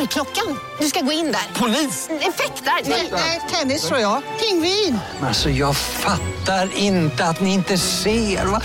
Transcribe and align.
Dörrklockan. 0.00 0.58
Du 0.80 0.86
ska 0.86 1.00
gå 1.00 1.12
in 1.12 1.24
där. 1.24 1.60
Polis? 1.60 2.08
Effektar? 2.10 2.90
Nej, 3.12 3.40
tennis 3.50 3.88
tror 3.88 4.00
jag. 4.00 4.22
Pingvin. 4.40 4.98
Alltså 5.22 5.50
jag 5.50 5.76
fattar 5.76 6.76
inte 6.76 7.24
att 7.24 7.40
ni 7.40 7.54
inte 7.54 7.78
ser. 7.78 8.46
Va? 8.46 8.60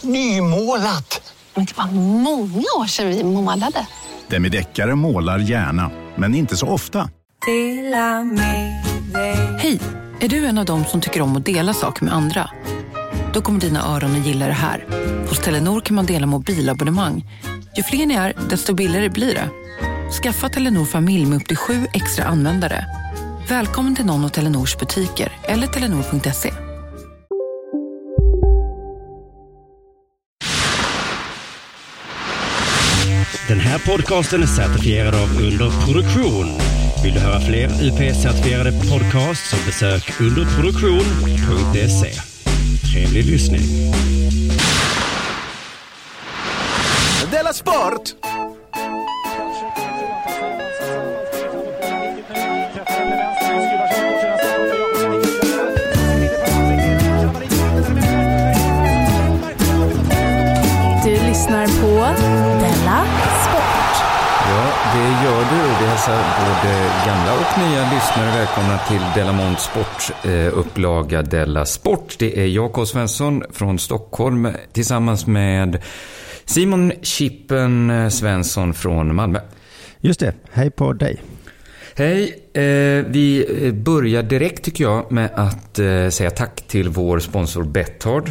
Nymålat. 0.00 1.34
Men 1.54 1.64
det 1.64 1.76
var 1.76 1.86
många 1.92 2.64
år 2.78 2.86
sedan 2.86 3.08
vi 3.08 3.24
målade. 3.24 3.86
Demideckare 4.28 4.94
målar 4.94 5.38
gärna, 5.38 5.90
men 6.16 6.34
inte 6.34 6.56
så 6.56 6.66
ofta. 6.66 7.10
Hej! 9.58 9.80
Är 10.20 10.28
du 10.28 10.46
en 10.46 10.58
av 10.58 10.64
dem 10.64 10.84
som 10.84 11.00
tycker 11.00 11.22
om 11.22 11.36
att 11.36 11.44
dela 11.44 11.74
saker 11.74 12.04
med 12.04 12.14
andra? 12.14 12.50
Då 13.32 13.40
kommer 13.42 13.60
dina 13.60 13.86
öron 13.96 14.20
att 14.20 14.26
gilla 14.26 14.46
det 14.46 14.52
här. 14.52 14.86
Hos 15.28 15.38
Telenor 15.38 15.80
kan 15.80 15.96
man 15.96 16.06
dela 16.06 16.26
mobilabonnemang. 16.26 17.24
Ju 17.76 17.82
fler 17.82 18.06
ni 18.06 18.14
är, 18.14 18.34
desto 18.48 18.74
billigare 18.74 19.08
blir 19.08 19.34
det. 19.34 19.48
Skaffa 20.10 20.48
Telenor 20.48 20.84
familj 20.84 21.26
med 21.26 21.36
upp 21.36 21.48
till 21.48 21.56
sju 21.56 21.86
extra 21.92 22.24
användare. 22.24 22.86
Välkommen 23.48 23.96
till 23.96 24.04
någon 24.04 24.24
av 24.24 24.28
Telenors 24.28 24.78
butiker 24.78 25.32
eller 25.42 25.66
telenor.se. 25.66 26.52
Den 33.48 33.60
här 33.60 33.78
podcasten 33.78 34.42
är 34.42 34.46
certifierad 34.46 35.14
av 35.14 35.42
Underproduktion. 35.42 36.46
Vill 37.04 37.14
du 37.14 37.20
höra 37.20 37.40
fler 37.40 37.68
UP-certifierade 37.68 38.90
podcasts 38.90 39.50
så 39.50 39.56
besök 39.66 40.20
underproduktion.se. 40.20 42.12
Trevlig 42.92 43.24
lyssning. 43.24 43.62
Della 47.30 47.52
Sport! 47.52 48.14
Della 62.16 63.04
Sport. 63.44 63.94
Ja, 64.48 64.72
det 64.94 65.24
gör 65.24 65.40
du. 65.40 65.68
Vi 65.80 65.86
hälsar 65.86 66.16
både 66.40 66.74
gamla 67.06 67.32
och 67.34 67.58
nya 67.58 67.92
lyssnare 67.94 68.38
välkomna 68.38 68.78
till 68.78 69.00
Delamont 69.14 69.60
Sport 69.60 70.24
eh, 70.24 70.58
upplaga 70.58 71.22
Della 71.22 71.64
Sport. 71.66 72.16
Det 72.18 72.40
är 72.40 72.46
jag, 72.46 72.72
K. 72.72 72.86
Svensson 72.86 73.42
från 73.52 73.78
Stockholm 73.78 74.48
tillsammans 74.72 75.26
med 75.26 75.82
Simon 76.44 76.92
Chippen 77.02 77.90
eh, 77.90 78.08
Svensson 78.08 78.74
från 78.74 79.14
Malmö. 79.14 79.40
Just 80.00 80.20
det. 80.20 80.34
Hej 80.52 80.70
på 80.70 80.92
dig. 80.92 81.22
Hej. 81.94 82.22
Eh, 82.54 83.04
vi 83.06 83.46
börjar 83.74 84.22
direkt 84.22 84.64
tycker 84.64 84.84
jag 84.84 85.12
med 85.12 85.30
att 85.34 85.78
eh, 85.78 86.08
säga 86.08 86.30
tack 86.30 86.62
till 86.66 86.88
vår 86.88 87.18
sponsor 87.18 87.64
Betthard. 87.64 88.30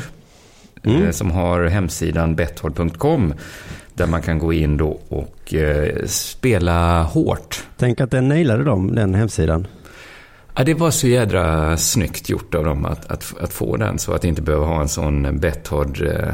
Mm. 0.84 1.04
Eh, 1.04 1.12
som 1.12 1.32
har 1.32 1.66
hemsidan 1.66 2.36
betthard.com. 2.36 3.34
Där 3.94 4.08
man 4.08 4.22
kan 4.22 4.40
gå 4.40 4.54
in 4.54 4.78
då 4.78 5.00
och 5.10 5.54
eh, 5.54 6.06
spela 6.06 7.04
hårt. 7.04 7.64
Tänk 7.78 8.02
att 8.02 8.12
den 8.12 8.28
nailade 8.28 8.64
dem, 8.64 8.96
den 8.96 9.16
hemsidan. 9.16 9.68
Ja, 10.56 10.64
det 10.64 10.74
var 10.74 10.92
så 10.92 11.08
jädra 11.08 11.78
snyggt 11.78 12.30
gjort 12.30 12.56
av 12.56 12.64
dem 12.64 12.86
att, 12.86 13.12
att, 13.12 13.34
att 13.42 13.54
få 13.54 13.78
den. 13.78 14.00
Så 14.00 14.14
att 14.14 14.24
inte 14.24 14.42
behöva 14.42 14.66
ha 14.66 14.82
en 14.82 14.90
sån 14.90 15.40
Betthard 15.40 16.02
eh, 16.02 16.34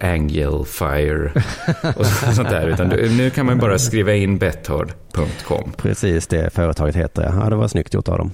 .angelfire 0.00 1.32
och 1.96 2.06
sånt 2.06 2.48
där. 2.48 2.68
Utan 2.68 2.88
nu 2.88 3.30
kan 3.30 3.46
man 3.46 3.58
bara 3.58 3.78
skriva 3.78 4.14
in 4.14 4.38
betthard.com. 4.38 5.72
Precis 5.76 6.26
det 6.26 6.54
företaget 6.54 6.96
heter 6.96 7.22
ja. 7.22 7.32
ja. 7.42 7.50
Det 7.50 7.56
var 7.56 7.68
snyggt 7.68 7.94
gjort 7.94 8.08
av 8.08 8.18
dem. 8.18 8.32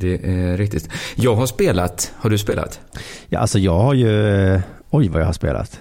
Det 0.00 0.14
är 0.24 0.56
riktigt. 0.56 0.88
Jag 1.14 1.34
har 1.34 1.46
spelat. 1.46 2.12
Har 2.16 2.30
du 2.30 2.38
spelat? 2.38 2.80
Ja, 3.28 3.38
alltså 3.38 3.58
jag 3.58 3.78
har 3.78 3.94
ju... 3.94 4.28
eh, 4.54 4.60
Oj, 4.90 5.08
vad 5.08 5.20
jag 5.22 5.26
har 5.26 5.32
spelat. 5.32 5.80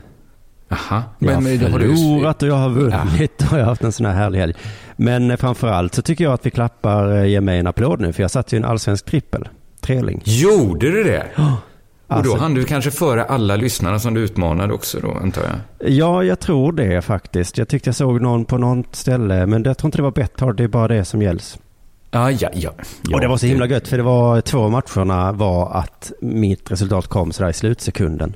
Aha. 0.71 1.03
Jag 1.19 1.33
har 1.33 1.41
men 1.41 1.71
har 1.71 1.79
du- 1.79 1.95
förlorat 1.97 2.43
och 2.43 2.49
jag 2.49 2.55
har 2.55 2.69
vunnit 2.69 3.41
och 3.51 3.57
jag 3.57 3.63
har 3.63 3.69
haft 3.69 3.83
en 3.83 3.91
sån 3.91 4.05
här 4.05 4.13
härlig 4.13 4.39
helg. 4.39 4.53
Men 4.95 5.31
eh, 5.31 5.37
framförallt 5.37 5.93
så 5.95 6.01
tycker 6.01 6.23
jag 6.23 6.33
att 6.33 6.45
vi 6.45 6.51
klappar, 6.51 7.15
eh, 7.17 7.25
ger 7.25 7.41
mig 7.41 7.59
en 7.59 7.67
applåd 7.67 8.01
nu, 8.01 8.13
för 8.13 8.21
jag 8.21 8.31
satte 8.31 8.55
ju 8.55 8.57
en 8.57 8.65
allsvensk 8.65 9.05
trippel. 9.05 9.49
Treling. 9.81 10.21
Gjorde 10.25 10.91
du 10.91 11.03
det? 11.03 11.25
Och 11.35 11.43
Alltså- 12.15 12.33
då 12.35 12.39
hann 12.41 12.53
du 12.53 12.63
kanske 12.63 12.91
före 12.91 13.23
alla 13.23 13.55
lyssnarna 13.55 13.99
som 13.99 14.13
du 14.13 14.21
utmanade 14.21 14.73
också 14.73 14.99
då, 14.99 15.11
antar 15.11 15.41
jag? 15.43 15.89
Ja, 15.91 16.23
jag 16.23 16.39
tror 16.39 16.71
det 16.71 17.01
faktiskt. 17.01 17.57
Jag 17.57 17.67
tyckte 17.67 17.87
jag 17.87 17.95
såg 17.95 18.21
någon 18.21 18.45
på 18.45 18.57
något 18.57 18.95
ställe, 18.95 19.45
men 19.45 19.63
jag 19.63 19.77
tror 19.77 19.87
inte 19.87 19.97
det 19.97 20.01
var 20.03 20.11
Betthard, 20.11 20.55
det 20.57 20.63
är 20.63 20.67
bara 20.67 20.87
det 20.87 21.05
som 21.05 21.21
gälls. 21.21 21.57
Ja, 22.11 22.31
ja, 22.31 22.49
ja. 22.53 22.71
och 23.13 23.21
det 23.21 23.27
var 23.27 23.37
så 23.37 23.45
himla 23.45 23.67
gött, 23.67 23.87
för 23.87 23.97
det 23.97 24.03
var 24.03 24.41
två 24.41 24.69
matcherna 24.69 25.31
var 25.31 25.71
att 25.73 26.11
mitt 26.21 26.71
resultat 26.71 27.07
kom 27.07 27.31
sådär 27.31 27.49
i 27.49 27.53
slutsekunden. 27.53 28.35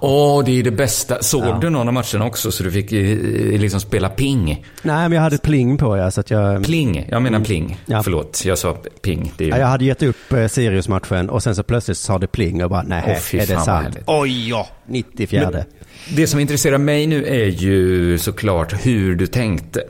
Åh, 0.00 0.44
det 0.44 0.58
är 0.58 0.62
det 0.62 0.70
bästa. 0.70 1.22
Såg 1.22 1.44
Ja. 1.44 1.58
du 1.60 1.70
någon 1.70 1.88
av 1.88 1.94
matcherna 1.94 2.24
också 2.24 2.52
så 2.52 2.62
du 2.64 2.70
fick 2.72 2.92
eh, 2.92 3.60
liksom 3.60 3.80
spela 3.80 4.08
ping? 4.08 4.64
Nej, 4.82 5.08
men 5.08 5.12
jag 5.12 5.20
hade 5.22 5.38
pling 5.38 5.78
på 5.78 5.96
ja, 5.96 6.10
så 6.10 6.20
att 6.20 6.30
jag... 6.30 6.64
Pling, 6.64 7.06
jag 7.10 7.22
menar 7.22 7.36
Mm. 7.36 7.44
pling. 7.44 7.80
Ja. 7.86 8.02
Förlåt, 8.02 8.42
jag 8.44 8.58
sa 8.58 8.76
ping. 9.02 9.32
Ju... 9.38 9.48
Ja, 9.48 9.58
jag 9.58 9.66
hade 9.66 9.84
gett 9.84 10.02
upp 10.02 10.32
eh, 10.32 10.46
Sirius-matchen 10.46 11.30
och 11.30 11.42
sen 11.42 11.54
så 11.56 11.62
plötsligt 11.62 11.98
sa 11.98 12.18
det 12.18 12.26
pling 12.26 12.64
och 12.64 12.70
bara 12.70 12.82
nej, 12.82 13.18
fy 13.20 13.38
är 13.38 13.46
det 13.46 13.60
sant? 13.60 13.98
Oj 14.06 14.48
ja, 14.48 14.68
94. 14.86 15.50
Men 15.52 15.62
Det 16.16 16.26
som 16.26 16.40
intresserar 16.40 16.78
mig 16.78 17.06
nu 17.06 17.24
är 17.26 17.44
ju 17.46 18.18
såklart 18.18 18.86
hur 18.86 19.14
du 19.16 19.26
tänkte. 19.26 19.82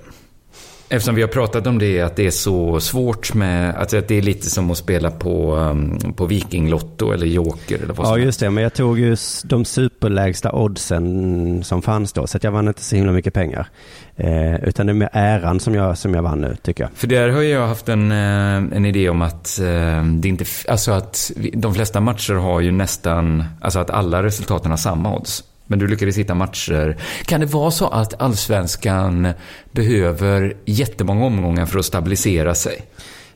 Eftersom 0.94 1.14
vi 1.14 1.22
har 1.22 1.28
pratat 1.28 1.66
om 1.66 1.78
det, 1.78 2.00
att 2.00 2.16
det 2.16 2.26
är 2.26 2.30
så 2.30 2.80
svårt 2.80 3.34
med, 3.34 3.74
alltså 3.74 3.98
att 3.98 4.08
det 4.08 4.18
är 4.18 4.22
lite 4.22 4.50
som 4.50 4.70
att 4.70 4.78
spela 4.78 5.10
på, 5.10 5.54
um, 5.54 6.12
på 6.16 6.26
Vikinglotto 6.26 7.12
eller 7.12 7.26
Joker 7.26 7.76
eller 7.76 7.94
vad 7.94 8.06
som 8.06 8.18
Ja, 8.18 8.24
just 8.24 8.40
det. 8.40 8.50
Men 8.50 8.62
jag 8.62 8.74
tog 8.74 8.98
ju 8.98 9.16
de 9.44 9.64
superlägsta 9.64 10.52
oddsen 10.52 11.64
som 11.64 11.82
fanns 11.82 12.12
då, 12.12 12.26
så 12.26 12.36
att 12.36 12.44
jag 12.44 12.50
vann 12.50 12.68
inte 12.68 12.82
så 12.82 12.96
himla 12.96 13.12
mycket 13.12 13.34
pengar. 13.34 13.68
Eh, 14.16 14.64
utan 14.64 14.86
det 14.86 14.92
är 14.92 14.94
med 14.94 15.08
äran 15.12 15.60
som 15.60 15.74
jag, 15.74 15.98
som 15.98 16.14
jag 16.14 16.22
vann 16.22 16.40
nu, 16.40 16.56
tycker 16.62 16.84
jag. 16.84 16.90
För 16.94 17.06
där 17.06 17.28
har 17.28 17.42
jag 17.42 17.66
haft 17.68 17.88
en, 17.88 18.12
eh, 18.12 18.76
en 18.76 18.86
idé 18.86 19.08
om 19.08 19.22
att 19.22 19.58
eh, 19.60 20.04
det 20.04 20.28
inte, 20.28 20.44
alltså 20.68 20.92
att 20.92 21.30
de 21.52 21.74
flesta 21.74 22.00
matcher 22.00 22.34
har 22.34 22.60
ju 22.60 22.70
nästan, 22.70 23.44
alltså 23.60 23.78
att 23.78 23.90
alla 23.90 24.22
resultaten 24.22 24.70
har 24.70 24.78
samma 24.78 25.16
odds. 25.16 25.44
Men 25.66 25.78
du 25.78 25.86
lyckades 25.86 26.18
hitta 26.18 26.34
matcher. 26.34 26.96
Kan 27.24 27.40
det 27.40 27.46
vara 27.46 27.70
så 27.70 27.88
att 27.88 28.22
allsvenskan 28.22 29.28
behöver 29.72 30.54
jättemånga 30.64 31.24
omgångar 31.24 31.66
för 31.66 31.78
att 31.78 31.84
stabilisera 31.84 32.54
sig? 32.54 32.80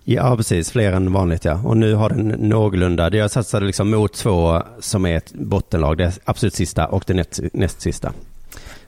Ja, 0.05 0.37
precis. 0.37 0.71
Fler 0.71 0.93
än 0.93 1.13
vanligt, 1.13 1.45
ja. 1.45 1.61
Och 1.65 1.77
nu 1.77 1.95
har 1.95 2.09
den 2.11 2.29
någorlunda, 2.29 3.17
jag 3.17 3.31
satsade 3.31 3.67
liksom 3.67 3.91
mot 3.91 4.13
två 4.13 4.63
som 4.81 5.07
är 5.07 5.17
ett 5.17 5.33
bottenlag, 5.33 5.99
det 5.99 6.19
absolut 6.25 6.55
sista 6.55 6.87
och 6.87 7.05
det 7.07 7.15
näst, 7.15 7.41
näst 7.53 7.81
sista. 7.81 8.13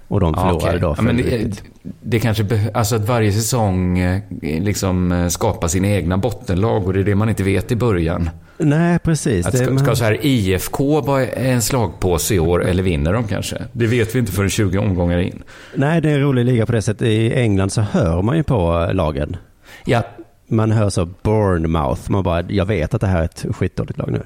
Och 0.09 0.21
de 0.21 0.35
förlorade 0.35 0.57
okej. 0.57 0.81
då. 0.81 0.95
Ja, 0.97 1.03
men 1.03 1.17
det, 1.17 1.63
det 1.83 2.21
kanske 2.21 2.43
beh- 2.43 2.71
alltså 2.75 2.97
att 2.97 3.09
varje 3.09 3.33
säsong 3.33 3.99
eh, 3.99 4.21
liksom 4.41 5.13
eh, 5.13 5.29
skapar 5.29 5.69
sina 5.69 5.89
egna 5.89 6.19
bottenlag 6.19 6.87
och 6.87 6.93
det 6.93 7.01
är 7.01 7.05
det 7.05 7.15
man 7.15 7.29
inte 7.29 7.43
vet 7.43 7.73
i 7.73 7.77
början. 7.77 8.31
Nej, 8.61 8.99
precis. 8.99 9.47
Att 9.47 9.57
ska, 9.59 9.79
ska 9.79 9.97
så 9.97 10.05
här 10.05 10.19
IFK 10.27 11.01
vara 11.01 11.27
en 11.27 11.63
slagpåse 11.63 12.35
i 12.35 12.39
år 12.39 12.65
eller 12.65 12.83
vinner 12.83 13.13
de 13.13 13.29
kanske? 13.29 13.63
Det 13.73 13.87
vet 13.87 14.15
vi 14.15 14.19
inte 14.19 14.33
förrän 14.33 14.51
20 14.51 14.79
omgångar 14.79 15.19
in. 15.19 15.43
Nej, 15.75 16.01
det 16.01 16.11
är 16.11 16.15
en 16.15 16.21
rolig 16.21 16.45
liga 16.45 16.67
på 16.67 16.73
det 16.73 16.83
sättet. 16.83 17.09
I 17.09 17.35
England 17.35 17.71
så 17.71 17.81
hör 17.81 18.23
man 18.23 18.37
ju 18.37 18.43
på 18.43 18.87
eh, 18.89 18.95
lagen. 18.95 19.37
Ja. 19.85 20.03
Man 20.49 20.73
hör 20.73 20.91
så 20.91 21.05
Bournemouth. 21.23 22.11
Man 22.11 22.23
bara, 22.23 22.43
jag 22.43 22.67
vet 22.67 22.95
att 22.95 23.01
det 23.01 23.07
här 23.07 23.21
är 23.21 23.25
ett 23.25 23.47
skitdåligt 23.51 23.99
lag 23.99 24.13
nu. 24.13 24.23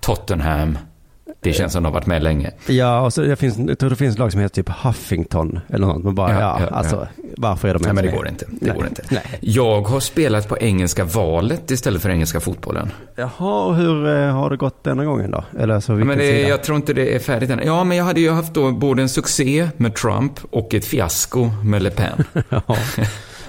Tottenham. 0.00 0.78
Det 1.40 1.52
känns 1.52 1.72
som 1.72 1.82
de 1.82 1.86
har 1.88 1.92
varit 1.92 2.06
med 2.06 2.22
länge. 2.22 2.50
Ja, 2.66 3.00
och 3.00 3.12
så 3.12 3.20
det 3.20 3.36
finns, 3.36 3.58
jag 3.58 3.78
tror 3.78 3.90
det 3.90 3.96
finns 3.96 4.18
lag 4.18 4.32
som 4.32 4.40
heter 4.40 4.62
typ 4.62 4.68
Huffington 4.82 5.60
eller 5.68 5.86
något. 5.86 6.04
Man 6.04 6.14
bara, 6.14 6.32
ja, 6.32 6.40
Ja, 6.40 6.58
ja, 6.60 6.76
alltså, 6.76 7.08
varför 7.36 7.68
är 7.68 7.74
de 7.74 7.82
Nej, 7.82 7.92
men 7.92 8.04
det 8.04 8.10
går 8.10 8.28
inte. 8.28 8.44
Det 8.48 8.66
Nej. 8.66 8.74
går 8.76 8.86
inte. 8.86 9.02
Nej. 9.10 9.22
Jag 9.40 9.82
har 9.82 10.00
spelat 10.00 10.48
på 10.48 10.58
engelska 10.58 11.04
valet 11.04 11.70
istället 11.70 12.02
för 12.02 12.10
engelska 12.10 12.40
fotbollen. 12.40 12.92
Jaha, 13.16 13.64
och 13.64 13.76
hur 13.76 14.08
eh, 14.08 14.32
har 14.32 14.50
det 14.50 14.56
gått 14.56 14.84
denna 14.84 15.04
gången 15.04 15.30
då? 15.30 15.44
Eller 15.58 15.80
så 15.80 15.92
vilken 15.92 16.08
men 16.08 16.18
det, 16.18 16.40
jag 16.40 16.62
tror 16.62 16.76
inte 16.76 16.92
det 16.92 17.14
är 17.14 17.18
färdigt 17.18 17.50
än. 17.50 17.60
Ja, 17.64 17.84
men 17.84 17.96
jag 17.96 18.04
hade 18.04 18.20
ju 18.20 18.30
haft 18.30 18.54
då 18.54 18.72
både 18.72 19.02
en 19.02 19.08
succé 19.08 19.68
med 19.76 19.94
Trump 19.94 20.32
och 20.50 20.74
ett 20.74 20.84
fiasko 20.84 21.50
med 21.64 21.82
Le 21.82 21.90
Pen. 21.90 22.24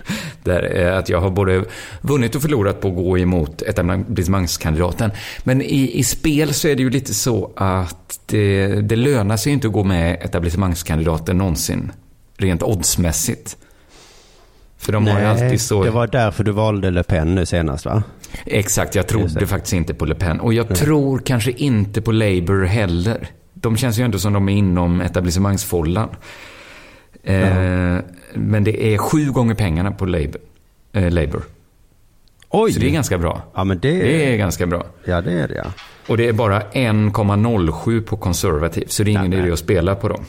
Där, 0.44 0.78
eh, 0.78 0.98
att 0.98 1.10
jag 1.10 1.22
har 1.22 1.30
både 1.30 1.64
vunnit 2.02 2.36
och 2.36 2.42
förlorat 2.42 2.82
på 2.82 2.88
att 2.88 2.96
gå 2.96 3.18
emot 3.18 3.62
etablissemangskandidaten. 3.62 5.12
Men 5.44 5.62
i, 5.62 5.92
i 5.94 6.04
spel 6.04 6.54
så 6.54 6.68
är 6.68 6.76
det 6.76 6.84
ju 6.84 6.90
lite 6.90 7.14
så 7.14 7.52
att 7.56 8.20
det, 8.26 8.68
det 8.68 8.96
lönar 8.96 9.38
sig 9.38 9.54
inte 9.54 9.68
att 9.68 9.74
gå 9.74 9.84
med 9.84 10.18
etablissemangskandidaten 10.22 11.38
någonsin. 11.38 11.92
Rent 12.38 12.64
oddsmässigt. 12.64 13.58
För 14.78 14.92
de 14.92 15.08
har 15.08 15.20
ju 15.20 15.26
alltid 15.26 15.62
så... 15.62 15.84
det 15.84 15.92
var 15.92 16.08
därför 16.08 16.44
du 16.44 16.52
valde 16.52 16.92
Le 16.92 17.04
Pen 17.04 17.36
nu 17.36 17.46
senast 17.46 17.86
va? 17.86 18.04
Exakt, 18.46 18.96
jag 18.96 19.08
trodde 19.08 19.48
faktiskt 19.48 19.74
inte 19.74 19.94
på 19.94 20.06
Le 20.06 20.16
Pen. 20.16 20.40
Och 20.40 20.54
jag 20.54 20.76
tror 20.76 21.20
kanske 21.20 21.52
inte 21.52 22.02
på 22.02 22.12
Labour 22.12 22.66
heller. 22.66 23.28
De 23.54 23.78
känns 23.78 24.00
ju 24.00 24.04
ändå 24.04 24.20
som 24.20 24.34
de 24.34 24.50
är 24.50 24.54
inom 24.54 25.02
etablissemangsfållan. 25.02 26.10
Eh, 27.24 27.98
Men 28.34 28.64
det 28.64 28.94
är 28.94 28.98
sju 28.98 29.32
gånger 29.32 29.56
pengarna 29.56 29.92
på 29.92 30.06
Labour. 30.06 30.42
Eh, 30.94 31.12
Labour. 31.12 31.44
Oj! 32.50 32.74
Så 32.74 32.80
det 32.80 32.88
är 32.88 32.92
ganska 32.92 33.18
bra. 33.18 33.42
Ja, 33.56 33.64
men 33.64 33.80
det... 33.80 33.92
Det 33.92 34.34
är 34.34 34.38
ganska 34.38 34.66
bra. 34.66 34.86
Ja, 35.06 35.22
det 35.22 35.32
är 35.32 35.48
det 35.48 35.56
ja. 35.56 35.72
Och 36.08 36.18
det 36.18 36.28
är 36.28 36.34
bara 36.34 36.62
1,07 36.62 38.02
på 38.02 38.18
konservativ. 38.18 38.86
Så 38.88 39.04
det 39.04 39.12
är 39.12 39.12
ingen 39.12 39.34
idé 39.34 39.52
att 39.52 39.60
spela 39.60 39.96
på 39.96 40.08
dem. 40.08 40.26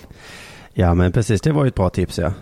Ja, 0.74 0.94
men 0.94 1.12
precis. 1.12 1.40
Det 1.40 1.52
var 1.52 1.64
ju 1.64 1.68
ett 1.68 1.74
bra 1.74 1.90
tips 1.90 2.18
ja. 2.18 2.32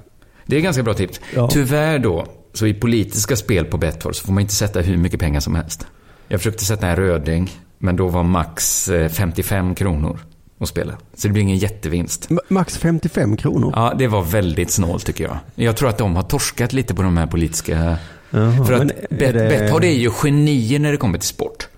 Det 0.47 0.57
är 0.57 0.61
ganska 0.61 0.83
bra 0.83 0.95
tips. 0.95 1.21
Ja. 1.35 1.49
Tyvärr 1.49 1.99
då, 1.99 2.27
så 2.53 2.67
i 2.67 2.75
politiska 2.75 3.37
spel 3.37 3.65
på 3.65 3.79
Betthard 3.79 4.15
så 4.17 4.27
får 4.27 4.33
man 4.33 4.41
inte 4.41 4.55
sätta 4.55 4.81
hur 4.81 4.97
mycket 4.97 5.21
pengar 5.21 5.41
som 5.41 5.55
helst. 5.55 5.87
Jag 6.29 6.41
försökte 6.41 6.65
sätta 6.65 6.89
en 6.89 6.97
röding, 6.97 7.51
men 7.79 7.97
då 7.97 8.09
var 8.09 8.23
max 8.23 8.89
eh, 8.89 9.09
55 9.09 9.75
kronor 9.75 10.19
att 10.61 10.69
spela. 10.69 10.93
Så 11.15 11.27
det 11.29 11.33
blir 11.33 11.43
ingen 11.43 11.59
jättevinst. 11.59 12.29
Max 12.49 12.79
55 12.79 13.37
kronor? 13.37 13.73
Ja, 13.77 13.95
det 13.99 14.07
var 14.07 14.23
väldigt 14.23 14.71
snålt 14.71 15.07
tycker 15.07 15.25
jag. 15.25 15.37
Jag 15.55 15.77
tror 15.77 15.89
att 15.89 15.99
de 15.99 16.17
har 16.17 16.23
torskat 16.23 16.73
lite 16.73 16.95
på 16.95 17.03
de 17.03 17.17
här 17.17 17.27
politiska... 17.27 17.97
Jaha, 18.31 18.65
För 18.67 18.73
att 18.75 18.83
Bet- 18.83 19.33
det- 19.33 19.33
Betthard 19.59 19.85
är 19.85 19.89
ju 19.93 20.11
genier 20.11 20.79
när 20.79 20.91
det 20.93 20.97
kommer 20.97 21.19
till 21.19 21.29
sport. 21.29 21.69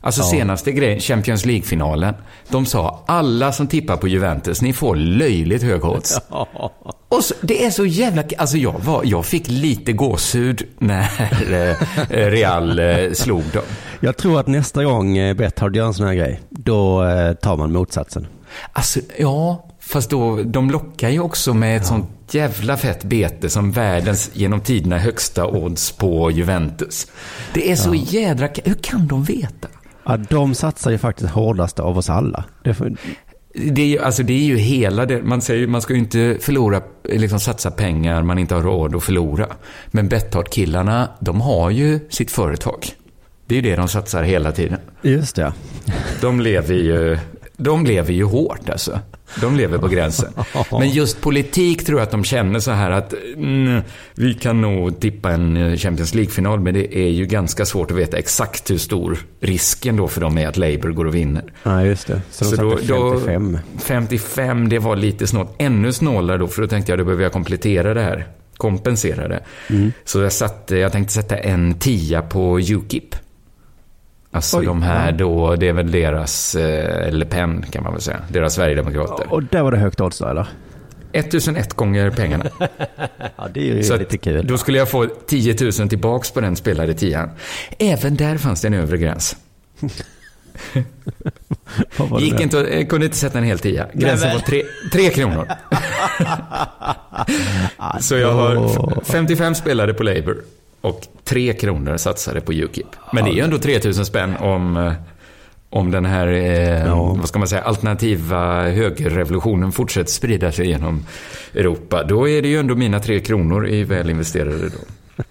Alltså 0.00 0.20
Ja. 0.20 0.24
senaste 0.26 0.72
grejen, 0.72 1.00
Champions 1.00 1.44
League-finalen. 1.46 2.14
De 2.48 2.66
sa, 2.66 3.04
alla 3.06 3.52
som 3.52 3.66
tippar 3.66 3.96
på 3.96 4.08
Juventus, 4.08 4.62
ni 4.62 4.72
får 4.72 4.96
löjligt 4.96 5.62
hög 5.62 5.84
odds. 5.84 6.18
Och 7.08 7.24
så, 7.24 7.34
det 7.40 7.64
är 7.64 7.70
så 7.70 7.86
jävla... 7.86 8.24
Alltså 8.38 8.56
jag, 8.56 8.74
var, 8.84 9.02
jag 9.04 9.26
fick 9.26 9.48
lite 9.48 9.92
gåshud 9.92 10.62
när 10.78 11.00
eh, 11.52 11.76
Real 12.30 12.78
eh, 12.78 13.12
slog 13.12 13.42
dem. 13.52 13.62
Jag 14.00 14.16
tror 14.16 14.40
att 14.40 14.46
nästa 14.46 14.84
gång 14.84 15.16
eh, 15.18 15.34
Betthard 15.36 15.76
gör 15.76 15.86
en 15.86 15.94
sån 15.94 16.06
här 16.06 16.14
grej, 16.14 16.40
då 16.64 17.04
eh, 17.04 17.32
tar 17.32 17.56
man 17.56 17.72
motsatsen. 17.72 18.26
Alltså, 18.72 19.00
ja, 19.18 19.68
fast 19.80 20.10
då, 20.10 20.42
de 20.42 20.70
lockar 20.70 21.08
ju 21.08 21.20
också 21.20 21.54
med 21.54 21.76
ett 21.76 21.86
sånt 21.86 22.10
jävla 22.30 22.76
fett 22.76 23.04
bete 23.04 23.48
som 23.50 23.72
världens 23.72 24.30
genom 24.32 24.60
tiderna 24.60 24.98
högsta 24.98 25.46
odds 25.46 25.92
på 25.92 26.30
Juventus. 26.30 27.06
Det 27.54 27.70
är 27.70 27.76
så 27.76 27.94
jädra... 27.94 28.48
Hur 28.64 28.74
kan 28.74 29.06
de 29.06 29.24
veta? 29.24 29.68
Ja, 30.04 30.16
de 30.16 30.54
satsar 30.54 30.90
ju 30.90 30.98
faktiskt 30.98 31.30
hårdast 31.30 31.80
av 31.80 31.98
oss 31.98 32.10
alla. 32.10 32.44
Det 32.64 32.74
får, 32.74 32.96
Det 33.54 33.82
är, 33.82 33.86
ju, 33.86 33.98
alltså 33.98 34.22
det 34.22 34.32
är 34.32 34.44
ju 34.44 34.56
hela 34.56 35.06
det. 35.06 35.22
Man 35.22 35.40
säger 35.40 35.66
man 35.66 35.82
ska 35.82 35.92
ju 35.92 35.98
inte 35.98 36.36
förlora, 36.40 36.82
liksom 37.04 37.40
satsa 37.40 37.70
pengar 37.70 38.22
man 38.22 38.38
inte 38.38 38.54
har 38.54 38.62
råd 38.62 38.94
att 38.94 39.02
förlora. 39.02 39.46
Men 39.86 40.08
Betthard-killarna, 40.08 41.08
de 41.20 41.40
har 41.40 41.70
ju 41.70 42.00
sitt 42.10 42.30
företag. 42.30 42.86
Det 43.52 43.56
är 43.56 43.62
ju 43.62 43.70
det 43.70 43.76
de 43.76 43.88
satsar 43.88 44.22
hela 44.22 44.52
tiden. 44.52 44.78
just 45.02 45.36
det. 45.36 45.52
De 46.20 46.40
lever 46.40 46.74
ju, 46.74 47.18
de 47.56 47.86
lever 47.86 48.12
ju 48.12 48.24
hårt 48.24 48.68
alltså. 48.70 49.00
De 49.40 49.56
lever 49.56 49.78
på 49.78 49.88
gränsen. 49.88 50.32
Men 50.70 50.90
just 50.90 51.20
politik 51.20 51.86
tror 51.86 51.98
jag 51.98 52.06
att 52.06 52.10
de 52.10 52.24
känner 52.24 52.60
så 52.60 52.70
här 52.70 52.90
att 52.90 53.14
mm, 53.36 53.82
vi 54.14 54.34
kan 54.34 54.60
nog 54.60 55.00
tippa 55.00 55.30
en 55.30 55.56
eh, 55.56 55.76
Champions 55.76 56.14
League-final, 56.14 56.60
men 56.60 56.74
det 56.74 56.98
är 56.98 57.08
ju 57.08 57.26
ganska 57.26 57.66
svårt 57.66 57.90
att 57.90 57.96
veta 57.96 58.18
exakt 58.18 58.70
hur 58.70 58.78
stor 58.78 59.18
risken 59.40 59.96
då 59.96 60.08
för 60.08 60.20
dem 60.20 60.38
är 60.38 60.48
att 60.48 60.56
Labour 60.56 60.92
går 60.92 61.04
och 61.04 61.14
vinner. 61.14 61.52
Ja, 61.62 61.84
just 61.84 62.06
det. 62.06 62.22
Så 62.30 62.44
de 62.44 62.50
satte 62.50 62.86
55. 62.86 63.58
55, 63.78 64.68
det 64.68 64.78
var 64.78 64.96
lite 64.96 65.26
snålt. 65.26 65.50
Ännu 65.58 65.92
snålare 65.92 66.38
då, 66.38 66.48
för 66.48 66.62
då 66.62 66.68
tänkte 66.68 66.92
jag 66.92 66.98
då 66.98 67.04
behöver 67.04 67.22
jag 67.22 67.32
komplettera 67.32 67.94
det 67.94 68.02
här. 68.02 68.26
Kompensera 68.56 69.28
det. 69.28 69.40
Mm. 69.70 69.92
Så 70.04 70.20
jag, 70.20 70.32
satte, 70.32 70.76
jag 70.76 70.92
tänkte 70.92 71.14
sätta 71.14 71.36
en 71.36 71.74
tia 71.74 72.22
på 72.22 72.58
Ukip. 72.58 73.14
Alltså 74.34 74.58
Oj, 74.58 74.66
de 74.66 74.82
här 74.82 75.12
då, 75.12 75.56
det 75.56 75.68
är 75.68 75.72
väl 75.72 75.90
deras, 75.90 76.54
eh, 76.54 77.12
Le 77.12 77.24
Pen 77.24 77.64
kan 77.70 77.82
man 77.84 77.92
väl 77.92 78.02
säga, 78.02 78.18
deras 78.28 78.54
Sverigedemokrater. 78.54 79.32
Och 79.32 79.42
där 79.42 79.62
var 79.62 79.72
det 79.72 79.78
högt 79.78 80.00
odds 80.00 80.18
då, 80.18 80.26
eller? 80.28 80.46
1001 81.12 81.72
gånger 81.74 82.10
pengarna. 82.10 82.44
Ja, 83.36 83.48
det 83.54 83.60
är 83.60 83.64
ju 83.74 83.82
Så 83.82 83.96
lite 83.96 84.18
kul. 84.18 84.46
Då 84.46 84.58
skulle 84.58 84.78
jag 84.78 84.88
få 84.90 85.06
10 85.26 85.56
000 85.78 85.88
tillbaks 85.88 86.30
på 86.30 86.40
den 86.40 86.56
spelade 86.56 86.94
tian. 86.94 87.30
Även 87.78 88.16
där 88.16 88.36
fanns 88.38 88.60
det 88.60 88.68
en 88.68 88.74
övre 88.74 88.98
gräns. 88.98 89.36
Gick 92.18 92.32
där? 92.36 92.42
inte, 92.42 92.56
jag 92.56 92.88
kunde 92.88 93.06
inte 93.06 93.18
sätta 93.18 93.38
en 93.38 93.44
hel 93.44 93.58
tia. 93.58 93.86
Gränsen 93.94 94.28
Nej, 94.28 94.36
var 94.36 94.42
tre, 94.46 94.62
tre 94.92 95.10
kronor. 95.10 95.48
Så 98.00 98.16
jag 98.16 98.32
har 98.32 98.66
f- 98.66 99.06
55 99.06 99.54
spelare 99.54 99.94
på 99.94 100.02
Labour 100.02 100.36
och 100.82 101.00
3 101.24 101.52
kronor 101.52 101.96
satsade 101.96 102.40
på 102.40 102.52
Ukip. 102.52 102.86
Men 103.12 103.24
det 103.24 103.30
är 103.30 103.34
ju 103.34 103.40
ändå 103.40 103.58
3000 103.58 104.06
spänn 104.06 104.36
om, 104.36 104.76
eh, 104.76 104.92
om 105.70 105.90
den 105.90 106.04
här, 106.04 106.26
eh, 106.28 107.16
vad 107.18 107.28
ska 107.28 107.38
man 107.38 107.48
säga, 107.48 107.62
alternativa 107.62 108.62
högerrevolutionen 108.70 109.72
fortsätter 109.72 110.10
sprida 110.10 110.52
sig 110.52 110.66
genom 110.68 111.04
Europa. 111.54 112.02
Då 112.04 112.28
är 112.28 112.42
det 112.42 112.48
ju 112.48 112.58
ändå 112.58 112.74
mina 112.74 113.00
3 113.00 113.20
kronor 113.20 113.68
i 113.68 113.84
väl 113.84 114.10
investerade 114.10 114.68
då. 114.68 114.78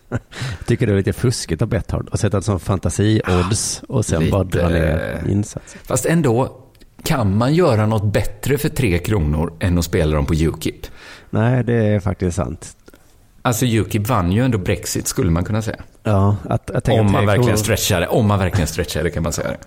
Jag 0.10 0.20
tycker 0.66 0.88
det 0.88 0.94
är 0.94 0.98
lite 0.98 1.14
fuskigt 1.14 1.62
av 1.62 1.68
Betthard 1.68 2.10
att 2.12 2.20
sätta 2.20 2.38
en 2.38 2.44
sån 2.44 2.60
fantasi-odds 2.60 3.84
och 3.88 4.06
sen 4.06 4.30
bara 4.30 4.44
dra 4.44 4.68
Lite- 4.68 4.80
ner 4.80 5.22
insatsen. 5.30 5.80
Fast 5.84 6.06
ändå, 6.06 6.58
kan 7.04 7.38
man 7.38 7.54
göra 7.54 7.86
något 7.86 8.14
bättre 8.14 8.58
för 8.58 8.70
3 8.70 8.98
kronor 9.00 9.54
än 9.60 9.78
att 9.78 9.86
spela 9.86 10.16
dem 10.16 10.26
på 10.26 10.34
Ukip? 10.34 10.88
Nej, 11.30 11.64
det 11.64 11.74
är 11.74 12.00
faktiskt 12.00 12.36
sant. 12.38 12.78
Alltså 13.42 13.66
Ukip 13.66 14.08
vann 14.08 14.32
ju 14.32 14.46
ändå 14.46 14.58
Brexit 14.58 15.08
skulle 15.08 15.32
man 15.32 15.44
kunna 15.44 15.62
säga. 15.62 15.78
Ja, 16.04 16.36
att, 16.50 16.72
att 16.72 16.90
Om 16.90 17.12
man 17.12 17.26
verkligen 17.26 17.58
stretchar 17.58 18.02
det. 18.02 18.08
Om 18.08 18.28
man 18.28 18.40
verkligen 18.40 18.68
stretchar 18.68 19.04
det 19.04 19.10
kan 19.10 19.24
man 19.24 19.34
säga 19.34 19.48
det. 19.48 19.58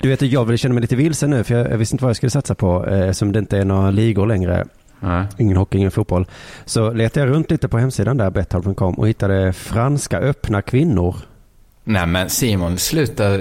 Du 0.00 0.08
vet, 0.08 0.22
jag 0.22 0.44
vill 0.44 0.58
känna 0.58 0.74
mig 0.74 0.80
lite 0.80 0.96
vilsen 0.96 1.30
nu, 1.30 1.44
för 1.44 1.54
jag, 1.54 1.70
jag 1.70 1.78
visste 1.78 1.94
inte 1.94 2.04
vad 2.04 2.10
jag 2.10 2.16
skulle 2.16 2.30
satsa 2.30 2.54
på, 2.54 2.86
eh, 2.86 3.12
som 3.12 3.32
det 3.32 3.38
inte 3.38 3.58
är 3.58 3.64
några 3.64 3.90
ligor 3.90 4.26
längre. 4.26 4.64
Nej. 5.00 5.26
Ingen 5.38 5.56
hockey, 5.56 5.78
ingen 5.78 5.90
fotboll. 5.90 6.26
Så 6.64 6.92
letade 6.92 7.26
jag 7.26 7.34
runt 7.34 7.50
lite 7.50 7.68
på 7.68 7.78
hemsidan 7.78 8.16
där, 8.16 8.30
betthard.com, 8.30 8.94
och 8.94 9.08
hittade 9.08 9.52
franska 9.52 10.18
öppna 10.18 10.62
kvinnor. 10.62 11.16
Nej 11.84 12.06
men 12.06 12.30
Simon, 12.30 12.78
sluta. 12.78 13.28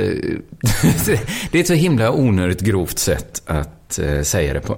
Det 1.51 1.53
är 1.53 1.59
ett 1.59 1.67
så 1.67 1.73
himla 1.73 2.11
onödigt 2.11 2.61
grovt 2.61 2.99
sätt 2.99 3.41
att 3.45 3.80
eh, 3.99 4.21
säga 4.21 4.53
det 4.53 4.59
på. 4.59 4.77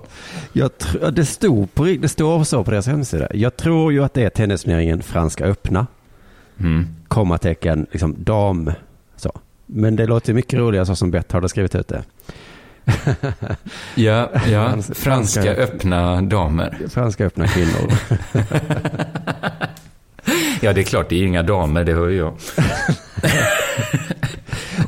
Jag 0.53 0.71
tr- 0.71 1.11
det, 1.11 1.25
stod 1.25 1.73
på, 1.73 1.83
det 1.85 2.09
står 2.09 2.43
så 2.43 2.63
på 2.63 2.71
deras 2.71 2.87
hemsida. 2.87 3.27
Jag 3.33 3.57
tror 3.57 3.93
ju 3.93 4.03
att 4.03 4.13
det 4.13 4.23
är 4.23 4.29
tennisturneringen 4.29 5.01
Franska 5.03 5.45
öppna. 5.45 5.87
Mm. 6.59 6.87
Kommatecken, 7.07 7.87
liksom 7.91 8.15
dam. 8.17 8.71
Så. 9.15 9.31
Men 9.65 9.95
det 9.95 10.05
låter 10.05 10.33
mycket 10.33 10.59
roligare 10.59 10.85
så 10.85 10.95
som 10.95 11.11
Betthard 11.11 11.43
har 11.43 11.47
skrivit 11.47 11.75
ut 11.75 11.87
det. 11.87 12.03
Ja, 13.95 14.29
ja. 14.47 14.67
Frans- 14.67 14.93
Franska 14.93 15.51
öppna 15.53 16.21
damer. 16.21 16.77
Franska 16.89 17.25
öppna 17.25 17.47
kvinnor. 17.47 17.93
Ja, 20.63 20.73
det 20.73 20.81
är 20.81 20.83
klart, 20.83 21.09
det 21.09 21.15
är 21.15 21.19
ju 21.19 21.27
inga 21.27 21.43
damer, 21.43 21.83
det 21.83 21.93
hör 21.93 22.07
ju 22.07 22.17
jag. 22.17 22.33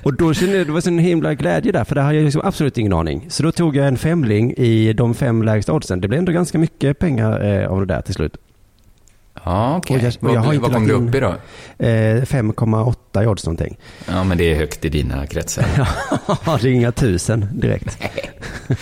Och 0.04 0.14
då 0.14 0.34
kände 0.34 0.58
jag, 0.58 0.68
det 0.68 0.74
var 0.74 0.82
så 0.82 0.90
en 0.90 1.00
himla 1.00 1.34
glädje 1.34 1.72
där, 1.72 1.84
för 1.84 1.96
det 1.96 2.02
hade 2.02 2.16
jag 2.16 2.24
liksom 2.24 2.42
absolut 2.46 2.78
ingen 2.78 2.94
aning. 2.94 3.26
Så 3.30 3.44
då 3.44 3.52
tog 3.52 3.76
jag 3.76 3.88
en 3.88 3.98
femling 3.98 4.54
i 4.58 4.94
de 4.94 5.14
fem 5.14 5.44
lägsta 5.44 5.74
oddsen. 5.74 6.02
Det 6.02 6.08
blev 6.08 6.20
ändå 6.20 6.32
ganska 6.32 6.58
mycket 6.58 7.00
pengar 7.00 7.44
eh, 7.46 7.68
av 7.72 7.80
det 7.80 7.86
där 7.94 8.02
till 8.02 8.14
slut. 8.14 8.38
Ja, 9.44 9.78
okej. 9.78 10.00
Har 10.00 10.14
Vad, 10.20 10.56
vad 10.56 10.74
kom 10.74 10.88
du 10.88 10.94
upp 10.94 11.16
i 11.16 11.20
då? 11.20 11.36
Eh, 11.78 12.22
5,8 12.22 13.24
i 13.24 13.28
odds 13.28 13.46
någonting. 13.46 13.78
Ja, 14.08 14.24
men 14.24 14.38
det 14.38 14.52
är 14.52 14.56
högt 14.56 14.86
i 14.86 14.90
dina 14.90 15.28
kretsar. 15.28 15.66
Ja, 16.46 16.60
det 16.62 16.70
är 16.70 16.74
inga 16.74 16.92
tusen 16.92 17.48
direkt. 17.54 17.98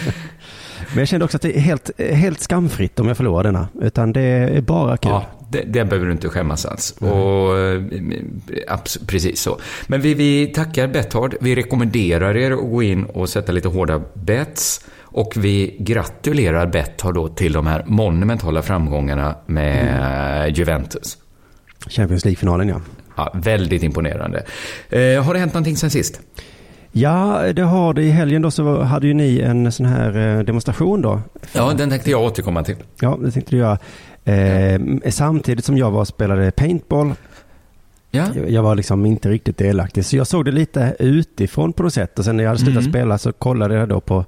Men 0.90 1.00
jag 1.00 1.08
kände 1.08 1.26
också 1.26 1.38
att 1.38 1.42
det 1.42 1.58
är 1.58 1.62
helt, 1.62 1.92
helt 2.00 2.40
skamfritt 2.40 3.00
om 3.00 3.08
jag 3.08 3.18
förlorar 3.18 3.44
denna. 3.44 3.68
Utan 3.82 4.14
det 4.14 4.22
är 4.22 4.62
bara 4.62 4.98
kul. 4.98 5.12
Ja, 5.12 5.26
det, 5.54 5.62
det 5.66 5.86
behöver 5.86 6.06
du 6.06 6.12
inte 6.12 6.30
skämmas 6.30 6.66
alls. 6.66 6.92
Och, 6.92 7.08
eh, 7.60 7.82
abs- 8.70 9.06
precis 9.08 9.42
så. 9.42 9.60
Men 9.88 10.02
vi, 10.02 10.14
vi 10.14 10.48
tackar 10.48 10.88
Betthard. 10.88 11.36
Vi 11.42 11.56
rekommenderar 11.56 12.38
er 12.38 12.52
att 12.52 12.60
gå 12.60 12.84
in 12.84 13.04
och 13.06 13.30
sätta 13.30 13.52
lite 13.52 13.68
hårda 13.68 14.02
bets. 14.14 14.86
Och 15.02 15.34
vi 15.38 15.76
gratulerar 15.80 16.68
Betthard 16.68 17.14
då 17.16 17.28
till 17.28 17.54
de 17.54 17.68
här 17.68 17.84
monumentala 17.88 18.62
framgångarna 18.62 19.36
med 19.46 20.58
Juventus. 20.58 21.18
Champions 21.88 22.26
League-finalen 22.26 22.68
ja. 22.70 22.82
Ja, 23.18 23.32
väldigt 23.34 23.84
imponerande. 23.84 24.44
Eh, 24.90 25.24
har 25.24 25.34
det 25.34 25.40
hänt 25.40 25.54
någonting 25.54 25.78
sen 25.78 25.90
sist? 25.90 26.22
Ja, 26.92 27.42
det 27.56 27.62
har 27.62 27.94
det. 27.94 28.04
I 28.04 28.10
helgen 28.10 28.42
då 28.42 28.52
så 28.52 28.82
hade 28.82 29.08
ju 29.08 29.14
ni 29.14 29.40
en 29.40 29.72
sån 29.72 29.86
här 29.86 30.38
eh, 30.38 30.44
demonstration 30.44 31.02
då. 31.02 31.22
Ja, 31.54 31.74
den 31.78 31.90
tänkte 31.90 32.12
jag 32.12 32.22
återkomma 32.22 32.64
till. 32.64 32.76
Ja, 33.00 33.18
det 33.22 33.32
tänkte 33.32 33.52
du 33.52 33.58
göra. 33.58 33.78
Eh, 34.26 34.80
Samtidigt 35.10 35.66
som 35.66 35.78
jag 35.78 35.92
var 35.92 36.00
och 36.00 36.08
spelade 36.08 36.52
paintball 36.52 37.14
Ja. 38.16 38.26
Jag, 38.48 38.64
var 38.64 38.76
liksom 38.76 39.06
inte 39.06 39.30
riktigt 39.30 39.58
delaktig. 39.58 40.06
Så 40.06 40.18
jag 40.18 40.28
såg 40.28 40.46
det 40.46 40.52
lite 40.52 40.96
utifrån 41.00 41.74
på 41.74 41.84
något 41.84 41.94
sätt. 41.94 42.20
Och 42.20 42.26
sen 42.26 42.38
när 42.38 42.44
jag 42.44 42.50
hade 42.50 42.60
slutat 42.60 42.82
Mm. 42.82 42.92
spela 42.92 43.18
så 43.18 43.32
kollade 43.34 43.76
jag 43.76 43.90
då 43.90 44.00
på 44.02 44.26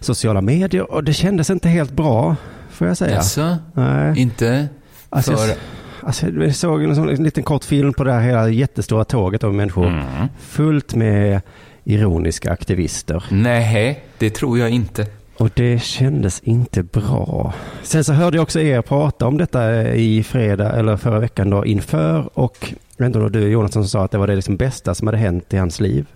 sociala 0.00 0.40
medier 0.40 0.90
och 0.92 1.04
det 1.04 1.12
kändes 1.12 1.50
inte 1.50 1.68
helt 1.68 1.92
bra, 1.92 2.36
får 2.70 2.86
jag 2.86 2.96
säga. 2.96 3.14
Jaså? 3.16 3.56
Nej. 3.74 4.20
Inte 4.20 4.68
Alltså, 5.10 5.36
för... 5.36 5.48
jag, 5.48 5.56
alltså, 6.00 6.26
jag 6.30 6.54
såg 6.54 6.82
en, 6.82 6.96
sån, 6.96 7.08
en 7.08 7.24
liten 7.24 7.42
kort 7.42 7.64
film 7.64 7.92
på 7.92 8.04
det 8.04 8.12
här 8.12 8.20
hela 8.20 8.48
jättestora 8.48 9.04
tåget 9.04 9.44
av 9.44 9.54
människor. 9.54 9.86
Mm. 9.86 10.28
Fullt 10.40 10.94
med 10.94 11.40
ironiska 11.84 12.52
aktivister. 12.52 13.24
Nej, 13.30 14.04
det 14.18 14.30
tror 14.30 14.58
jag 14.58 14.70
inte. 14.70 15.06
Och 15.38 15.50
det 15.54 15.82
kändes 15.82 16.40
inte 16.40 16.82
bra. 16.82 17.54
Sen 17.82 18.04
så 18.04 18.12
hörde 18.12 18.36
jag 18.36 18.42
också 18.42 18.60
er 18.60 18.82
prata 18.82 19.26
om 19.26 19.38
detta 19.38 19.86
i 19.94 20.22
fredag 20.22 20.72
eller 20.72 20.96
förra 20.96 21.18
veckan 21.18 21.50
då 21.50 21.64
inför 21.66 22.38
och 22.38 22.72
ändå 22.98 23.18
då 23.20 23.28
du 23.28 23.48
Jonathan 23.48 23.72
som 23.82 23.88
sa 23.88 24.04
att 24.04 24.10
det 24.10 24.18
var 24.18 24.26
det 24.26 24.34
liksom 24.36 24.56
bästa 24.56 24.94
som 24.94 25.08
hade 25.08 25.18
hänt 25.18 25.54
i 25.54 25.56
hans 25.56 25.80
liv. 25.80 26.06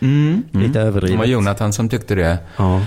Mm. 0.00 0.42
Lite 0.52 0.80
överdrivet. 0.80 1.14
Det 1.16 1.18
var 1.18 1.26
Jonathan 1.32 1.72
som 1.72 1.88
tyckte 1.88 2.14
det. 2.14 2.38
Ja, 2.56 2.82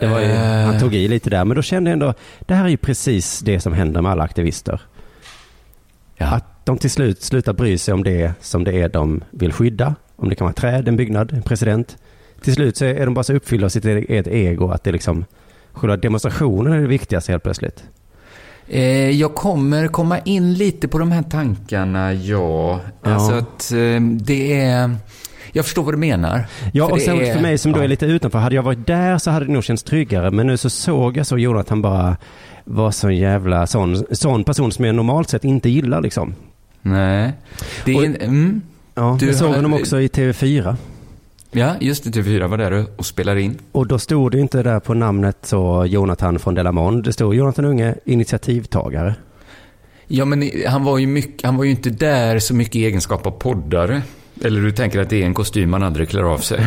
det 0.00 0.06
var 0.06 0.20
ju, 0.20 0.26
Eh. 0.26 0.64
han 0.66 0.80
tog 0.80 0.94
i 0.94 1.08
lite 1.08 1.30
där. 1.30 1.44
Men 1.44 1.56
då 1.56 1.62
kände 1.62 1.90
jag 1.90 1.92
ändå, 1.92 2.14
det 2.40 2.54
här 2.54 2.64
är 2.64 2.68
ju 2.68 2.76
precis 2.76 3.40
det 3.40 3.60
som 3.60 3.72
händer 3.72 4.02
med 4.02 4.12
alla 4.12 4.22
aktivister. 4.22 4.80
Ja. 6.16 6.26
Att 6.26 6.44
de 6.66 6.78
till 6.78 6.90
slut 6.90 7.22
slutar 7.22 7.52
bry 7.52 7.78
sig 7.78 7.94
om 7.94 8.04
det 8.04 8.32
som 8.40 8.64
det 8.64 8.80
är 8.80 8.88
de 8.88 9.24
vill 9.30 9.52
skydda. 9.52 9.94
Om 10.16 10.28
det 10.28 10.34
kan 10.34 10.44
vara 10.44 10.54
träd, 10.54 10.88
en 10.88 10.96
byggnad, 10.96 11.32
en 11.32 11.42
president. 11.42 11.96
Till 12.46 12.54
slut 12.54 12.76
så 12.76 12.84
är 12.84 13.04
de 13.04 13.14
bara 13.14 13.22
så 13.24 13.32
uppfyllda 13.32 13.64
av 13.66 13.68
sitt 13.70 13.84
eget 13.84 14.26
ego 14.26 14.70
att 14.70 14.84
det 14.84 14.92
liksom, 14.92 15.24
själva 15.72 15.96
demonstrationen 15.96 16.72
är 16.72 16.80
det 16.80 16.86
viktigaste 16.86 17.32
helt 17.32 17.42
plötsligt. 17.42 17.84
Eh, 18.68 19.10
jag 19.10 19.34
kommer 19.34 19.88
komma 19.88 20.18
in 20.18 20.54
lite 20.54 20.88
på 20.88 20.98
de 20.98 21.12
här 21.12 21.22
tankarna, 21.22 22.12
ja. 22.12 22.80
Alltså 23.02 23.32
att 23.32 23.72
eh, 23.72 24.00
det 24.20 24.60
är... 24.60 24.96
Jag 25.52 25.64
förstår 25.64 25.82
vad 25.82 25.94
du 25.94 25.98
menar. 25.98 26.46
Ja, 26.72 26.86
För 26.86 26.92
och 26.94 27.00
sen 27.00 27.20
är- 27.20 27.34
för 27.34 27.40
mig 27.42 27.58
som 27.58 27.72
då 27.72 27.78
ja. 27.78 27.84
är 27.84 27.88
lite 27.88 28.06
utanför, 28.06 28.38
hade 28.38 28.54
jag 28.54 28.62
varit 28.62 28.86
där 28.86 29.18
så 29.18 29.30
hade 29.30 29.46
det 29.46 29.52
nog 29.52 29.64
känts 29.64 29.82
tryggare. 29.82 30.30
Men 30.30 30.46
nu 30.46 30.56
så 30.56 30.70
såg 30.70 31.16
jag 31.16 31.26
så 31.26 31.38
Jonathan 31.38 31.82
bara 31.82 32.16
var 32.64 32.90
så 32.90 33.10
jävla 33.10 33.66
sån, 33.66 34.04
sån 34.10 34.44
person 34.44 34.72
som 34.72 34.84
jag 34.84 34.94
normalt 34.94 35.28
sett 35.30 35.44
inte 35.44 35.68
gillar 35.68 36.00
liksom. 36.00 36.34
Nej. 36.82 37.32
Det 37.84 37.92
är... 37.92 37.96
Och- 37.96 38.04
mm. 38.22 38.62
Ja, 38.94 39.16
Du 39.20 39.26
jag 39.26 39.34
såg 39.36 39.48
har- 39.48 39.56
honom 39.56 39.74
också 39.74 40.00
i 40.00 40.06
TV4. 40.08 40.76
Ja, 41.50 41.74
just 41.80 42.04
det. 42.04 42.10
TV4 42.10 42.46
var 42.46 42.58
där 42.58 42.86
och 42.96 43.06
spelade 43.06 43.42
in. 43.42 43.58
Och 43.72 43.86
då 43.86 43.98
stod 43.98 44.32
det 44.32 44.38
inte 44.40 44.62
där 44.62 44.80
på 44.80 44.94
namnet 44.94 45.36
så 45.42 45.84
Jonathan 45.88 46.38
från 46.38 46.54
Delamond. 46.54 47.04
Det 47.04 47.12
stod 47.12 47.34
Jonathan 47.34 47.64
Unge, 47.64 47.94
initiativtagare. 48.04 49.14
Ja, 50.06 50.24
men 50.24 50.50
han 50.66 50.84
var 50.84 50.98
ju, 50.98 51.06
mycket, 51.06 51.46
han 51.46 51.56
var 51.56 51.64
ju 51.64 51.70
inte 51.70 51.90
där 51.90 52.38
så 52.38 52.54
mycket 52.54 52.76
i 52.76 52.84
egenskap 52.84 53.26
av 53.26 53.30
poddare. 53.30 54.02
Eller 54.44 54.60
du 54.60 54.72
tänker 54.72 55.00
att 55.00 55.10
det 55.10 55.22
är 55.22 55.26
en 55.26 55.34
kostym 55.34 55.70
man 55.70 55.82
aldrig 55.82 56.08
klär 56.08 56.22
av 56.22 56.38
sig? 56.38 56.60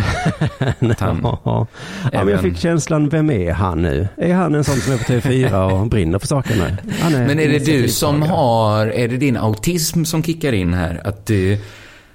Han, 1.00 1.28
Ja, 1.44 1.68
men 2.12 2.28
jag 2.28 2.42
fick 2.42 2.58
känslan, 2.58 3.10
vem 3.10 3.30
är 3.32 3.52
han 3.52 3.82
nu? 3.82 4.08
Är 4.18 4.34
han 4.34 4.56
en 4.56 4.64
sån 4.64 4.76
som 4.76 4.94
är 4.94 4.98
på 4.98 5.04
TV4 5.04 5.72
och 5.82 5.88
brinner 5.88 6.20
för 6.20 6.28
sakerna? 6.28 6.78
Men 7.12 7.40
är 7.40 7.50
det 7.50 7.66
du 7.66 7.88
som 7.88 8.22
har, 8.22 8.88
är 8.88 9.08
det 9.08 9.18
din 9.18 9.38
autism 9.38 10.04
som 10.04 10.24
kickar 10.24 10.54
in 10.54 10.74
här? 10.74 11.02
Att 11.04 11.26
du, 11.26 11.58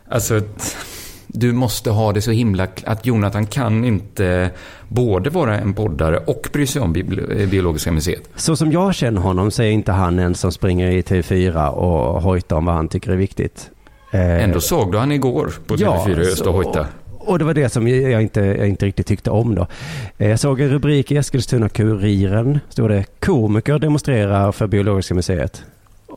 alltså, 0.08 0.36
att 0.36 0.76
du 1.36 1.52
måste 1.52 1.90
ha 1.90 2.12
det 2.12 2.20
så 2.22 2.30
himla, 2.30 2.68
att 2.84 3.06
Jonathan 3.06 3.46
kan 3.46 3.84
inte 3.84 4.50
både 4.88 5.30
vara 5.30 5.58
en 5.58 5.74
poddare 5.74 6.18
och 6.18 6.48
bry 6.52 6.66
sig 6.66 6.82
om 6.82 6.92
Bi- 6.92 7.46
Biologiska 7.50 7.92
museet. 7.92 8.22
Så 8.36 8.56
som 8.56 8.72
jag 8.72 8.94
känner 8.94 9.20
honom 9.20 9.50
så 9.50 9.62
är 9.62 9.66
inte 9.70 9.92
han 9.92 10.18
en 10.18 10.34
som 10.34 10.52
springer 10.52 10.90
i 10.90 11.00
TV4 11.02 11.68
och 11.68 12.22
hojtar 12.22 12.56
om 12.56 12.64
vad 12.64 12.74
han 12.74 12.88
tycker 12.88 13.10
är 13.12 13.16
viktigt. 13.16 13.70
Eh, 14.12 14.44
Ändå 14.44 14.60
såg 14.60 14.92
du 14.92 14.98
han 14.98 15.12
igår 15.12 15.52
på 15.66 15.76
TV4 15.76 16.18
i 16.18 16.20
Öst 16.32 16.40
och 16.46 16.54
hojta. 16.54 16.86
Och 17.18 17.38
det 17.38 17.44
var 17.44 17.54
det 17.54 17.68
som 17.68 17.88
jag 17.88 18.22
inte, 18.22 18.40
jag 18.40 18.68
inte 18.68 18.86
riktigt 18.86 19.06
tyckte 19.06 19.30
om 19.30 19.54
då. 19.54 19.66
Eh, 20.18 20.28
Jag 20.30 20.40
såg 20.40 20.60
en 20.60 20.68
rubrik 20.68 21.12
i 21.12 21.16
Eskilstuna-Kuriren. 21.18 22.60
Stod 22.68 22.90
det 22.90 23.04
komiker 23.20 23.78
demonstrerar 23.78 24.52
för 24.52 24.66
Biologiska 24.66 25.14
museet. 25.14 25.62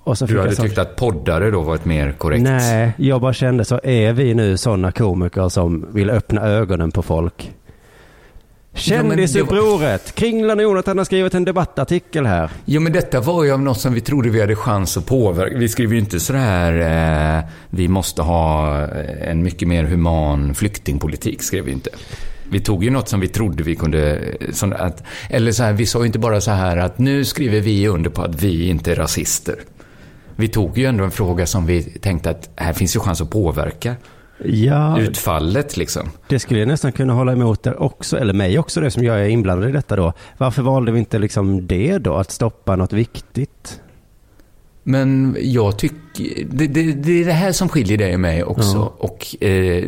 Och 0.07 0.17
så 0.17 0.25
Du 0.25 0.39
hade 0.39 0.49
jag 0.49 0.57
tyckt 0.57 0.77
att 0.77 0.95
poddare 0.95 1.51
då 1.51 1.61
var 1.61 1.75
ett 1.75 1.85
mer 1.85 2.11
korrekt... 2.11 2.43
Nej, 2.43 2.91
jag 2.97 3.21
bara 3.21 3.33
kände 3.33 3.65
så 3.65 3.79
är 3.83 4.13
vi 4.13 4.33
nu 4.33 4.57
sådana 4.57 4.91
komiker 4.91 5.49
som 5.49 5.85
vill 5.93 6.09
öppna 6.09 6.41
ögonen 6.41 6.91
på 6.91 7.01
folk. 7.01 7.51
Kändisupproret! 8.73 10.15
Kringlan 10.15 10.57
och 10.57 10.63
Jonathan 10.63 10.97
har 10.97 11.05
skrivit 11.05 11.33
en 11.33 11.45
debattartikel 11.45 12.25
här. 12.25 12.51
Jo, 12.65 12.81
men 12.81 12.93
detta 12.93 13.21
var 13.21 13.43
ju 13.43 13.51
av 13.51 13.61
något 13.61 13.79
som 13.79 13.93
vi 13.93 14.01
trodde 14.01 14.29
vi 14.29 14.41
hade 14.41 14.55
chans 14.55 14.97
att 14.97 15.05
påverka. 15.05 15.57
Vi 15.57 15.69
skrev 15.69 15.93
ju 15.93 15.99
inte 15.99 16.19
sådär, 16.19 17.37
eh, 17.37 17.43
vi 17.69 17.87
måste 17.87 18.21
ha 18.21 18.81
eh, 18.81 19.29
en 19.29 19.43
mycket 19.43 19.67
mer 19.67 19.83
human 19.83 20.53
flyktingpolitik, 20.53 21.43
skrev 21.43 21.63
vi 21.65 21.71
inte. 21.71 21.89
Vi 22.49 22.59
tog 22.59 22.83
ju 22.83 22.89
något 22.89 23.09
som 23.09 23.19
vi 23.19 23.27
trodde 23.27 23.63
vi 23.63 23.75
kunde, 23.75 24.19
eh, 24.61 24.71
att, 24.71 25.03
eller 25.29 25.51
så 25.51 25.63
här, 25.63 25.73
vi 25.73 25.85
sa 25.85 25.99
ju 25.99 26.05
inte 26.05 26.19
bara 26.19 26.41
så 26.41 26.51
här 26.51 26.77
att 26.77 26.97
nu 26.97 27.25
skriver 27.25 27.59
vi 27.59 27.87
under 27.87 28.09
på 28.09 28.21
att 28.21 28.43
vi 28.43 28.69
inte 28.69 28.91
är 28.91 28.95
rasister. 28.95 29.55
Vi 30.39 30.47
tog 30.47 30.77
ju 30.77 30.85
ändå 30.85 31.03
en 31.03 31.11
fråga 31.11 31.45
som 31.45 31.65
vi 31.65 31.83
tänkte 31.83 32.29
att 32.29 32.49
här 32.55 32.73
finns 32.73 32.95
ju 32.95 32.99
chans 32.99 33.21
att 33.21 33.29
påverka 33.29 33.95
Ja, 34.45 34.99
utfallet 34.99 35.77
liksom. 35.77 36.09
det 36.29 36.39
skulle 36.39 36.59
jag 36.59 36.67
nästan 36.67 36.91
kunna 36.91 37.13
hålla 37.13 37.31
emot 37.31 37.63
där 37.63 37.81
också, 37.81 38.17
eller 38.17 38.33
mig 38.33 38.59
också 38.59 38.81
det 38.81 38.91
som 38.91 39.03
jag 39.03 39.19
är 39.21 39.27
inblandad 39.29 39.69
i 39.69 39.71
detta 39.71 39.95
då. 39.95 40.13
Varför 40.37 40.61
valde 40.61 40.91
vi 40.91 40.99
inte 40.99 41.19
liksom 41.19 41.67
det 41.67 41.97
då, 41.97 42.15
att 42.15 42.31
stoppa 42.31 42.75
något 42.75 42.93
viktigt? 42.93 43.81
Men 44.83 45.37
jag 45.39 45.77
tycker, 45.79 46.45
det, 46.51 46.67
det, 46.67 46.93
det 46.93 47.21
är 47.21 47.25
det 47.25 47.31
här 47.33 47.51
som 47.51 47.69
skiljer 47.69 47.97
dig 47.97 48.13
och 48.13 48.19
mig 48.19 48.43
också. 48.43 48.77
Ja. 48.77 48.93
Och 48.97 49.43
eh, 49.43 49.83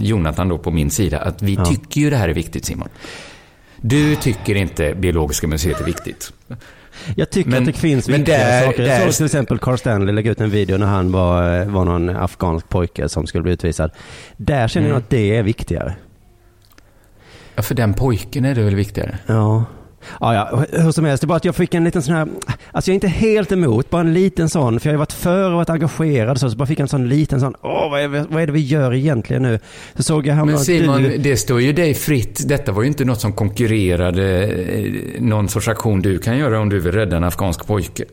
Jonathan 0.00 0.48
då 0.48 0.58
på 0.58 0.70
min 0.70 0.90
sida, 0.90 1.18
att 1.20 1.42
vi 1.42 1.54
Ja. 1.54 1.64
tycker 1.64 2.00
ju 2.00 2.10
det 2.10 2.16
här 2.16 2.28
är 2.28 2.34
viktigt 2.34 2.64
Simon. 2.64 2.88
Du 3.76 4.16
tycker 4.16 4.54
inte 4.54 4.94
Biologiska 4.94 5.46
museet 5.46 5.80
är 5.80 5.84
viktigt. 5.84 6.32
Jag 7.16 7.30
tycker 7.30 7.50
Men- 7.50 7.58
att 7.58 7.66
det 7.66 7.72
finns 7.72 8.08
viktiga 8.08 8.38
där- 8.38 8.64
saker. 8.66 8.82
Jag 8.82 9.02
såg 9.02 9.12
till 9.14 9.24
exempel 9.26 9.58
Carl 9.58 9.78
Stanley 9.78 10.14
lägga 10.14 10.30
ut 10.30 10.40
en 10.40 10.50
video 10.50 10.78
när 10.78 10.86
han 10.86 11.12
var, 11.12 11.64
var 11.64 11.84
någon 11.84 12.08
afghansk 12.10 12.68
pojke 12.68 13.08
som 13.08 13.26
skulle 13.26 13.42
bli 13.42 13.52
utvisad. 13.52 13.90
Där 14.36 14.68
känner 14.68 14.86
jag 14.86 14.92
Mm. 14.92 15.02
att 15.02 15.10
det 15.10 15.36
är 15.36 15.42
viktigare. 15.42 15.94
Ja, 17.54 17.62
för 17.62 17.74
den 17.74 17.94
pojken 17.94 18.44
är 18.44 18.54
det 18.54 18.62
väl 18.62 18.74
viktigare? 18.74 19.18
Ja. 19.26 19.64
Ja, 20.20 20.34
ja, 20.34 20.64
hur 20.72 20.92
som 20.92 21.04
helst, 21.04 21.20
det 21.20 21.24
är 21.24 21.26
bara 21.26 21.36
att 21.36 21.44
jag 21.44 21.56
fick 21.56 21.74
en 21.74 21.84
liten 21.84 22.02
sån 22.02 22.14
här, 22.14 22.28
alltså 22.72 22.90
jag 22.90 22.92
är 22.92 22.94
inte 22.94 23.08
helt 23.08 23.52
emot, 23.52 23.90
bara 23.90 24.00
en 24.00 24.14
liten 24.14 24.48
sån, 24.48 24.80
för 24.80 24.88
jag 24.88 24.92
har 24.92 24.94
ju 24.94 24.98
varit 24.98 25.12
för 25.12 25.50
och 25.50 25.56
varit 25.56 25.70
engagerad 25.70 26.40
så, 26.40 26.50
så 26.50 26.56
bara 26.56 26.66
fick 26.66 26.78
jag 26.78 26.84
en 26.84 26.88
sån 26.88 27.08
liten 27.08 27.40
sån, 27.40 27.54
åh 27.62 27.90
vad 27.90 28.00
är, 28.00 28.08
vad 28.08 28.42
är 28.42 28.46
det 28.46 28.52
vi 28.52 28.60
gör 28.60 28.94
egentligen 28.94 29.42
nu? 29.42 29.58
Så 29.96 30.02
såg 30.02 30.26
jag 30.26 30.34
här 30.34 30.44
Men 30.44 30.58
Simon, 30.58 31.02
du, 31.02 31.16
det 31.16 31.36
står 31.36 31.60
ju 31.60 31.72
dig 31.72 31.94
fritt. 31.94 32.48
Detta 32.48 32.72
var 32.72 32.82
ju 32.82 32.88
inte 32.88 33.04
något 33.04 33.20
som 33.20 33.32
konkurrerade 33.32 34.46
eh, 34.46 34.92
någon 35.20 35.48
sorts 35.48 35.68
aktion 35.68 36.02
du 36.02 36.18
kan 36.18 36.38
göra 36.38 36.60
om 36.60 36.68
du 36.68 36.80
vill 36.80 36.92
rädda 36.92 37.16
en 37.16 37.24
afghansk 37.24 37.66
pojke. 37.66 38.04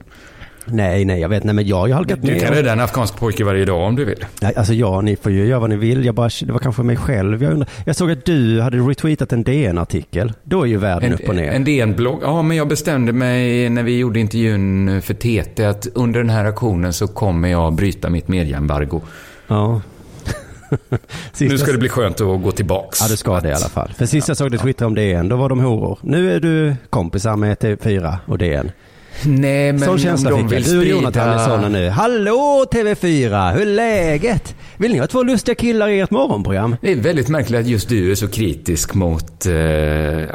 Nej, 0.72 1.06
nej, 1.06 1.20
jag 1.20 1.30
vet, 1.30 1.44
nej 1.44 1.56
men 1.56 1.68
jag 1.68 1.78
har 1.78 1.88
ju 1.88 1.94
halkat 1.94 2.20
Du 2.22 2.40
kan 2.40 2.54
rädda 2.54 2.72
en 2.72 2.80
afghansk 2.80 3.18
pojke 3.18 3.44
varje 3.44 3.66
dag 3.66 3.82
om 3.82 3.96
du 3.96 4.06
vill. 4.06 4.26
Nej, 4.42 4.54
alltså 4.56 4.74
ja, 4.74 5.02
ni 5.02 5.16
får 5.16 5.32
ju 5.32 5.46
göra 5.46 5.60
vad 5.60 5.70
ni 5.70 5.76
vill, 5.76 6.06
jag 6.06 6.16
bara, 6.16 6.30
det 6.42 6.52
var 6.52 6.60
kanske 6.60 6.84
mig 6.84 6.96
själv 6.96 7.44
jag 7.44 7.52
undrar. 7.54 7.70
Jag 7.86 7.96
såg 7.96 8.12
att 8.12 8.26
du 8.26 8.62
hade 8.62 8.78
retweetat 8.78 9.34
en 9.34 9.44
DN-artikel, 9.44 10.34
då 10.44 10.62
är 10.62 10.66
ju 10.66 10.78
världen 10.78 11.14
upp 11.14 11.30
och 11.30 11.36
ner. 11.36 11.50
En, 11.50 11.56
en 11.56 11.64
DN-blogg. 11.64 12.20
Ja, 12.22 12.42
men 12.42 12.58
jag 12.58 12.68
bestämde 12.68 13.14
mig 13.14 13.70
när 13.70 13.84
vi 13.84 13.98
gjorde 13.98 14.20
intervjun 14.20 15.02
för 15.02 15.14
TT 15.14 15.66
att 15.66 15.88
under 15.94 16.20
den 16.20 16.30
här 16.30 16.46
aktionen 16.46 16.94
så 16.94 17.08
kommer 17.08 17.48
jag 17.48 17.74
bryta 17.74 18.10
mitt 18.10 18.28
medieembargo. 18.28 19.02
Ja. 19.48 19.82
Sist 21.34 21.52
Nu 21.52 21.58
ska 21.58 21.72
det 21.72 21.78
bli 21.78 21.90
skönt 21.90 22.22
att 22.22 22.44
gå 22.44 22.52
tillbaks. 22.52 23.02
Ja, 23.02 23.08
du 23.08 23.18
ska 23.18 23.40
det 23.40 23.50
i 23.50 23.54
alla 23.54 23.70
fall. 23.70 23.94
För 23.98 24.06
sist 24.06 24.28
jag 24.28 24.38
såg 24.38 24.52
dig 24.52 24.60
twittra 24.60 24.88
om 24.88 24.96
DN, 24.96 25.30
då 25.30 25.36
var 25.36 25.50
de 25.50 25.60
horor. 25.60 26.00
Nu 26.02 26.36
är 26.36 26.40
du 26.40 26.76
kompisar 26.90 27.36
med 27.36 27.58
TV4 27.58 28.18
och 28.26 28.38
DN. 28.38 28.72
Nej, 29.26 29.72
men 29.74 29.80
Sån 29.80 29.98
känsla 30.00 30.30
de 30.30 30.50
fick 30.50 30.60
jag. 30.60 30.66
Du 30.66 30.78
och. 30.80 30.86
Jonathan 30.86 31.30
är 31.30 31.38
sådana 31.46 31.70
nu. 31.70 31.90
Hallå 31.90 32.66
TV4, 32.72 33.54
hur 33.54 33.62
är 33.62 33.66
läget? 33.66 34.56
Vill 34.78 34.92
ni 34.92 34.98
ha 35.00 35.08
två 35.08 35.24
lustiga 35.24 35.56
killar 35.56 35.88
i 35.88 36.00
ert 36.00 36.12
morgonprogram? 36.12 36.76
Det 36.82 36.92
är 36.92 36.96
väldigt 36.96 37.30
märkligt 37.30 37.60
att 37.60 37.68
just 37.68 37.90
du 37.90 38.12
är 38.12 38.16
så 38.16 38.28
kritisk 38.28 38.94
mot 38.94 39.46
eh, 39.46 39.56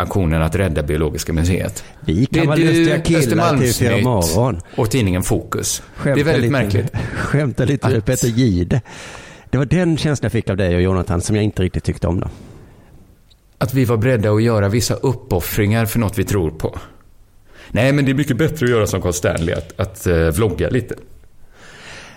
aktionen 0.00 0.42
att 0.42 0.54
rädda 0.54 0.82
Biologiska 0.82 1.32
museet. 1.32 1.84
Vi 2.00 2.26
kan 2.26 2.28
Det 2.30 2.40
är 2.40 2.46
vara 2.46 2.56
lustiga 2.56 2.98
killar 3.00 3.18
i 3.20 3.22
Östermalmsnytt 3.24 3.80
TV4 3.90 4.02
morgon. 4.04 4.60
och 4.76 4.90
tidningen 4.90 5.22
Fokus. 5.22 5.82
Skämta 5.96 6.14
det 6.14 6.20
är 6.20 6.24
väldigt 6.24 6.42
lite, 6.42 6.52
märkligt. 6.52 6.92
Skämta 7.16 7.64
lite 7.64 7.88
med 7.88 7.98
Att- 7.98 8.04
Peter 8.06 8.28
Gide. 8.28 8.80
Det 9.50 9.58
var 9.58 9.64
den 9.64 9.96
känslan 9.96 10.24
jag 10.26 10.32
fick 10.32 10.50
av 10.50 10.56
dig 10.56 10.74
och 10.76 10.82
Jonathan 10.82 11.20
som 11.20 11.36
jag 11.36 11.44
inte 11.44 11.62
riktigt 11.62 11.84
tyckte 11.84 12.06
om 12.06 12.20
då. 12.20 12.28
Att 13.58 13.74
vi 13.74 13.84
var 13.84 13.96
beredda 13.96 14.30
att 14.30 14.42
göra 14.42 14.68
vissa 14.68 14.94
uppoffringar 14.94 15.86
för 15.86 15.98
något 15.98 16.18
vi 16.18 16.24
tror 16.24 16.50
på. 16.50 16.78
Nej, 17.70 17.92
men 17.92 18.04
det 18.04 18.10
är 18.12 18.14
mycket 18.14 18.36
bättre 18.36 18.66
att 18.66 18.70
göra 18.70 18.86
som 18.86 19.02
Carl 19.02 19.12
Stanley, 19.12 19.54
att, 19.54 19.80
att 19.80 20.06
eh, 20.06 20.14
vlogga 20.16 20.68
lite. 20.70 20.94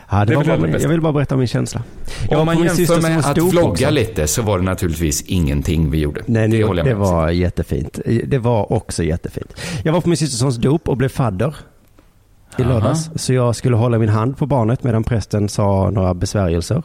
Ja, 0.09 0.25
det 0.25 0.35
var 0.35 0.43
bara, 0.43 0.69
jag 0.79 0.89
vill 0.89 1.01
bara 1.01 1.13
berätta 1.13 1.35
om 1.35 1.39
min 1.39 1.47
känsla. 1.47 1.83
Jag 2.29 2.39
Om 2.39 2.45
man 2.45 2.63
jämför 2.63 3.01
med 3.01 3.19
att 3.19 3.37
vlogga 3.37 3.69
också. 3.71 3.89
lite 3.89 4.27
så 4.27 4.41
var 4.41 4.57
det 4.59 4.63
naturligtvis 4.65 5.21
ingenting 5.21 5.91
vi 5.91 5.97
gjorde. 5.99 6.21
Nej, 6.25 6.47
det 6.47 6.57
det, 6.57 6.63
håller 6.63 6.79
jag 6.85 6.87
det 6.95 6.99
med 6.99 7.07
om. 7.07 7.13
var 7.15 7.29
jättefint. 7.29 7.99
Det 8.25 8.37
var 8.37 8.73
också 8.73 9.03
jättefint. 9.03 9.61
Jag 9.83 9.93
var 9.93 10.01
på 10.01 10.09
min 10.09 10.17
systerssons 10.17 10.55
dop 10.57 10.89
och 10.89 10.97
blev 10.97 11.09
fadder. 11.09 11.55
i 12.57 12.61
Aha. 12.63 12.73
lördags. 12.73 13.09
Så 13.15 13.33
jag 13.33 13.55
skulle 13.55 13.75
hålla 13.75 13.97
min 13.97 14.09
hand 14.09 14.37
på 14.37 14.45
barnet 14.45 14.83
medan 14.83 15.03
prästen 15.03 15.49
sa 15.49 15.89
några 15.89 16.13
besvärjelser. 16.13 16.83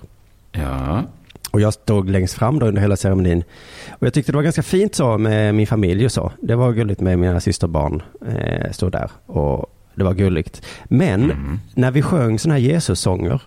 Ja. 0.53 1.03
Och 1.51 1.61
jag 1.61 1.73
stod 1.75 2.11
längst 2.11 2.35
fram 2.35 2.59
då 2.59 2.67
under 2.67 2.83
hela 2.83 2.97
ceremonin. 2.97 3.45
Och 3.91 4.07
jag 4.07 4.15
tyckte 4.15 4.33
det 4.33 4.37
var 4.37 4.43
ganska 4.43 4.63
fint 4.63 4.95
så 4.95 5.19
med 5.19 5.55
min 5.55 5.67
familj 5.67 6.05
och 6.05 6.13
så. 6.13 6.33
Det 6.43 6.55
var 6.55 6.73
gulligt 6.73 7.01
med 7.01 7.19
mina 7.19 7.41
systerbarn. 7.41 8.03
Eh, 8.29 8.71
stod 8.73 8.93
där 8.93 9.11
och 9.27 9.67
det 9.95 10.05
var 10.05 10.15
gulligt. 10.15 10.63
Men 10.85 11.25
Mm. 11.25 11.61
när 11.75 11.91
vi 11.91 12.03
sjöng 12.03 12.39
sådana 12.39 12.55
här 12.55 12.61
Jesus-sånger. 12.67 13.43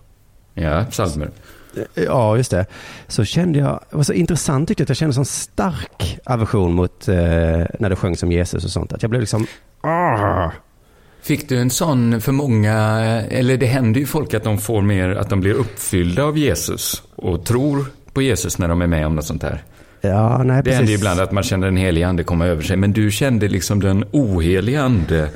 Ja, 0.53 0.85
psalmer. 0.89 1.29
Ja, 1.93 2.37
just 2.37 2.51
det. 2.51 2.65
Så 3.07 3.23
kände 3.25 3.59
jag, 3.59 3.79
det 3.89 3.95
var 3.95 4.03
så 4.03 4.13
intressant 4.13 4.67
tyckte 4.67 4.81
jag 4.81 4.85
att 4.85 4.89
jag 4.89 4.97
kände 4.97 5.13
sån 5.13 5.25
stark 5.25 6.19
aversion 6.23 6.73
mot 6.73 7.07
eh, 7.07 7.15
när 7.79 7.89
det 7.89 7.95
sjöngs 7.95 8.23
om 8.23 8.31
Jesus 8.31 8.65
och 8.65 8.71
sånt. 8.71 8.93
Att 8.93 9.01
jag 9.01 9.09
blev 9.09 9.19
liksom, 9.21 9.47
ah. 9.81 10.51
Fick 11.23 11.49
du 11.49 11.57
en 11.57 11.69
sån 11.69 12.21
för 12.21 12.31
många, 12.31 12.75
eller 13.29 13.57
det 13.57 13.65
händer 13.65 13.99
ju 13.99 14.05
folk 14.05 14.33
att 14.33 14.43
de 14.43 14.57
får 14.57 14.81
mer, 14.81 15.09
att 15.09 15.29
de 15.29 15.39
blir 15.39 15.53
uppfyllda 15.53 16.23
av 16.23 16.37
Jesus 16.37 17.03
och 17.15 17.45
tror 17.45 17.85
på 18.13 18.21
Jesus 18.21 18.57
när 18.57 18.67
de 18.67 18.81
är 18.81 18.87
med 18.87 19.05
om 19.05 19.15
något 19.15 19.25
sånt 19.25 19.43
här. 19.43 19.63
Ja, 20.01 20.43
nej 20.43 20.57
Det 20.57 20.63
precis. 20.63 20.75
händer 20.77 20.91
ju 20.91 20.97
ibland 20.97 21.19
att 21.19 21.31
man 21.31 21.43
känner 21.43 21.67
den 21.67 21.77
helige 21.77 22.07
ande 22.07 22.23
komma 22.23 22.45
över 22.45 22.63
sig, 22.63 22.77
men 22.77 22.93
du 22.93 23.11
kände 23.11 23.47
liksom 23.47 23.79
den 23.81 24.05
oheliga 24.11 24.81
ande 24.81 25.29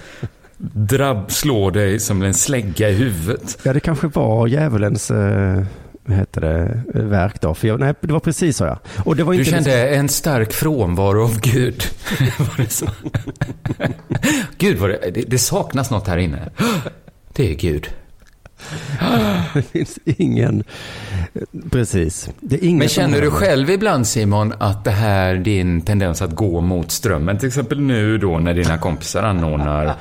drabb, 0.57 1.31
slå 1.31 1.69
dig 1.69 1.99
som 1.99 2.21
en 2.21 2.33
slägga 2.33 2.89
i 2.89 2.93
huvudet. 2.93 3.57
Ja, 3.63 3.73
det 3.73 3.79
kanske 3.79 4.07
var 4.07 4.47
djävulens, 4.47 5.11
eh, 5.11 5.63
vad 6.07 6.17
heter 6.17 6.41
det, 6.41 6.83
verk 6.99 7.41
då. 7.41 7.53
För 7.53 7.67
jag, 7.67 7.79
nej, 7.79 7.93
det 8.01 8.13
var 8.13 8.19
precis 8.19 8.57
så 8.57 8.63
ja. 8.63 8.79
Och 9.05 9.15
det 9.15 9.23
var 9.23 9.33
Du 9.33 9.39
inte 9.39 9.51
kände 9.51 9.89
en 9.89 10.09
stark 10.09 10.53
frånvaro 10.53 11.23
av 11.23 11.39
Gud. 11.39 11.83
var 12.39 12.57
det 12.57 12.69
så? 12.69 12.87
Gud, 14.57 14.77
vad 14.77 14.89
det, 14.89 15.11
det, 15.13 15.21
det 15.21 15.37
saknas 15.37 15.91
något 15.91 16.07
här 16.07 16.17
inne. 16.17 16.49
Det 17.33 17.51
är 17.51 17.55
Gud. 17.55 17.89
Det 19.53 19.61
finns 19.61 19.99
ingen, 20.05 20.63
precis. 21.71 22.29
Ingen 22.61 22.77
Men 22.77 22.87
känner 22.87 23.21
du 23.21 23.31
själv 23.31 23.69
ibland 23.69 24.07
Simon 24.07 24.53
att 24.59 24.83
det 24.83 24.91
här 24.91 25.35
din 25.35 25.81
tendens 25.81 26.21
att 26.21 26.35
gå 26.35 26.61
mot 26.61 26.91
strömmen, 26.91 27.37
till 27.37 27.47
exempel 27.47 27.79
nu 27.79 28.17
då 28.17 28.39
när 28.39 28.53
dina 28.53 28.77
kompisar 28.77 29.23
anordnar 29.23 29.95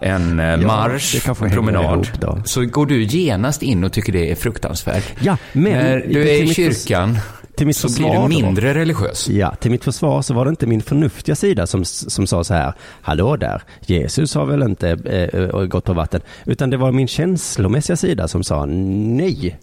en 0.00 0.40
eh, 0.40 0.46
Ja, 0.62 0.66
marsch, 0.66 1.22
kanske 1.24 1.44
en 1.44 1.50
promenad, 1.50 2.08
så 2.44 2.64
går 2.64 2.86
du 2.86 3.02
genast 3.02 3.62
in 3.62 3.84
och 3.84 3.92
tycker 3.92 4.12
det 4.12 4.30
är 4.30 4.34
fruktansvärt. 4.34 5.12
Ja, 5.20 5.36
men 5.52 5.72
när 5.72 6.06
du 6.08 6.28
är 6.28 6.42
i 6.42 6.54
kyrkan 6.54 7.18
till 7.54 7.66
mitt 7.66 7.76
så 7.76 7.88
försvar 7.88 8.08
blir 8.08 8.18
då. 8.18 8.28
du 8.28 8.46
mindre 8.46 8.74
religiös. 8.74 9.28
Ja, 9.28 9.54
till 9.54 9.70
mitt 9.70 9.84
försvar 9.84 10.22
så 10.22 10.34
var 10.34 10.44
det 10.44 10.48
inte 10.48 10.66
min 10.66 10.82
förnuftiga 10.82 11.34
sida 11.34 11.66
som, 11.66 11.84
som 11.84 12.26
sa 12.26 12.44
så 12.44 12.54
här, 12.54 12.72
hallå 13.02 13.36
där, 13.36 13.62
Jesus 13.80 14.34
har 14.34 14.46
väl 14.46 14.62
inte 14.62 14.88
eh, 14.90 15.64
gått 15.66 15.84
på 15.84 15.92
vatten, 15.92 16.20
utan 16.44 16.70
det 16.70 16.76
var 16.76 16.92
min 16.92 17.08
känslomässiga 17.08 17.96
sida 17.96 18.28
som 18.28 18.44
sa 18.44 18.66
nej. 18.66 19.58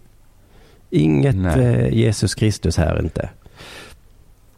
Inget 0.90 1.36
Nej. 1.36 1.60
Eh, 1.60 1.94
Jesus 1.94 2.36
Kristus 2.36 2.78
här 2.78 3.00
inte. 3.00 3.30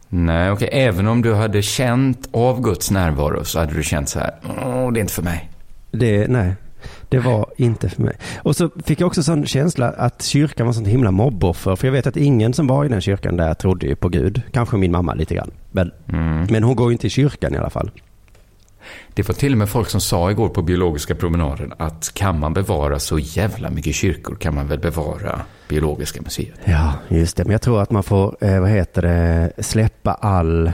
Nej, 0.08 0.50
okej. 0.50 0.68
Även 0.72 1.08
om 1.08 1.22
du 1.22 1.34
hade 1.34 1.62
känt 1.62 2.28
av 2.32 2.60
Guds 2.60 2.90
närvaro 2.90 3.44
så 3.44 3.58
hade 3.58 3.74
du 3.74 3.82
känt 3.82 4.08
så 4.08 4.18
här, 4.18 4.34
åh, 4.44 4.92
det 4.92 4.98
är 4.98 5.00
inte 5.00 5.12
för 5.12 5.22
mig. 5.22 5.50
Det, 5.90 6.28
nej, 6.28 6.54
det 7.12 7.20
var 7.20 7.46
inte 7.56 7.88
för 7.88 8.02
mig. 8.02 8.16
Och 8.42 8.56
så 8.56 8.70
fick 8.84 9.00
jag 9.00 9.06
också 9.06 9.22
sån 9.22 9.46
känsla 9.46 9.88
att 9.90 10.22
kyrkan 10.22 10.66
var 10.66 10.72
sånt 10.74 10.88
himla 10.88 11.10
mobboffer. 11.10 11.76
För 11.76 11.86
jag 11.86 11.92
vet 11.92 12.06
att 12.06 12.16
ingen 12.16 12.54
som 12.54 12.66
var 12.66 12.84
i 12.84 12.88
den 12.88 13.00
kyrkan 13.00 13.36
där 13.36 13.54
trodde 13.54 13.86
ju 13.86 13.94
på 13.96 14.08
Gud. 14.08 14.42
Kanske 14.52 14.76
min 14.76 14.92
mamma 14.92 15.14
lite 15.14 15.34
grann. 15.34 15.50
Men, 15.70 15.90
Mm. 16.08 16.46
men 16.50 16.62
hon 16.64 16.76
går 16.76 16.86
ju 16.88 16.92
inte 16.92 17.06
i 17.06 17.10
kyrkan 17.10 17.54
i 17.54 17.58
alla 17.58 17.70
fall. 17.70 17.90
Det 19.14 19.28
var 19.28 19.34
till 19.34 19.52
och 19.52 19.58
med 19.58 19.68
folk 19.68 19.88
som 19.88 20.00
sa 20.00 20.30
igår 20.30 20.48
på 20.48 20.62
biologiska 20.62 21.14
promenaden 21.14 21.72
att 21.78 22.10
kan 22.14 22.38
man 22.38 22.54
bevara 22.54 22.98
så 22.98 23.18
jävla 23.18 23.70
mycket 23.70 23.94
kyrkor 23.94 24.34
kan 24.34 24.54
man 24.54 24.66
väl 24.68 24.78
bevara 24.78 25.40
biologiska 25.68 26.22
museet. 26.22 26.60
Ja, 26.64 26.92
just 27.08 27.36
det. 27.36 27.44
Men 27.44 27.52
jag 27.52 27.62
tror 27.62 27.82
att 27.82 27.90
man 27.90 28.02
får, 28.02 28.36
eh, 28.40 28.60
vad 28.60 28.70
heter 28.70 29.02
det, 29.02 29.52
släppa 29.64 30.12
all 30.14 30.72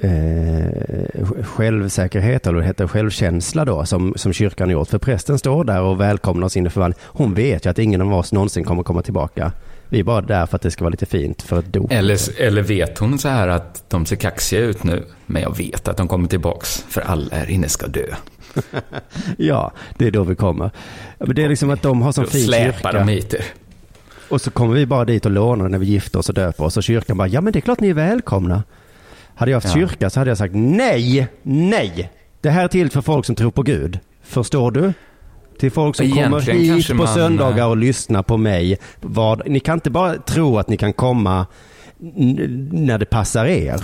eh, 0.00 1.44
självsäkerhet, 1.44 2.46
eller 2.46 2.58
det 2.58 2.64
heter, 2.64 2.86
självkänsla 2.86 3.64
då, 3.64 3.84
som, 3.84 4.12
som 4.16 4.32
kyrkan 4.32 4.70
gjort. 4.70 4.88
För 4.88 4.98
prästen 4.98 5.38
står 5.38 5.64
där 5.64 5.82
och 5.82 6.00
välkomnar 6.00 6.46
oss 6.46 6.56
in 6.56 6.66
i 6.66 6.70
förvandling. 6.70 7.00
Hon 7.02 7.34
vet 7.34 7.66
ju 7.66 7.70
att 7.70 7.78
ingen 7.78 8.00
av 8.00 8.14
oss 8.14 8.32
någonsin 8.32 8.64
kommer 8.64 8.82
komma 8.82 9.02
tillbaka. 9.02 9.52
Vi 9.88 10.00
är 10.00 10.04
bara 10.04 10.20
där 10.20 10.46
för 10.46 10.56
att 10.56 10.62
det 10.62 10.70
ska 10.70 10.84
vara 10.84 10.90
lite 10.90 11.06
fint 11.06 11.42
för 11.42 11.58
ett 11.58 11.72
dop. 11.72 11.92
Eller, 11.92 12.40
eller 12.40 12.62
vet 12.62 12.98
hon 12.98 13.18
så 13.18 13.28
här 13.28 13.48
att 13.48 13.90
de 13.90 14.06
ser 14.06 14.16
kaxiga 14.16 14.60
ut 14.60 14.84
nu, 14.84 15.04
men 15.26 15.42
jag 15.42 15.56
vet 15.56 15.88
att 15.88 15.96
de 15.96 16.08
kommer 16.08 16.28
tillbaks, 16.28 16.84
för 16.88 17.00
alla 17.00 17.36
här 17.36 17.50
inne 17.50 17.68
ska 17.68 17.86
dö. 17.86 18.06
Ja, 19.36 19.72
det 19.98 20.06
är 20.06 20.10
då 20.10 20.22
vi 20.22 20.34
kommer. 20.34 20.70
Men 21.18 21.34
det 21.34 21.44
är 21.44 21.48
liksom 21.48 21.70
att 21.70 21.82
de 21.82 22.02
har 22.02 22.12
sån 22.12 22.26
fin 22.26 22.44
släpar 22.44 22.92
kyrka. 22.92 23.04
de 23.04 23.08
hit 23.08 23.34
er. 23.34 23.44
Och 24.28 24.40
så 24.40 24.50
kommer 24.50 24.74
vi 24.74 24.86
bara 24.86 25.04
dit 25.04 25.24
och 25.26 25.30
lånar 25.30 25.68
när 25.68 25.78
vi 25.78 25.86
gifter 25.86 26.18
oss 26.18 26.28
och 26.28 26.34
döper 26.34 26.64
oss. 26.64 26.76
Och 26.76 26.82
kyrkan 26.82 27.16
bara, 27.16 27.28
ja 27.28 27.40
men 27.40 27.52
det 27.52 27.58
är 27.58 27.60
klart 27.60 27.80
ni 27.80 27.88
är 27.88 27.94
välkomna. 27.94 28.62
Hade 29.40 29.50
jag 29.52 29.56
haft 29.56 29.66
Ja. 29.66 29.74
kyrka 29.74 30.10
så 30.10 30.20
hade 30.20 30.30
jag 30.30 30.38
sagt 30.38 30.54
nej, 30.54 31.28
nej. 31.42 32.10
Det 32.40 32.50
här 32.50 32.64
är 32.64 32.68
till 32.68 32.90
för 32.90 33.00
folk 33.00 33.26
som 33.26 33.34
tror 33.34 33.50
på 33.50 33.62
Gud. 33.62 33.98
Förstår 34.22 34.70
du? 34.70 34.92
Till 35.58 35.70
folk 35.70 35.96
som 35.96 36.06
Egentligen 36.06 36.30
kommer 36.30 36.74
hit 36.76 36.88
på 36.88 36.94
man, 36.94 37.14
söndagar 37.14 37.58
eh, 37.64 37.70
och 37.70 37.76
lyssnar 37.76 38.22
på 38.22 38.36
mig. 38.36 38.78
Vad, 39.00 39.48
ni 39.48 39.60
kan 39.60 39.74
inte 39.74 39.90
bara 39.90 40.16
tro 40.16 40.58
att 40.58 40.68
ni 40.68 40.76
kan 40.76 40.92
komma 40.92 41.46
när 42.72 42.98
det 42.98 43.06
passar 43.06 43.46
er. 43.46 43.80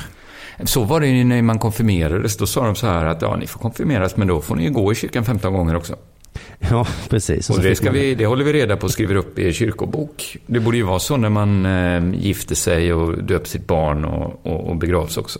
Så 0.64 0.85
var 0.85 1.01
det 1.01 1.07
ju 1.07 1.25
när 1.25 1.42
man 1.42 1.59
konfirmerades. 1.59 2.37
Då 2.37 2.47
sa 2.47 2.66
de 2.66 2.75
så 2.75 2.87
här 2.87 3.07
att 3.07 3.23
ja, 3.23 3.37
ni 3.37 3.47
får 3.47 3.61
konfirmeras, 3.61 4.16
men 4.16 4.29
då 4.29 4.40
får 4.40 4.57
ni 4.57 4.64
ju 4.64 4.71
gå 4.71 4.92
i 4.92 4.95
kyrkan 4.95 5.25
15 5.25 5.53
gånger 5.53 5.77
också. 5.77 5.97
Ja, 6.70 6.87
precis. 7.09 7.51
Och 7.51 7.61
det, 7.61 7.75
ska 7.77 7.85
man- 7.87 7.94
vi, 7.94 8.14
det 8.14 8.27
håller 8.27 8.44
vi 8.44 8.53
reda 8.53 8.77
på 8.77 8.85
och 8.85 8.90
skriver 8.90 9.14
upp 9.14 9.38
i 9.38 9.53
kyrkobok. 9.53 10.37
Det 10.46 10.61
borde 10.61 10.77
ju 10.77 10.83
vara 10.83 10.99
så 10.99 11.16
när 11.16 11.29
man 11.29 11.66
eh, 11.66 12.20
gifter 12.27 12.55
sig 12.55 12.92
och 12.92 13.25
döper 13.25 13.49
sitt 13.49 13.66
barn 13.66 14.05
och, 14.05 14.46
och, 14.46 14.68
och 14.68 14.77
begravs 14.77 15.16
också. 15.16 15.38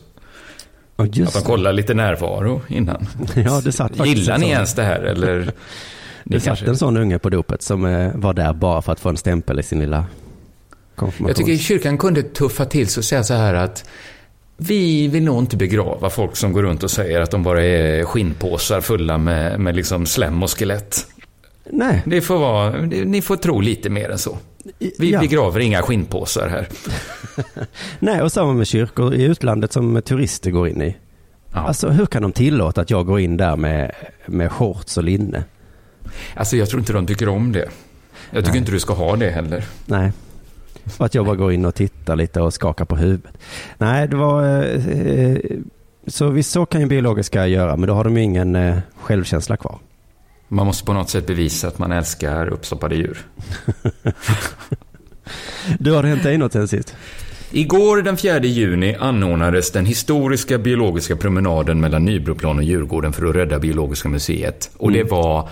Att 0.97 1.17
just 1.17 1.35
man 1.35 1.43
det. 1.43 1.47
kollar 1.47 1.73
lite 1.73 1.95
närvaro 1.95 2.63
innan. 2.69 3.07
Ja, 3.35 3.61
det 3.65 3.73
satt 3.73 4.07
Gillar 4.07 4.39
ni 4.39 4.49
ens 4.49 4.75
det 4.75 4.83
här 4.83 5.01
eller? 5.01 5.39
Det 6.29 6.35
Ni 6.35 6.41
satt 6.41 6.63
en 6.63 6.77
sån 6.77 6.97
unge 6.97 7.19
på 7.19 7.29
dopet 7.31 7.63
som 7.63 7.85
eh, 7.85 8.11
var 8.15 8.33
där 8.35 8.53
bara 8.53 8.83
för 8.83 8.93
att 8.93 9.01
få 9.01 9.09
en 9.09 9.17
stämpel 9.17 9.61
i 9.61 9.63
sin 9.63 9.81
lilla 9.81 10.05
konfirmation. 10.95 11.29
Jag 11.29 11.37
tycker 11.37 11.57
kyrkan 11.65 11.99
kunde 11.99 12.23
tuffa 12.23 12.65
till 12.65 12.89
sig 12.89 13.01
och 13.01 13.05
säga 13.05 13.25
så 13.25 13.35
här 13.35 13.55
att 13.55 13.85
vi 14.57 15.09
vill 15.09 15.25
nog 15.25 15.39
inte 15.39 15.57
begrava 15.57 16.11
folk 16.11 16.37
som 16.37 16.53
går 16.53 16.63
runt 16.63 16.83
och 16.83 16.91
säger 16.91 17.21
att 17.21 17.31
de 17.31 17.43
bara 17.43 17.63
är 17.65 18.05
skinnpåsar 18.05 18.81
fulla 18.81 19.19
med, 19.19 19.61
med 19.61 19.77
liksom 19.77 20.07
slem 20.07 20.43
och 20.43 20.51
skelett. 20.59 21.07
Nej. 21.71 22.03
Det 22.07 22.21
får 22.21 22.39
vara, 22.39 22.71
ni 22.87 23.23
får 23.23 23.37
tro 23.37 23.61
lite 23.61 23.91
mer 23.91 24.11
än 24.11 24.19
så. 24.19 24.39
Vi 24.99 25.11
Ja. 25.13 25.21
begraver 25.21 25.61
inga 25.61 25.83
skinnpåsar 25.83 26.49
här. 26.49 26.69
Nej, 27.99 28.23
och 28.23 28.33
samma 28.33 28.53
med 28.53 28.67
kyrkor 28.67 29.15
i 29.15 29.23
utlandet 29.23 29.73
som 29.73 30.03
turister 30.03 30.51
går 30.51 30.69
in 30.69 30.83
i. 30.83 30.97
Ja. 31.53 31.59
Alltså 31.61 31.89
hur 31.89 32.07
kan 32.07 32.23
de 32.23 32.33
tillåta 32.33 32.81
att 32.81 32.91
jag 32.91 33.07
går 33.07 33.21
in 33.21 33.37
där 33.37 33.57
med, 33.57 33.93
med 34.27 34.53
shorts 34.53 34.97
och 34.97 35.05
linne? 35.05 35.45
Alltså 36.35 36.57
jag 36.57 36.69
tror 36.69 36.81
inte 36.81 36.93
de 36.93 37.07
tycker 37.07 37.29
om 37.29 37.53
det. 37.53 37.69
Jag 38.31 38.41
tycker 38.45 38.51
Nej. 38.51 38.59
inte 38.59 38.73
du 38.73 38.81
ska 38.81 38.95
ha 38.95 39.17
det 39.17 39.31
heller. 39.31 39.65
Nej. 39.87 40.13
Att 40.99 41.15
jag 41.15 41.27
bara 41.27 41.37
går 41.37 41.53
in 41.53 41.65
och 41.65 41.75
tittar 41.75 42.17
lite 42.17 42.41
och 42.41 42.55
skakar 42.55 42.85
på 42.85 42.97
huvudet. 42.97 43.39
Nej, 43.79 44.09
det 44.09 44.17
var... 44.17 44.43
Eh, 44.45 44.89
eh, 44.89 45.39
så 46.07 46.29
visst 46.29 46.51
så 46.51 46.67
kan 46.67 46.81
ju 46.81 46.87
biologiska 46.87 47.47
göra, 47.47 47.77
men 47.77 47.87
då 47.87 47.95
har 47.95 48.05
de 48.05 48.17
ju 48.17 48.23
ingen 48.23 48.57
eh, 48.57 48.79
självkänsla 48.97 49.57
kvar. 49.57 49.79
Man 50.49 50.67
måste 50.67 50.85
på 50.85 50.93
något 50.93 51.11
sätt 51.11 51.27
bevisa 51.27 51.69
att 51.69 51.79
man 51.79 51.93
älskar 51.93 52.49
uppstoppade 52.49 52.95
djur. 52.95 53.19
Du, 55.79 55.93
har 55.93 56.03
det 56.03 56.09
hänt 56.09 56.23
dig 56.23 56.39
något 56.39 56.53
sen 56.53 56.69
sist? 56.69 56.95
Igår 57.51 58.03
den 58.03 58.17
4 58.17 58.39
juni 58.39 58.95
anordnades 58.95 59.73
den 59.73 59.87
historiska 59.87 60.59
biologiska 60.59 61.17
promenaden 61.17 61.81
mellan 61.81 62.05
Nybroplan 62.05 62.57
och 62.57 62.63
Djurgården 62.63 63.13
för 63.13 63.27
att 63.27 63.37
rädda 63.37 63.59
Biologiska 63.59 64.09
museet. 64.09 64.71
Och 64.77 64.93
det 64.93 65.05
var, 65.05 65.49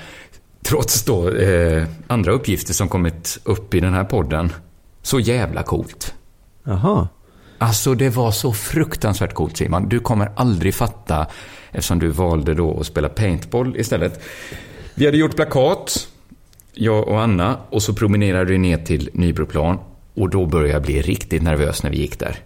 trots 0.62 1.05
då 1.05 1.31
eh, 1.31 1.87
andra 2.07 2.33
uppgifter 2.33 2.75
som 2.75 2.88
kommit 2.88 3.38
upp 3.44 3.75
i 3.75 3.81
den 3.81 3.94
här 3.94 4.05
podden, 4.05 4.53
så 5.04 5.20
jävla 5.20 5.62
coolt. 5.62 6.14
Jaha. 6.64 7.08
Alltså 7.58 7.94
det 7.94 8.10
var 8.10 8.30
så 8.30 8.52
fruktansvärt 8.52 9.34
coolt 9.34 9.56
Simon. 9.56 9.88
Du 9.88 10.00
kommer 10.00 10.32
aldrig 10.36 10.74
fatta 10.74 11.26
eftersom 11.70 11.98
du 11.98 12.08
valde 12.08 12.54
då 12.54 12.80
att 12.80 12.86
spela 12.86 13.08
paintball 13.08 13.76
istället. 13.76 14.22
Vi 14.94 15.06
hade 15.06 15.18
gjort 15.18 15.36
plakat, 15.36 16.08
jag 16.74 17.08
och 17.08 17.22
Anna, 17.22 17.58
och 17.70 17.82
så 17.82 17.94
promenerade 17.94 18.50
vi 18.52 18.58
ner 18.58 18.78
till 18.78 19.10
Nybroplan. 19.12 19.78
Och 20.14 20.30
då 20.30 20.46
började 20.46 20.72
jag 20.72 20.82
bli 20.82 21.02
riktigt 21.02 21.42
nervös 21.42 21.82
när 21.82 21.90
vi 21.90 21.96
gick 21.96 22.18
där. 22.18 22.38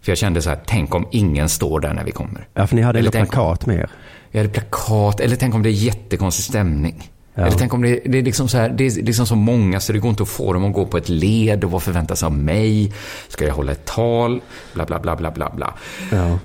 För 0.00 0.10
jag 0.10 0.18
kände 0.18 0.42
så 0.42 0.48
här, 0.48 0.60
tänk 0.66 0.94
om 0.94 1.06
ingen 1.10 1.48
står 1.48 1.80
där 1.80 1.94
när 1.94 2.04
vi 2.04 2.12
kommer. 2.12 2.48
Ja, 2.54 2.66
för 2.66 2.76
ni 2.76 2.82
hade 2.82 2.98
Eller 2.98 3.10
plakat 3.10 3.66
med 3.66 3.76
er. 3.76 3.90
Jag 4.30 4.40
hade 4.40 4.52
plakat, 4.52 5.20
eller 5.20 5.36
tänk 5.36 5.54
om 5.54 5.62
det 5.62 5.68
är 5.68 5.84
jättekonstig 5.84 6.44
stämning. 6.44 7.10
Ja. 7.34 7.42
Eller 7.46 7.58
tänk 7.58 7.74
om 7.74 7.82
det, 7.82 8.00
det 8.04 8.18
är 8.18 8.22
liksom 8.22 8.48
så 8.48 8.58
här, 8.58 8.68
det 8.68 8.86
är 8.86 9.02
liksom 9.02 9.26
så 9.26 9.36
många 9.36 9.80
så 9.80 9.92
det 9.92 9.98
går 9.98 10.10
inte 10.10 10.22
att 10.22 10.28
få 10.28 10.52
dem 10.52 10.64
att 10.64 10.72
gå 10.74 10.86
på 10.86 10.96
ett 10.96 11.08
led 11.08 11.64
och 11.64 11.70
vad 11.70 11.82
förväntas 11.82 12.22
av 12.22 12.32
mig? 12.32 12.92
Ska 13.28 13.46
jag 13.46 13.54
hålla 13.54 13.72
ett 13.72 13.84
tal? 13.84 14.40
Bla, 14.74 14.84
bla, 14.86 14.98
bla, 15.00 15.16
bla, 15.16 15.30
bla, 15.30 15.50
bla. 15.56 15.74
Ja. 16.10 16.38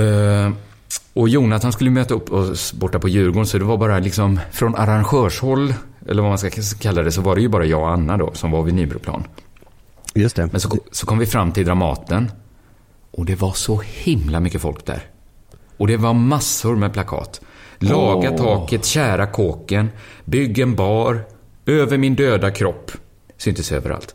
Eh, 0.00 0.52
Och 1.12 1.28
Jonathan 1.28 1.72
skulle 1.72 1.90
möta 1.90 2.14
upp 2.14 2.32
oss 2.32 2.72
borta 2.72 2.98
på 2.98 3.08
Djurgården, 3.08 3.46
så 3.46 3.58
det 3.58 3.64
var 3.64 3.76
bara 3.76 3.98
liksom 3.98 4.40
från 4.52 4.74
arrangörshåll, 4.74 5.74
eller 6.08 6.22
vad 6.22 6.30
man 6.30 6.38
ska 6.38 6.50
kalla 6.80 7.02
det, 7.02 7.12
så 7.12 7.20
var 7.20 7.34
det 7.34 7.40
ju 7.40 7.48
bara 7.48 7.64
jag 7.64 7.80
och 7.80 7.90
Anna 7.90 8.16
då, 8.16 8.30
som 8.34 8.50
var 8.50 8.62
vid 8.62 8.74
Nybroplan. 8.74 9.24
Just 10.14 10.36
det. 10.36 10.48
Men 10.52 10.60
så, 10.60 10.78
så 10.92 11.06
kom 11.06 11.18
vi 11.18 11.26
fram 11.26 11.52
till 11.52 11.64
Dramaten. 11.66 12.30
Och 13.10 13.24
det 13.24 13.34
var 13.34 13.52
så 13.52 13.82
himla 13.84 14.40
mycket 14.40 14.60
folk 14.60 14.86
där. 14.86 15.02
Och 15.76 15.86
det 15.86 15.96
var 15.96 16.14
massor 16.14 16.76
med 16.76 16.92
plakat. 16.92 17.40
Laga 17.82 18.30
Åh. 18.30 18.36
taket, 18.36 18.84
kära 18.84 19.26
kåken, 19.26 19.90
bygg 20.24 20.58
en 20.58 20.74
bar, 20.74 21.22
över 21.66 21.98
min 21.98 22.14
döda 22.14 22.50
kropp. 22.50 22.90
Syntes 23.38 23.72
överallt. 23.72 24.14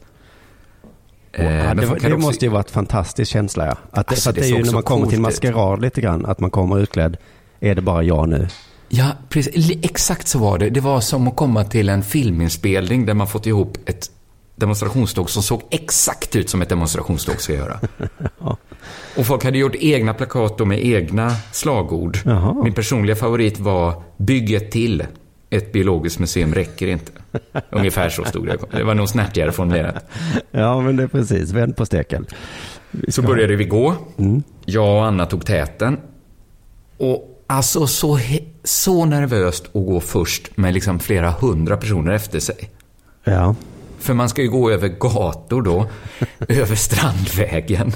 Eh, 1.31 1.45
Ja, 1.55 1.73
det, 1.73 1.81
det 1.81 1.91
också- 1.91 2.17
måste 2.17 2.45
ju 2.45 2.51
varit 2.51 2.67
en 2.67 2.73
fantastisk 2.73 3.31
känsla. 3.31 3.65
Ja. 3.65 3.77
Att, 3.91 4.09
Alltså, 4.09 4.31
det 4.31 4.41
det 4.41 4.47
är 4.47 4.57
ju 4.57 4.63
när 4.63 4.73
man 4.73 4.83
kommer 4.83 5.07
till 5.07 5.21
maskerad 5.21 5.81
lite 5.81 6.01
grann, 6.01 6.25
att 6.25 6.39
man 6.39 6.51
kommer 6.51 6.79
utklädd. 6.79 7.17
Är 7.59 7.75
det 7.75 7.81
bara 7.81 8.03
jag 8.03 8.29
nu? 8.29 8.47
Ja, 8.89 9.11
precis. 9.29 9.71
Exakt 9.81 10.27
så 10.27 10.39
var 10.39 10.57
det. 10.57 10.69
Det 10.69 10.79
var 10.79 11.01
som 11.01 11.27
att 11.27 11.35
komma 11.35 11.63
till 11.63 11.89
en 11.89 12.03
filminspelning 12.03 13.05
där 13.05 13.13
man 13.13 13.27
fått 13.27 13.45
ihop 13.45 13.77
ett 13.85 14.11
demonstrationståg 14.55 15.29
som 15.29 15.43
såg 15.43 15.61
exakt 15.71 16.35
ut 16.35 16.49
som 16.49 16.61
ett 16.61 16.69
demonstrationståg 16.69 17.41
ska 17.41 17.53
göra. 17.53 17.79
Och 19.17 19.25
folk 19.25 19.43
hade 19.43 19.57
gjort 19.57 19.75
egna 19.75 20.13
plakat 20.13 20.67
med 20.67 20.85
egna 20.85 21.29
slagord. 21.51 22.17
Jaha. 22.25 22.63
Min 22.63 22.73
personliga 22.73 23.15
favorit 23.15 23.59
var 23.59 24.03
Bygg 24.17 24.53
ett 24.53 24.71
till. 24.71 25.03
Ett 25.49 25.71
biologiskt 25.71 26.19
museum 26.19 26.53
räcker 26.53 26.87
inte. 26.87 27.11
Ungefär 27.69 28.09
så 28.09 28.23
stod 28.25 28.45
det. 28.47 28.57
Det 28.71 28.83
var 28.83 28.93
nog 28.93 29.09
snärtigare 29.09 29.51
formulerat. 29.51 30.05
Ja, 30.51 30.81
men 30.81 30.95
det 30.95 31.03
är 31.03 31.07
precis. 31.07 31.51
Vänd 31.51 31.75
på 31.77 31.85
steken. 31.85 32.25
Vi 32.91 33.11
Så 33.11 33.21
ska- 33.21 33.31
började 33.31 33.55
vi 33.55 33.65
gå. 33.65 33.95
Jag 34.65 34.95
och 34.97 35.05
Anna 35.05 35.25
tog 35.25 35.45
täten. 35.45 35.97
Och 36.97 37.43
alltså 37.47 37.87
så, 37.87 38.19
så 38.63 39.05
nervöst 39.05 39.65
att 39.65 39.73
gå 39.85 39.99
först 39.99 40.57
med 40.57 40.73
liksom 40.73 40.99
flera 40.99 41.31
hundra 41.31 41.77
personer 41.77 42.11
efter 42.13 42.39
sig. 42.39 42.69
Ja. 43.23 43.55
För 44.05 44.13
man 44.13 44.29
ska 44.29 44.41
ju 44.41 44.49
gå 44.49 44.71
över 44.71 44.87
gator 44.87 45.61
då, 45.61 45.89
över 46.47 46.75
Strandvägen. 46.75 47.93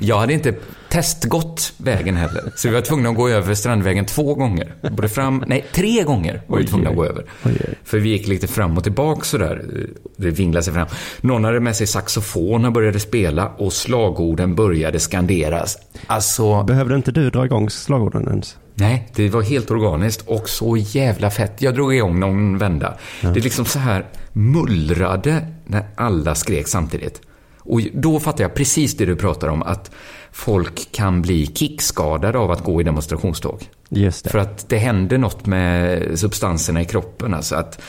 Jag 0.00 0.18
hade 0.18 0.32
inte 0.32 0.54
testgått 0.88 1.72
vägen 1.76 2.16
heller, 2.16 2.52
så 2.56 2.68
vi 2.68 2.74
var 2.74 2.80
tvungna 2.80 3.08
att 3.08 3.16
gå 3.16 3.28
över 3.28 3.54
Strandvägen 3.54 4.06
två 4.06 4.34
gånger. 4.34 4.74
Både 4.90 5.08
fram, 5.08 5.44
nej, 5.46 5.64
tre 5.72 6.02
gånger 6.02 6.42
var 6.46 6.58
vi 6.58 6.66
tvungna 6.66 6.90
att 6.90 6.96
gå 6.96 7.04
över. 7.04 7.24
För 7.84 7.98
vi 7.98 8.08
gick 8.08 8.28
lite 8.28 8.46
fram 8.46 8.76
och 8.76 8.82
tillbaka 8.84 9.24
sådär. 9.24 9.64
Det 10.16 10.30
vinglade 10.30 10.64
sig 10.64 10.74
fram. 10.74 10.86
Någon 11.20 11.44
hade 11.44 11.60
med 11.60 11.76
sig 11.76 11.86
saxofon 11.86 12.64
och 12.64 12.72
började 12.72 13.00
spela 13.00 13.48
och 13.48 13.72
slagorden 13.72 14.54
började 14.54 14.98
skanderas. 14.98 15.78
Alltså, 16.06 16.62
Behövde 16.62 16.94
inte 16.94 17.12
du 17.12 17.30
dra 17.30 17.44
igång 17.44 17.70
slagorden 17.70 18.28
ens? 18.28 18.56
Nej, 18.80 19.08
det 19.14 19.28
var 19.28 19.42
helt 19.42 19.70
organiskt 19.70 20.28
och 20.28 20.48
så 20.48 20.76
jävla 20.76 21.30
fett. 21.30 21.62
Jag 21.62 21.74
drog 21.74 21.94
igång 21.94 22.20
någon 22.20 22.58
vända. 22.58 22.94
Det 23.20 23.28
är 23.28 23.40
liksom 23.40 23.64
så 23.64 23.78
här 23.78 24.06
mullrade 24.32 25.46
när 25.66 25.84
alla 25.96 26.34
skrek 26.34 26.68
samtidigt. 26.68 27.20
Och 27.58 27.80
då 27.92 28.20
fattar 28.20 28.44
jag 28.44 28.54
precis 28.54 28.96
det 28.96 29.06
du 29.06 29.16
pratar 29.16 29.48
om, 29.48 29.62
att 29.62 29.90
folk 30.32 30.92
kan 30.92 31.22
bli 31.22 31.46
kickskadade 31.46 32.38
av 32.38 32.50
att 32.50 32.64
gå 32.64 32.80
i 32.80 32.84
demonstrationståg. 32.84 33.68
Just 33.88 34.24
det. 34.24 34.30
För 34.30 34.38
att 34.38 34.68
det 34.68 34.78
händer 34.78 35.18
något 35.18 35.46
med 35.46 36.18
substanserna 36.18 36.82
i 36.82 36.84
kroppen. 36.84 37.34
Alltså 37.34 37.56
att 37.56 37.82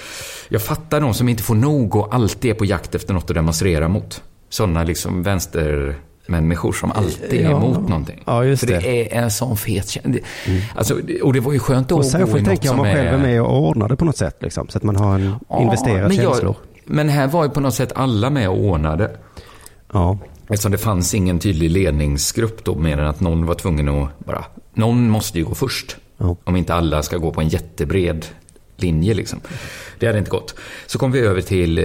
jag 0.49 0.61
fattar 0.61 1.01
de 1.01 1.13
som 1.13 1.29
inte 1.29 1.43
får 1.43 1.55
nog 1.55 1.95
och 1.95 2.15
alltid 2.15 2.51
är 2.51 2.55
på 2.55 2.65
jakt 2.65 2.95
efter 2.95 3.13
något 3.13 3.29
att 3.29 3.35
demonstrera 3.35 3.87
mot. 3.87 4.23
Sådana 4.49 4.83
liksom 4.83 5.23
vänstermänniskor 6.31 6.71
som 6.73 6.91
alltid 6.91 7.33
är 7.33 7.49
Ja. 7.49 7.57
emot 7.57 7.89
någonting. 7.89 8.23
Ja, 8.25 8.43
just 8.45 8.59
För 8.59 8.67
det. 8.67 8.79
det 8.79 9.15
är 9.17 9.21
en 9.23 9.31
sån 9.31 9.57
fet 9.57 9.89
känsla. 9.89 10.21
Alltså, 10.75 10.99
och 11.23 11.33
det 11.33 11.39
var 11.39 11.53
ju 11.53 11.59
skönt 11.59 11.89
då 11.89 11.95
Och 11.95 12.01
att 12.01 12.11
gå 12.13 12.17
i 12.17 12.21
särskilt 12.25 12.47
tänker 12.47 12.65
jag 12.65 12.71
om 12.73 12.77
man 12.77 12.93
själv 12.95 13.07
är 13.07 13.17
med 13.17 13.41
och 13.41 13.67
ordnar 13.67 13.89
det 13.89 13.95
på 13.95 14.05
något 14.05 14.17
sätt. 14.17 14.37
Liksom, 14.41 14.67
så 14.67 14.77
att 14.77 14.83
man 14.83 14.95
har 14.95 15.15
en 15.15 15.35
investerad 15.61 16.07
men 16.07 16.17
jag- 16.17 16.31
känslor. 16.31 16.55
Men 16.85 17.09
här 17.09 17.27
var 17.27 17.43
ju 17.43 17.49
på 17.49 17.59
något 17.59 17.73
sätt 17.73 17.91
alla 17.95 18.29
med 18.29 18.49
och 18.49 18.57
ordnade. 18.59 19.11
Ja. 19.93 20.17
Eftersom 20.49 20.71
det 20.71 20.77
fanns 20.77 21.13
ingen 21.13 21.39
tydlig 21.39 21.71
ledningsgrupp 21.71 22.63
då, 22.63 22.75
mer 22.75 22.97
än 22.97 23.07
att 23.07 23.19
någon 23.19 23.45
var 23.45 23.55
tvungen 23.55 23.89
att 23.89 24.19
bara... 24.19 24.43
Någon 24.73 25.09
måste 25.09 25.37
ju 25.39 25.45
gå 25.45 25.55
först. 25.55 25.97
Ja. 26.17 26.35
Om 26.43 26.55
inte 26.55 26.73
alla 26.73 27.03
ska 27.03 27.17
gå 27.17 27.31
på 27.31 27.41
en 27.41 27.47
jättebred 27.49 28.25
linje 28.81 29.13
liksom. 29.13 29.39
Det 29.99 30.05
hade 30.05 30.19
inte 30.19 30.31
gått. 30.31 30.55
Så 30.85 30.99
kom 30.99 31.11
vi 31.11 31.19
över 31.19 31.41
till 31.41 31.77
eh, 31.77 31.83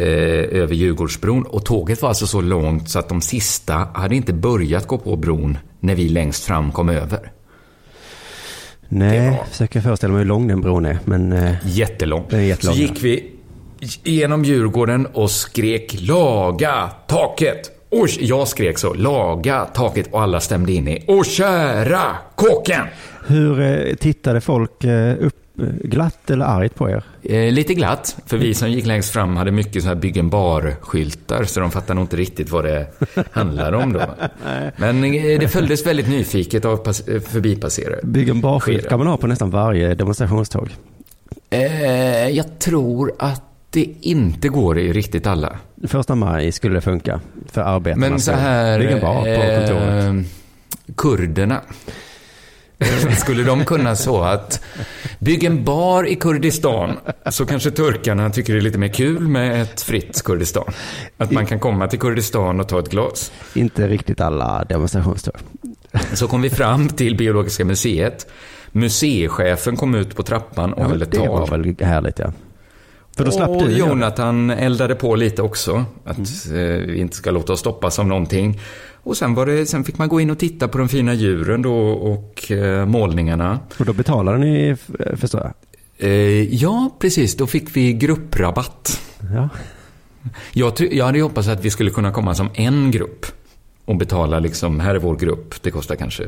över 0.63 0.75
Djurgårdsbron 0.75 1.43
och 1.43 1.65
tåget 1.65 2.03
var 2.03 2.09
alltså 2.09 2.27
så 2.27 2.41
långt 2.41 2.91
så 2.91 2.99
att 2.99 3.09
de 3.09 3.21
sista 3.21 3.89
hade 3.95 4.17
inte 4.17 4.33
börjat 4.33 4.87
gå 4.87 4.99
på 4.99 5.17
bron 5.17 5.59
när 5.81 5.95
vi 5.95 6.09
längst 6.09 6.45
fram 6.45 6.73
kom 6.73 6.89
över. 6.89 7.33
Nej, 8.89 9.43
försöker 9.51 9.81
föreställa 9.81 10.13
mig 10.13 10.19
hur 10.19 10.29
lång 10.29 10.49
den 10.49 10.61
bron 10.61 10.87
är. 10.87 10.99
Men 11.05 11.33
eh, 11.33 11.55
Jättelång. 11.65 12.25
Den 12.31 12.41
är 12.41 12.45
jättelång, 12.45 12.75
Så 12.75 12.81
gick 12.81 13.05
vi 13.05 13.33
genom 14.05 14.45
Djurgården 14.45 15.07
och 15.07 15.31
skrek 15.31 15.97
laga 16.01 16.91
taket. 17.07 17.71
Och 17.89 18.09
jag 18.21 18.49
skrek 18.49 18.79
så, 18.79 18.95
laga 18.95 19.65
taket 19.65 20.07
och 20.13 20.23
alla 20.23 20.41
stämde 20.41 20.73
in 20.73 20.89
i, 20.89 21.05
och 21.07 21.27
kära 21.27 22.17
kåken! 22.35 22.87
hur 23.27 23.61
eh, 23.61 23.95
tittade 23.95 24.41
folk 24.41 24.85
eh, 24.85 25.17
upp 25.21 25.35
glatt 25.85 26.31
eller 26.31 26.45
argt 26.45 26.75
på 26.75 26.91
er? 26.91 27.05
Eh, 27.23 27.53
lite 27.53 27.75
glatt, 27.75 28.17
för 28.27 28.37
vi 28.37 28.55
som 28.55 28.71
gick 28.71 28.87
längst 28.87 29.13
fram 29.13 29.37
hade 29.37 29.51
mycket 29.51 29.83
så 29.83 29.89
här 29.89 29.95
byggen 29.95 30.29
bar-skyltar, 30.31 31.45
så 31.45 31.61
de 31.61 31.71
fattade 31.71 31.95
nog 31.95 32.05
inte 32.05 32.17
riktigt 32.17 32.51
vad 32.51 32.65
det 32.65 32.87
handlade 33.33 33.77
om 33.77 33.93
då. 33.93 34.01
Men 34.77 35.05
eh, 35.05 35.39
det 35.41 35.49
följdes 35.49 35.87
väldigt 35.87 36.09
nyfiket 36.09 36.65
av 36.65 36.77
pass- 36.77 37.03
förbipasserare. 37.27 38.01
Byggen 38.03 38.41
barskylt 38.41 38.89
kan 38.89 38.99
man 38.99 39.09
ha 39.09 39.17
på 39.17 39.27
nästan 39.27 39.51
varje 39.51 39.95
demonstrationståg. 39.95 40.69
Eh, 41.51 42.29
jag 42.29 42.59
tror 42.59 43.13
att 43.19 43.43
det 43.71 43.89
inte 44.01 44.49
går 44.49 44.79
i 44.79 44.93
riktigt 44.93 45.27
alla. 45.27 45.57
Första 45.89 46.15
maj 46.15 46.53
skulle 46.53 46.75
det 46.75 46.81
funka 46.81 47.21
för 47.53 47.61
arbetarna. 47.61 48.09
Men 48.09 48.21
så 48.21 48.33
här... 48.33 48.79
Bygga 48.79 48.91
en 48.95 49.01
bar 49.01 49.15
på 49.15 49.43
kontoret. 49.43 50.05
eh, 50.05 50.95
kurderna. 50.97 51.61
Skulle 53.19 53.43
de 53.43 53.65
kunna 53.65 53.97
så 53.97 54.23
att 54.23 54.61
bygga 55.19 55.49
en 55.49 55.65
bar 55.65 56.07
i 56.09 56.15
Kurdistan 56.17 56.97
så 57.31 57.47
kanske 57.47 57.71
turkarna 57.71 58.31
tycker 58.31 58.53
det 58.53 58.59
är 58.59 58.63
lite 58.63 58.79
mer 58.79 58.89
kul 58.89 59.29
med 59.29 59.63
ett 59.63 59.83
fritt 59.83 60.23
Kurdistan. 60.25 60.73
Att 61.17 61.31
man 61.31 61.47
kan 61.47 61.59
komma 61.61 61.89
till 61.89 61.99
Kurdistan 61.99 62.61
och 62.61 62.69
ta 62.69 62.79
ett 62.79 62.91
glas. 62.91 63.33
Inte 63.55 63.89
riktigt 63.89 64.21
alla 64.21 64.65
demonstrationståg. 64.69 65.35
Så 66.15 66.29
kom 66.29 66.43
vi 66.43 66.51
fram 66.51 66.89
till 66.89 67.17
Biologiska 67.17 67.65
museet. 67.65 68.27
Museichefen 68.73 69.77
kom 69.77 69.95
ut 69.95 70.17
på 70.17 70.23
trappan 70.23 70.73
och 70.73 70.83
Ja, 70.83 70.89
höll 70.89 71.03
ett 71.03 71.11
det 71.13 71.19
var 71.19 71.47
tal. 71.47 71.63
väl 71.63 71.87
härligt 71.87 72.19
ja. 72.19 72.33
För 73.17 73.25
då 73.25 73.31
slapp 73.31 73.49
och 73.51 73.63
du. 73.69 73.77
Jonathan 73.77 74.51
eldade 74.51 74.95
på 74.95 75.17
lite 75.17 75.43
också. 75.43 75.85
Att 76.05 76.47
Mm. 76.47 76.71
eh, 76.71 76.87
vi 76.87 76.99
inte 76.99 77.17
ska 77.17 77.31
låta 77.31 77.53
oss 77.53 77.61
stoppas 77.61 77.99
av 77.99 78.07
någonting. 78.07 78.61
Och 79.07 79.17
sen, 79.17 79.35
var 79.35 79.47
det, 79.47 79.67
sen 79.67 79.85
fick 79.85 79.99
man 79.99 80.09
gå 80.09 80.21
in 80.21 80.31
och 80.31 80.39
titta 80.39 80.69
på 80.69 80.79
de 80.79 80.89
fina 80.89 81.15
djuren 81.15 81.63
då 81.63 81.75
och 81.89 82.51
eh, 82.53 82.87
målningarna. 82.87 83.61
Och 83.79 83.85
då 83.85 83.93
betalade 83.93 84.39
ni, 84.39 84.77
förstår 85.17 85.41
jag. 85.41 85.53
Eh, 86.11 86.55
ja, 86.55 86.97
precis. 86.99 87.37
Då 87.37 87.47
fick 87.47 87.77
vi 87.77 87.93
grupprabatt. 87.93 89.01
Ja. 89.35 89.49
Jag, 90.53 90.73
jag 90.93 91.05
hade 91.05 91.21
hoppats 91.21 91.49
att 91.49 91.65
vi 91.65 91.71
skulle 91.71 91.91
kunna 91.91 92.13
komma 92.13 92.35
som 92.35 92.49
en 92.55 92.91
grupp 92.91 93.27
och 93.85 93.97
betala 93.97 94.39
liksom, 94.39 94.81
här 94.81 94.95
är 94.95 94.99
vår 94.99 95.17
grupp, 95.17 95.63
det 95.63 95.71
kostar 95.71 95.97
kanske... 95.97 96.27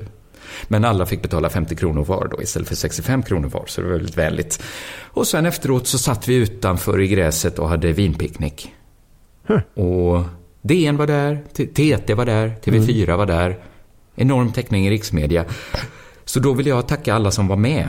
Men 0.69 0.85
alla 0.85 1.07
fick 1.07 1.23
betala 1.23 1.51
50 1.51 1.77
kronor 1.77 2.05
var 2.05 2.29
då 2.29 2.43
istället 2.43 2.69
för 2.69 2.77
65 2.77 3.23
kronor 3.23 3.49
var, 3.49 3.65
så 3.67 3.81
det 3.81 3.87
var 3.87 3.95
väldigt 3.95 4.19
vänligt. 4.19 4.63
Och 5.01 5.27
sen 5.27 5.47
efteråt 5.47 5.87
så 5.87 5.99
satt 5.99 6.29
vi 6.29 6.35
utanför 6.35 7.01
i 7.01 7.09
gräset 7.09 7.59
och 7.59 7.69
hade 7.69 7.93
vinpicknick. 7.93 8.75
Och 9.75 10.25
DN 10.63 10.97
var 10.97 11.07
där, 11.07 11.45
TT 11.53 12.15
var 12.15 12.27
där, 12.27 12.55
TV4 12.65 13.17
var 13.17 13.27
där. 13.27 13.59
Enorm 14.17 14.53
täckning 14.53 14.87
i 14.87 14.91
riksmedia. 14.91 15.45
Så 16.25 16.41
då 16.41 16.53
vill 16.53 16.67
jag 16.67 16.89
tacka 16.89 17.15
alla 17.15 17.31
som 17.31 17.49
var 17.49 17.57
med. 17.57 17.89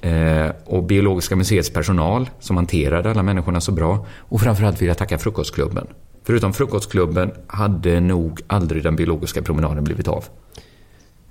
Eh, 0.00 0.50
och 0.64 0.82
Biologiska 0.82 1.36
museets 1.36 1.70
personal 1.70 2.30
som 2.40 2.56
hanterade 2.56 3.10
alla 3.10 3.22
människorna 3.22 3.60
så 3.60 3.72
bra. 3.72 4.06
Och 4.18 4.40
framförallt 4.40 4.80
vill 4.80 4.88
jag 4.88 4.98
tacka 4.98 5.18
Frukostklubben. 5.18 5.86
Förutom 6.24 6.52
Frukostklubben 6.52 7.30
hade 7.46 8.00
nog 8.00 8.40
aldrig 8.46 8.82
den 8.82 8.96
biologiska 8.96 9.42
promenaden 9.42 9.84
blivit 9.84 10.08
av. 10.08 10.24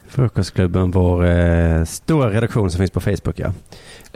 Frukostklubben, 0.07 0.91
vår 0.91 1.25
eh, 1.25 1.83
stora 1.83 2.29
redaktion 2.29 2.71
som 2.71 2.77
finns 2.77 2.91
på 2.91 2.99
Facebook 2.99 3.39
ja. 3.39 3.53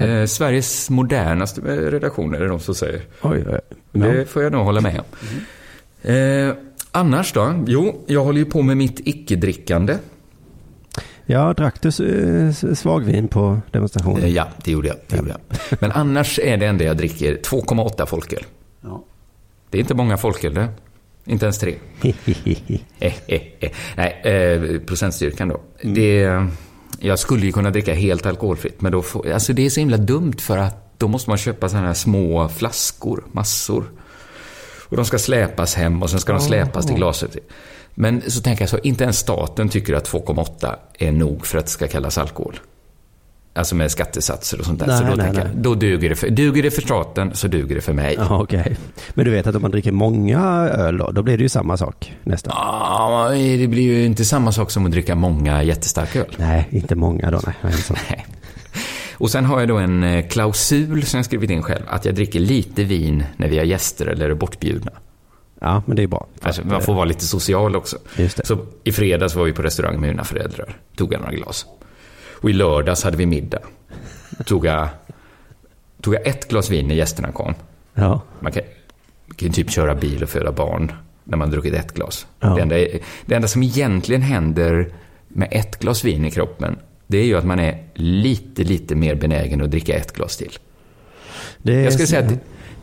Eh, 0.05 0.25
Sveriges 0.25 0.89
modernaste 0.89 1.61
redaktion 1.89 2.35
är 2.35 2.39
det 2.39 2.47
de 2.47 2.59
som 2.59 2.75
säger. 2.75 3.01
Oj, 3.21 3.45
oj. 3.47 3.59
Ja. 3.91 4.05
Det 4.07 4.25
får 4.25 4.43
jag 4.43 4.51
nog 4.51 4.65
hålla 4.65 4.81
med 4.81 4.99
om. 4.99 5.05
Eh, 6.01 6.53
annars 6.91 7.33
då? 7.33 7.63
Jo, 7.67 8.03
jag 8.07 8.23
håller 8.23 8.39
ju 8.39 8.45
på 8.45 8.61
med 8.61 8.77
mitt 8.77 8.99
icke-drickande. 9.07 9.97
Ja, 11.25 11.53
drack 11.53 11.81
du 11.81 11.87
eh, 11.87 12.73
svagvin 12.73 13.27
på 13.27 13.61
demonstrationen? 13.71 14.23
Eh, 14.23 14.29
ja, 14.29 14.47
det 14.63 14.71
gjorde 14.71 14.87
jag. 14.87 14.97
Det 15.07 15.17
gjorde 15.17 15.29
jag. 15.29 15.57
Men 15.81 15.91
annars 15.91 16.39
är 16.39 16.57
det 16.57 16.65
enda 16.65 16.83
jag 16.83 16.97
dricker 16.97 17.37
2,8 17.37 18.05
folköl. 18.05 18.43
Ja. 18.81 19.03
Det 19.69 19.77
är 19.77 19.79
inte 19.79 19.93
många 19.93 20.17
folköl 20.17 20.53
det. 20.53 20.67
Inte 21.25 21.45
ens 21.45 21.59
tre. 21.59 21.75
Eh, 22.99 23.13
eh, 23.27 23.41
eh. 23.59 23.71
Nej, 23.95 24.21
eh, 24.23 24.79
procentstyrkan 24.79 25.47
då. 25.47 25.61
Det, 25.81 26.47
Jag 26.99 27.19
skulle 27.19 27.45
ju 27.45 27.51
kunna 27.51 27.69
dricka 27.69 27.93
helt 27.93 28.25
alkoholfritt, 28.25 28.81
men 28.81 28.91
då 28.91 29.01
får, 29.01 29.31
alltså 29.31 29.53
det 29.53 29.65
är 29.65 29.69
så 29.69 29.79
himla 29.79 29.97
dumt 29.97 30.37
för 30.39 30.57
att 30.57 30.99
då 30.99 31.07
måste 31.07 31.29
man 31.29 31.37
köpa 31.37 31.69
sådana 31.69 31.87
här 31.87 31.93
små 31.93 32.49
flaskor, 32.49 33.23
massor. 33.31 33.83
Och 34.91 34.97
de 34.97 35.05
ska 35.05 35.19
släpas 35.19 35.75
hem 35.75 36.03
och 36.03 36.09
sen 36.09 36.19
ska 36.19 36.33
de 36.33 36.41
släpas 36.41 36.85
till 36.85 36.95
glaset. 36.95 37.37
Men 37.95 38.21
så 38.27 38.41
tänker 38.41 38.61
jag 38.61 38.69
så, 38.69 38.77
inte 38.77 39.03
ens 39.03 39.17
staten 39.17 39.69
tycker 39.69 39.93
att 39.93 40.09
2,8 40.09 40.75
är 40.99 41.11
nog 41.11 41.45
för 41.45 41.57
att 41.57 41.65
det 41.65 41.71
ska 41.71 41.87
kallas 41.87 42.17
alkohol. 42.17 42.59
Alltså 43.53 43.75
med 43.75 43.91
skattesatser 43.91 44.59
och 44.59 44.65
sånt 44.65 44.79
där. 44.79 44.87
Nej, 44.87 44.97
så 44.97 45.03
då, 45.03 45.09
nej, 45.09 45.25
tänker 45.25 45.43
nej. 45.43 45.51
Jag, 45.53 45.63
då 45.63 45.75
duger 45.75 46.09
det, 46.09 46.15
för, 46.15 46.29
duger 46.29 46.63
det 46.63 46.71
för 46.71 46.81
staten 46.81 47.31
så 47.35 47.47
duger 47.47 47.75
det 47.75 47.81
för 47.81 47.93
mig. 47.93 48.15
Ja, 48.17 48.41
okej. 48.41 48.77
Men 49.13 49.25
du 49.25 49.31
vet 49.31 49.47
att 49.47 49.55
om 49.55 49.61
man 49.61 49.71
dricker 49.71 49.91
många 49.91 50.39
öl 50.69 50.97
då, 50.97 51.11
då 51.11 51.23
blir 51.23 51.37
det 51.37 51.43
ju 51.43 51.49
samma 51.49 51.77
sak 51.77 52.15
nästan. 52.23 52.53
Ja, 52.55 53.29
det 53.29 53.67
blir 53.67 53.83
ju 53.83 54.05
inte 54.05 54.25
samma 54.25 54.51
sak 54.51 54.71
som 54.71 54.85
att 54.85 54.91
dricka 54.91 55.15
många 55.15 55.63
jättestarka 55.63 56.19
öl. 56.19 56.35
Nej, 56.37 56.67
inte 56.71 56.95
många 56.95 57.31
då, 57.31 57.41
nej. 57.45 57.55
Nej. 58.09 58.25
Och 59.21 59.31
sen 59.31 59.45
har 59.45 59.59
jag 59.59 59.67
då 59.67 59.77
en 59.77 60.03
eh, 60.03 60.27
klausul 60.27 61.03
som 61.03 61.17
jag 61.17 61.25
skrivit 61.25 61.49
in 61.49 61.63
själv, 61.63 61.83
att 61.87 62.05
jag 62.05 62.15
dricker 62.15 62.39
lite 62.39 62.83
vin 62.83 63.23
när 63.37 63.47
vi 63.47 63.57
har 63.57 63.65
gäster 63.65 64.05
eller 64.05 64.29
är 64.29 64.33
bortbjudna. 64.33 64.91
Ja, 65.59 65.83
men 65.85 65.95
det 65.95 66.03
är 66.03 66.07
bra. 66.07 66.27
Alltså, 66.41 66.67
man 66.67 66.81
får 66.81 66.93
vara 66.93 67.05
lite 67.05 67.25
social 67.25 67.75
också. 67.75 67.97
Så 68.43 68.57
i 68.83 68.91
fredags 68.91 69.35
var 69.35 69.43
vi 69.43 69.53
på 69.53 69.61
restaurang 69.61 69.99
med 69.99 70.09
mina 70.09 70.23
föräldrar. 70.23 70.77
Tog 70.95 71.13
jag 71.13 71.19
några 71.19 71.33
glas. 71.33 71.65
Och 72.41 72.49
i 72.49 72.53
lördags 72.53 73.03
hade 73.03 73.17
vi 73.17 73.25
middag. 73.25 73.59
Tog 74.45 74.65
jag, 74.65 74.87
tog 76.01 76.13
jag 76.13 76.27
ett 76.27 76.47
glas 76.47 76.69
vin 76.69 76.87
när 76.87 76.95
gästerna 76.95 77.31
kom. 77.31 77.53
Ja. 77.93 78.21
Man 78.39 78.51
kan, 78.51 78.63
man 79.27 79.35
kan 79.35 79.51
typ 79.51 79.71
köra 79.71 79.95
bil 79.95 80.23
och 80.23 80.29
föda 80.29 80.51
barn 80.51 80.91
när 81.23 81.37
man 81.37 81.51
druckit 81.51 81.73
ett 81.73 81.93
glas. 81.93 82.27
Ja. 82.39 82.55
Det, 82.55 82.61
enda, 82.61 82.75
det 83.25 83.35
enda 83.35 83.47
som 83.47 83.63
egentligen 83.63 84.21
händer 84.21 84.93
med 85.27 85.47
ett 85.51 85.79
glas 85.79 86.05
vin 86.05 86.25
i 86.25 86.31
kroppen, 86.31 86.77
det 87.11 87.17
är 87.17 87.25
ju 87.25 87.37
att 87.37 87.45
man 87.45 87.59
är 87.59 87.83
lite, 87.93 88.63
lite 88.63 88.95
mer 88.95 89.15
benägen 89.15 89.61
att 89.61 89.71
dricka 89.71 89.93
ett 89.93 90.13
glas 90.13 90.37
till. 90.37 90.51
Jag 91.63 91.93
skulle 91.93 92.07
säga 92.07 92.25
att 92.27 92.33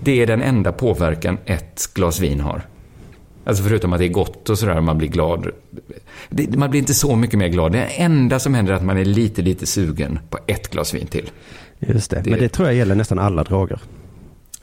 det 0.01 0.23
är 0.23 0.27
den 0.27 0.43
enda 0.43 0.73
påverkan 0.73 1.39
ett 1.47 1.91
glas 1.95 2.21
vin 2.21 2.41
har. 2.41 2.63
Alltså 3.45 3.63
förutom 3.63 3.93
att 3.93 3.99
det 3.99 4.05
är 4.05 4.09
gott 4.09 4.51
och 4.51 4.59
sådär, 4.59 4.81
man 4.81 4.99
blir 4.99 5.09
glad. 5.09 5.51
Det, 6.29 6.57
man 6.57 6.71
blir 6.71 6.81
inte 6.81 6.95
så 6.95 7.17
mycket 7.17 7.39
mer 7.39 7.49
glad. 7.49 7.73
Det 7.73 7.83
enda 7.85 8.39
som 8.39 8.55
händer 8.55 8.73
är 8.73 8.77
att 8.77 8.85
man 8.85 8.99
är 8.99 9.05
lite, 9.05 9.43
lite 9.43 9.67
sugen 9.67 10.19
på 10.31 10.39
ett 10.47 10.69
glas 10.71 10.95
vin 10.95 11.07
till. 11.07 11.31
Just 11.79 12.11
det. 12.11 12.21
Det- 12.25 12.31
Men 12.31 12.39
det 12.41 12.49
tror 12.49 12.69
jag 12.69 12.77
gäller 12.77 12.95
nästan 12.95 13.19
alla 13.19 13.45
droger. 13.45 13.81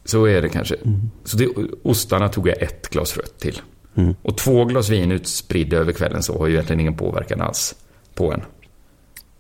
Så 0.06 0.26
är 0.26 0.42
det 0.42 0.50
kanske. 0.50 0.76
Mm. 0.76 1.00
Så 1.24 1.38
det, 1.38 1.48
ostarna 1.84 2.30
tog 2.30 2.48
jag 2.48 2.62
ett 2.62 2.90
glas 2.90 3.18
rött 3.18 3.40
till. 3.40 3.62
Mm. 3.98 4.16
Och 4.22 4.38
två 4.38 4.66
glas 4.66 4.90
vin 4.90 5.12
utspridda 5.12 5.78
över 5.78 5.92
kvällen 5.92 6.24
så 6.24 6.38
har 6.40 6.48
ju 6.48 6.54
egentligen 6.54 6.80
ingen 6.80 6.98
påverkan 6.98 7.42
alls 7.42 7.76
på 8.16 8.34
en. 8.34 8.42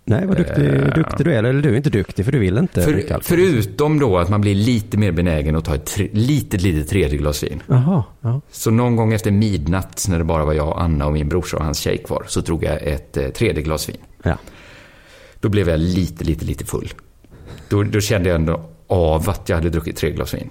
Nej, 0.07 0.25
vad 0.25 0.37
duktig, 0.37 0.65
Eh. 0.65 0.93
duktig 0.95 1.25
du 1.25 1.33
är. 1.33 1.43
Eller 1.43 1.61
du 1.61 1.69
är 1.69 1.75
inte 1.77 1.89
duktig 1.89 2.25
för 2.25 2.31
du 2.31 2.39
vill 2.39 2.57
inte 2.57 2.81
För, 2.81 3.19
förutom 3.21 3.99
då 3.99 4.17
att 4.17 4.29
man 4.29 4.41
blir 4.41 4.55
lite 4.55 4.97
mer 4.97 5.11
benägen 5.11 5.55
att 5.55 5.65
ta 5.65 5.75
ett 5.75 5.85
tre, 5.85 6.09
litet, 6.13 6.61
litet 6.61 6.89
tredje 6.89 7.17
glas 7.17 7.43
vin. 7.43 7.63
Jaha, 7.67 8.03
ja. 8.21 8.41
Så 8.51 8.71
någon 8.71 8.95
gång 8.95 9.13
efter 9.13 9.31
midnatt, 9.31 10.05
när 10.09 10.17
det 10.17 10.23
bara 10.23 10.45
var 10.45 10.53
jag, 10.53 10.75
Anna 10.79 11.05
och 11.05 11.13
min 11.13 11.29
brorsa 11.29 11.57
och 11.57 11.63
hans 11.63 11.79
tjej 11.79 11.97
kvar, 11.97 12.23
så 12.27 12.41
drog 12.41 12.63
jag 12.63 12.83
ett 12.83 13.17
eh, 13.17 13.27
tredje 13.27 13.61
glas 13.63 13.89
vin. 13.89 13.97
ja. 14.23 14.37
Då 15.39 15.49
blev 15.49 15.69
jag 15.69 15.79
lite, 15.79 16.23
lite, 16.23 16.45
lite 16.45 16.65
full. 16.65 16.89
Då, 17.69 17.83
då 17.83 17.99
kände 18.01 18.29
jag 18.29 18.35
ändå 18.35 18.69
av 18.87 19.29
att 19.29 19.49
jag 19.49 19.55
hade 19.55 19.69
druckit 19.69 19.97
tre 19.97 20.11
glas 20.11 20.33
vin. 20.33 20.49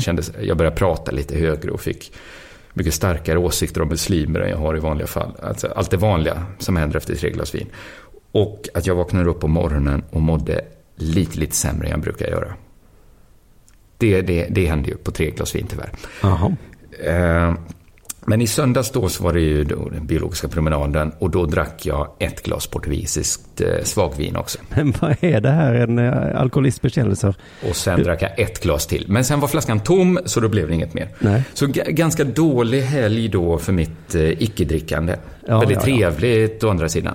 Kändes, 0.00 0.32
jag 0.42 0.56
började 0.56 0.76
prata 0.76 1.10
lite 1.12 1.38
högre 1.38 1.70
och 1.70 1.80
fick 1.80 2.12
mycket 2.74 2.94
starkare 2.94 3.38
åsikter 3.38 3.82
om 3.82 3.88
muslimer 3.88 4.40
än 4.40 4.50
jag 4.50 4.56
har 4.56 4.76
i 4.76 4.80
vanliga 4.80 5.06
fall. 5.06 5.32
Alltså, 5.42 5.66
allt 5.76 5.90
det 5.90 5.96
vanliga 5.96 6.42
som 6.58 6.76
händer 6.76 6.96
efter 6.96 7.14
tre 7.14 7.30
glas 7.30 7.54
vin. 7.54 7.66
Och 8.32 8.68
att 8.74 8.86
jag 8.86 8.94
vaknade 8.94 9.30
upp 9.30 9.40
på 9.40 9.48
morgonen 9.48 10.02
och 10.10 10.20
mådde 10.20 10.60
lite, 10.96 11.38
lite 11.38 11.56
sämre 11.56 11.86
än 11.86 11.90
jag 11.90 12.00
brukar 12.00 12.26
göra. 12.26 12.54
Det, 13.98 14.20
det, 14.22 14.46
det 14.50 14.66
hände 14.66 14.88
ju 14.88 14.96
på 14.96 15.10
tre 15.10 15.30
glas 15.30 15.54
vin 15.54 15.66
tyvärr. 15.70 15.90
Jaha. 16.22 16.56
Eh, 17.04 17.54
Men 18.24 18.40
i 18.40 18.46
söndags 18.46 18.90
då 18.90 19.08
så 19.08 19.24
var 19.24 19.32
det 19.32 19.40
ju 19.40 19.64
den 19.64 20.06
biologiska 20.06 20.48
promenaden 20.48 21.12
och 21.18 21.30
då 21.30 21.46
drack 21.46 21.86
jag 21.86 22.08
ett 22.18 22.42
glas 22.42 22.66
portugisiskt 22.66 23.60
eh, 23.60 23.82
svagvin 23.84 24.36
också. 24.36 24.58
Men 24.68 24.94
vad 25.00 25.16
är 25.20 25.40
det 25.40 25.50
här? 25.50 25.74
En 25.74 25.98
eh, 25.98 26.40
alkoholistbekännelse? 26.40 27.34
Och 27.68 27.76
sen 27.76 28.02
drack 28.02 28.22
jag 28.22 28.38
ett 28.40 28.62
glas 28.62 28.86
till. 28.86 29.04
Men 29.08 29.24
sen 29.24 29.40
var 29.40 29.48
flaskan 29.48 29.80
tom 29.80 30.18
så 30.24 30.40
då 30.40 30.48
blev 30.48 30.68
det 30.68 30.74
inget 30.74 30.94
mer. 30.94 31.08
Nej. 31.18 31.42
Så 31.54 31.66
ganska 31.86 32.24
dålig 32.24 32.82
helg 32.82 33.28
då 33.28 33.58
för 33.58 33.72
mitt 33.72 34.14
eh, 34.14 34.42
icke-drickande. 34.42 35.16
Ja, 35.46 35.58
Väldigt 35.60 35.88
ja, 35.88 35.94
ja. 35.96 36.10
trevligt 36.10 36.64
å 36.64 36.70
andra 36.70 36.88
sidan. 36.88 37.14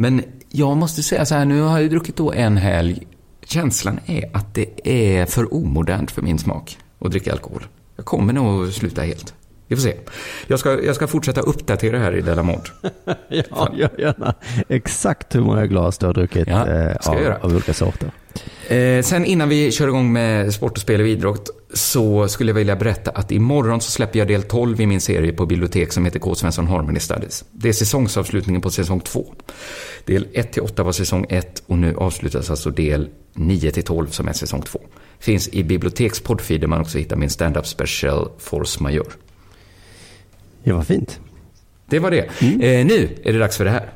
Men 0.00 0.22
jag 0.48 0.76
måste 0.76 1.02
säga 1.02 1.26
så 1.26 1.34
här, 1.34 1.44
nu 1.44 1.60
har 1.60 1.70
jag 1.70 1.82
ju 1.82 1.88
druckit 1.88 2.16
då 2.16 2.32
en 2.32 2.56
helg. 2.56 3.06
Känslan 3.44 4.00
är 4.06 4.30
att 4.32 4.54
det 4.54 4.88
är 4.88 5.26
för 5.26 5.54
omodernt 5.54 6.10
för 6.10 6.22
min 6.22 6.38
smak 6.38 6.78
att 6.98 7.10
dricka 7.10 7.32
alkohol. 7.32 7.66
Jag 7.96 8.04
kommer 8.04 8.32
nog 8.32 8.72
sluta 8.72 9.02
helt. 9.02 9.34
Vi 9.68 9.76
får 9.76 9.82
se. 9.82 9.94
Jag 10.46 10.58
ska, 10.58 10.82
jag 10.82 10.94
ska 10.96 11.06
fortsätta 11.06 11.40
uppdatera 11.40 11.98
här 11.98 12.16
i 12.16 12.20
Delamont. 12.20 12.72
Ja, 13.28 13.70
gör 13.74 13.90
gärna. 14.00 14.34
Exakt 14.68 15.34
hur 15.34 15.40
många 15.40 15.66
glas 15.66 15.98
du 15.98 16.06
har 16.06 16.14
druckit 16.14 16.48
Ja, 16.48 16.66
eh, 16.68 16.96
av, 16.96 17.22
göra. 17.22 17.36
av 17.40 17.50
olika 17.52 17.74
sorter. 17.74 18.10
Eh, 18.68 19.02
sen 19.02 19.24
innan 19.24 19.48
vi 19.48 19.72
kör 19.72 19.88
igång 19.88 20.12
med 20.12 20.54
sport 20.54 20.72
och 20.72 20.78
spel 20.78 21.00
och 21.00 21.06
idrott 21.08 21.50
så 21.74 22.28
skulle 22.28 22.50
jag 22.50 22.54
vilja 22.54 22.76
berätta 22.76 23.10
att 23.10 23.32
imorgon 23.32 23.80
så 23.80 23.90
släpper 23.90 24.18
jag 24.18 24.28
del 24.28 24.42
12 24.42 24.80
i 24.80 24.86
min 24.86 25.00
serie 25.00 25.32
på 25.32 25.46
bibliotek 25.46 25.92
som 25.92 26.04
heter 26.04 26.18
K. 26.18 26.34
Svensson 26.34 26.66
Harmony 26.66 27.00
Studies. 27.00 27.44
Det 27.52 27.68
är 27.68 27.72
säsongsavslutningen 27.72 28.62
på 28.62 28.70
säsong 28.70 29.00
2. 29.00 29.34
Del 30.04 30.26
1 30.32 30.52
till 30.52 30.62
8 30.62 30.82
var 30.82 30.92
säsong 30.92 31.26
1 31.28 31.62
och 31.66 31.78
nu 31.78 31.94
avslutas 31.96 32.50
alltså 32.50 32.70
del 32.70 33.08
9 33.34 33.70
till 33.70 33.82
12 33.84 34.06
som 34.08 34.28
är 34.28 34.32
säsong 34.32 34.62
2. 34.62 34.80
Finns 35.18 35.48
i 35.48 35.64
biblioteks 35.64 36.20
poddfeed 36.20 36.60
där 36.60 36.68
man 36.68 36.80
också 36.80 36.98
hittar 36.98 37.16
min 37.16 37.30
stand-up 37.30 37.66
special 37.66 38.28
Force 38.38 38.82
Majeure. 38.82 39.12
Ja, 40.62 40.76
vad 40.76 40.86
fint. 40.86 41.20
Det 41.86 41.98
var 41.98 42.10
det. 42.10 42.24
Eh, 42.42 42.86
nu 42.86 43.08
är 43.24 43.32
det 43.32 43.38
dags 43.38 43.56
för 43.56 43.64
det 43.64 43.70
här. 43.70 43.88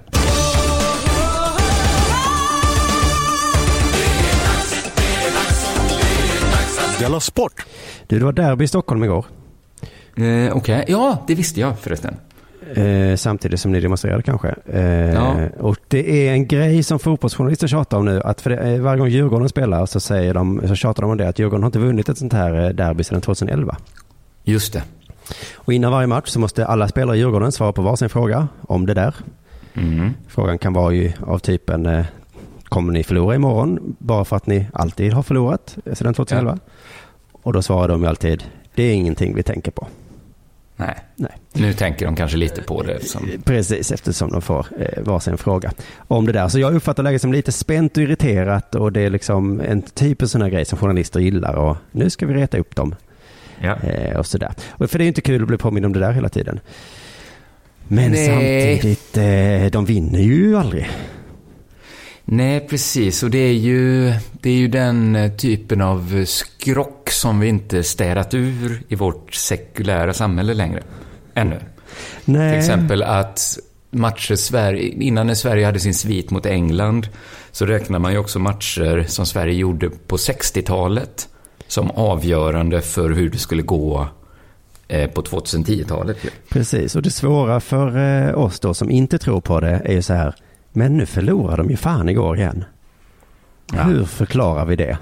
Della 7.00 7.20
Sport! 7.20 7.66
Du, 8.06 8.18
det 8.18 8.24
var 8.24 8.32
derby 8.32 8.64
i 8.64 8.68
Stockholm 8.68 9.04
igår. 9.04 9.24
Eh, 10.16 10.56
Okej, 10.56 10.84
ja 10.88 11.24
det 11.26 11.34
visste 11.34 11.60
jag 11.60 11.78
förresten. 11.78 12.16
Eh, 12.74 13.16
samtidigt 13.16 13.60
som 13.60 13.72
ni 13.72 13.80
demonstrerade 13.80 14.22
kanske. 14.22 14.54
Eh, 14.66 15.12
Ja. 15.12 15.36
Och 15.58 15.76
det 15.88 16.28
är 16.28 16.32
en 16.32 16.46
grej 16.46 16.82
som 16.82 16.98
fotbollsjournalister 16.98 17.66
tjatar 17.66 17.98
om 17.98 18.04
nu. 18.04 18.20
Att 18.20 18.40
för 18.40 18.50
det, 18.50 18.78
varje 18.78 18.98
gång 18.98 19.08
Djurgården 19.08 19.48
spelar 19.48 19.86
så, 19.86 20.00
säger 20.00 20.34
de, 20.34 20.62
så 20.68 20.74
tjatar 20.74 21.02
de 21.02 21.10
om 21.10 21.16
det 21.16 21.28
att 21.28 21.38
Djurgården 21.38 21.62
har 21.62 21.68
inte 21.68 21.78
vunnit 21.78 22.08
ett 22.08 22.18
sånt 22.18 22.32
här 22.32 22.64
eh, 22.64 22.68
derby 22.68 23.04
sedan 23.04 23.20
2011. 23.20 23.76
Just 24.44 24.72
det. 24.72 24.82
Och 25.54 25.72
innan 25.72 25.92
varje 25.92 26.06
match 26.06 26.28
så 26.28 26.40
måste 26.40 26.66
alla 26.66 26.88
spelare 26.88 27.16
i 27.16 27.20
Djurgården 27.20 27.52
svara 27.52 27.72
på 27.72 27.82
varsin 27.82 28.08
fråga 28.08 28.48
om 28.60 28.86
det 28.86 28.94
där. 28.94 29.14
Mm. 29.74 30.14
Frågan 30.28 30.58
kan 30.58 30.72
vara 30.72 30.92
ju 30.92 31.12
av 31.26 31.38
typen 31.38 31.86
eh, 31.86 32.04
Kommer 32.72 32.92
ni 32.92 33.04
förlora 33.04 33.34
imorgon 33.34 33.96
bara 33.98 34.24
för 34.24 34.36
att 34.36 34.46
ni 34.46 34.66
alltid 34.72 35.12
har 35.12 35.22
förlorat 35.22 35.76
eh, 35.84 35.94
sedan 35.94 36.14
2011? 36.14 36.58
Och 37.32 37.52
då 37.52 37.62
svarar 37.62 37.88
de 37.88 38.02
ju 38.02 38.08
alltid 38.08 38.44
Det 38.74 38.82
är 38.82 38.94
ingenting 38.94 39.34
vi 39.34 39.42
tänker 39.42 39.70
på. 39.70 39.86
Nej. 40.76 40.98
Nej. 41.16 41.30
Nu 41.52 41.72
tänker 41.72 42.06
de 42.06 42.16
kanske 42.16 42.36
lite 42.36 42.62
på 42.62 42.82
det. 42.82 43.04
Som... 43.04 43.30
Precis, 43.44 43.92
eftersom 43.92 44.30
de 44.30 44.42
får 44.42 44.66
eh, 44.78 45.02
varsin 45.02 45.38
fråga 45.38 45.72
om 45.96 46.26
det 46.26 46.32
där. 46.32 46.48
Så 46.48 46.58
jag 46.58 46.74
uppfattar 46.74 47.02
läget 47.02 47.20
som 47.20 47.32
lite 47.32 47.52
spänt 47.52 47.96
och 47.96 48.02
irriterat 48.02 48.74
och 48.74 48.92
det 48.92 49.00
är 49.00 49.10
liksom 49.10 49.60
en 49.60 49.82
typ 49.82 50.22
av 50.22 50.26
sån 50.26 50.42
här 50.42 50.48
grej 50.48 50.64
som 50.64 50.78
journalister 50.78 51.20
gillar 51.20 51.54
och 51.54 51.76
nu 51.90 52.10
ska 52.10 52.26
vi 52.26 52.34
reta 52.34 52.58
upp 52.58 52.76
dem. 52.76 52.94
Ja. 53.60 53.76
Eh, 53.76 54.16
och 54.16 54.26
sådär. 54.26 54.52
Och 54.70 54.90
för 54.90 54.98
det 54.98 55.02
är 55.02 55.06
ju 55.06 55.08
inte 55.08 55.20
kul 55.20 55.42
att 55.42 55.48
bli 55.48 55.58
påmind 55.58 55.86
om 55.86 55.92
det 55.92 56.00
där 56.00 56.12
hela 56.12 56.28
tiden. 56.28 56.60
Men 57.88 58.10
Nej. 58.10 58.26
samtidigt, 58.26 59.16
eh, 59.16 59.70
de 59.70 59.84
vinner 59.84 60.20
ju 60.20 60.56
aldrig. 60.56 60.90
Nej, 62.24 62.66
precis. 62.68 63.22
Och 63.22 63.30
det 63.30 63.38
är 63.38 63.52
ju, 63.52 64.12
det 64.32 64.50
är 64.50 64.54
ju 64.54 64.68
den 64.68 65.16
eh, 65.16 65.32
typen 65.32 65.80
av 65.80 66.24
skrock 66.24 67.10
som 67.10 67.40
vi 67.40 67.48
inte 67.48 67.82
städat 67.82 68.34
ur 68.34 68.82
i 68.88 68.94
vårt 68.94 69.34
sekulära 69.34 70.12
samhälle 70.12 70.54
längre. 70.54 70.82
Ännu. 71.34 71.60
Nej. 72.24 72.50
Till 72.50 72.58
exempel 72.58 73.02
att 73.02 73.58
matcher 73.90 74.34
Sverige, 74.34 74.82
innan 74.82 75.26
när 75.26 75.34
Sverige 75.34 75.66
hade 75.66 75.80
sin 75.80 75.94
svit 75.94 76.30
mot 76.30 76.46
England 76.46 77.08
så 77.52 77.66
räknar 77.66 77.98
man 77.98 78.12
ju 78.12 78.18
också 78.18 78.38
matcher 78.38 79.04
som 79.08 79.26
Sverige 79.26 79.54
gjorde 79.54 79.90
på 79.90 80.16
60-talet 80.16 81.28
som 81.72 81.90
avgörande 81.90 82.80
för 82.80 83.10
hur 83.10 83.30
det 83.30 83.38
skulle 83.38 83.62
gå 83.62 84.06
eh, 84.88 85.10
på 85.10 85.22
2010-talet. 85.22 86.24
ju. 86.24 86.30
Precis, 86.48 86.96
och 86.96 87.02
det 87.02 87.10
svåra 87.10 87.60
för 87.60 87.96
eh, 88.28 88.38
oss 88.38 88.60
då 88.60 88.74
som 88.74 88.90
inte 88.90 89.18
tror 89.18 89.40
på 89.40 89.60
det 89.60 89.82
är 89.84 89.92
ju 89.92 90.02
så 90.02 90.14
här, 90.14 90.34
men 90.72 90.96
nu 90.96 91.06
förlorar 91.06 91.56
de 91.56 91.70
ju 91.70 91.76
fan 91.76 92.08
igår 92.08 92.36
igen. 92.38 92.64
Ja. 93.72 93.82
Hur 93.82 94.04
förklarar 94.04 94.64
vi 94.64 94.76
det? 94.76 94.98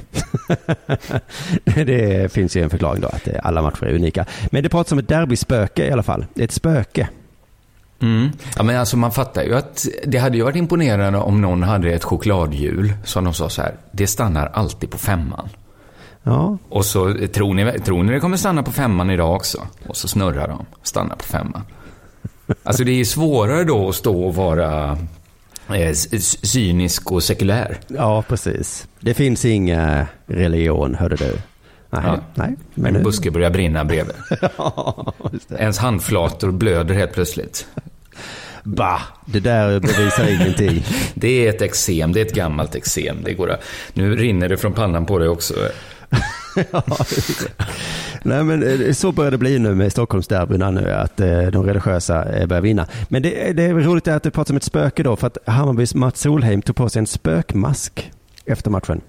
det 1.84 2.32
finns 2.32 2.56
ju 2.56 2.62
en 2.62 2.70
förklaring 2.70 3.00
då, 3.00 3.08
att 3.08 3.28
eh, 3.28 3.34
alla 3.42 3.62
matcher 3.62 3.84
är 3.84 3.94
unika. 3.94 4.26
Men 4.50 4.62
det 4.62 4.68
pratas 4.68 4.92
om 4.92 4.98
ett 4.98 5.08
derbyspöke 5.08 5.86
i 5.86 5.92
alla 5.92 6.02
fall. 6.02 6.26
Det 6.34 6.42
är 6.42 6.44
ett 6.44 6.52
spöke. 6.52 7.08
Mm. 8.02 8.30
Ja, 8.56 8.62
men 8.62 8.76
alltså 8.76 8.96
man 8.96 9.12
fattar 9.12 9.42
ju 9.42 9.54
att 9.54 9.86
det 10.06 10.18
hade 10.18 10.36
ju 10.36 10.42
varit 10.42 10.56
imponerande 10.56 11.18
om 11.18 11.40
någon 11.40 11.62
hade 11.62 11.92
ett 11.92 12.04
chokladhjul 12.04 12.92
som 13.04 13.24
de 13.24 13.34
sa 13.34 13.48
så 13.48 13.62
här, 13.62 13.74
det 13.92 14.06
stannar 14.06 14.46
alltid 14.46 14.90
på 14.90 14.98
femman. 14.98 15.48
Ja. 16.22 16.58
Och 16.68 16.84
så 16.84 17.14
tror 17.32 17.54
ni, 17.54 17.78
tror 17.80 18.02
ni 18.02 18.12
det 18.12 18.20
kommer 18.20 18.36
stanna 18.36 18.62
på 18.62 18.72
femman 18.72 19.10
idag 19.10 19.36
också? 19.36 19.66
Och 19.86 19.96
så 19.96 20.08
snurrar 20.08 20.48
de, 20.48 20.66
stannar 20.82 21.16
på 21.16 21.24
femman. 21.24 21.62
Alltså 22.62 22.84
det 22.84 23.00
är 23.00 23.04
svårare 23.04 23.64
då 23.64 23.88
att 23.88 23.94
stå 23.94 24.22
och 24.24 24.34
vara 24.34 24.98
eh, 25.74 25.92
cynisk 26.42 27.10
och 27.12 27.22
sekulär. 27.22 27.78
Ja, 27.86 28.22
precis. 28.28 28.88
Det 29.00 29.14
finns 29.14 29.44
inga 29.44 30.06
religion, 30.26 30.94
hörde 30.94 31.16
du. 31.16 31.32
Nej, 31.90 32.02
Ja. 32.04 32.18
nej. 32.34 32.54
Men 32.74 32.96
en 32.96 33.02
buske 33.02 33.30
börjar 33.30 33.50
brinna 33.50 33.84
bredvid. 33.84 34.16
Ja. 34.58 35.12
Ens 35.58 35.78
handflator 35.78 36.50
blöder 36.50 36.94
helt 36.94 37.12
plötsligt. 37.12 37.66
Bah, 38.64 39.00
det 39.26 39.40
där 39.40 39.80
bevisar 39.80 40.26
ingenting. 40.40 40.84
Det 41.14 41.46
är 41.46 41.50
ett 41.50 41.62
eksem, 41.62 42.12
det 42.12 42.20
är 42.20 42.24
ett 42.26 42.34
gammalt 42.34 42.74
eksem. 42.74 43.16
Det 43.24 43.34
går 43.34 43.50
att, 43.50 43.62
nu 43.94 44.16
rinner 44.16 44.48
det 44.48 44.56
från 44.56 44.72
pannan 44.72 45.06
på 45.06 45.18
dig 45.18 45.28
också. 45.28 45.54
Ja. 46.72 46.82
Nej, 48.22 48.44
men 48.44 48.62
eh, 48.62 48.92
så 48.92 49.12
börjar 49.12 49.30
det 49.30 49.38
bli 49.38 49.58
nu 49.58 49.74
med 49.74 49.92
Stockholmsderbyna 49.92 50.70
nu, 50.70 50.90
att 50.90 51.20
eh, 51.20 51.42
de 51.42 51.66
religiösa 51.66 52.38
eh, 52.38 52.46
börjar 52.46 52.62
vinna. 52.62 52.86
Men 53.08 53.22
det, 53.22 53.52
det 53.52 53.62
är 53.62 53.74
roligt 53.74 54.08
att 54.08 54.22
du 54.22 54.30
pratar 54.30 54.52
om 54.52 54.56
ett 54.56 54.62
spöke 54.62 55.02
då, 55.02 55.16
för 55.16 55.26
att 55.26 55.38
Hammarbys 55.46 55.94
Mats 55.94 56.20
Solheim 56.20 56.62
tog 56.62 56.76
på 56.76 56.88
sig 56.88 57.00
en 57.00 57.06
spökmask 57.06 58.12
efter 58.44 58.70
matchen. 58.70 59.00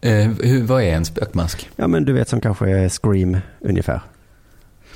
Eh, 0.00 0.30
hur, 0.42 0.62
vad 0.62 0.82
är 0.82 0.94
en 0.94 1.04
spökmask? 1.04 1.70
Ja, 1.76 1.86
men 1.86 2.04
du 2.04 2.12
vet 2.12 2.28
som 2.28 2.40
kanske 2.40 2.70
är 2.70 2.88
Scream 2.88 3.36
ungefär. 3.60 4.00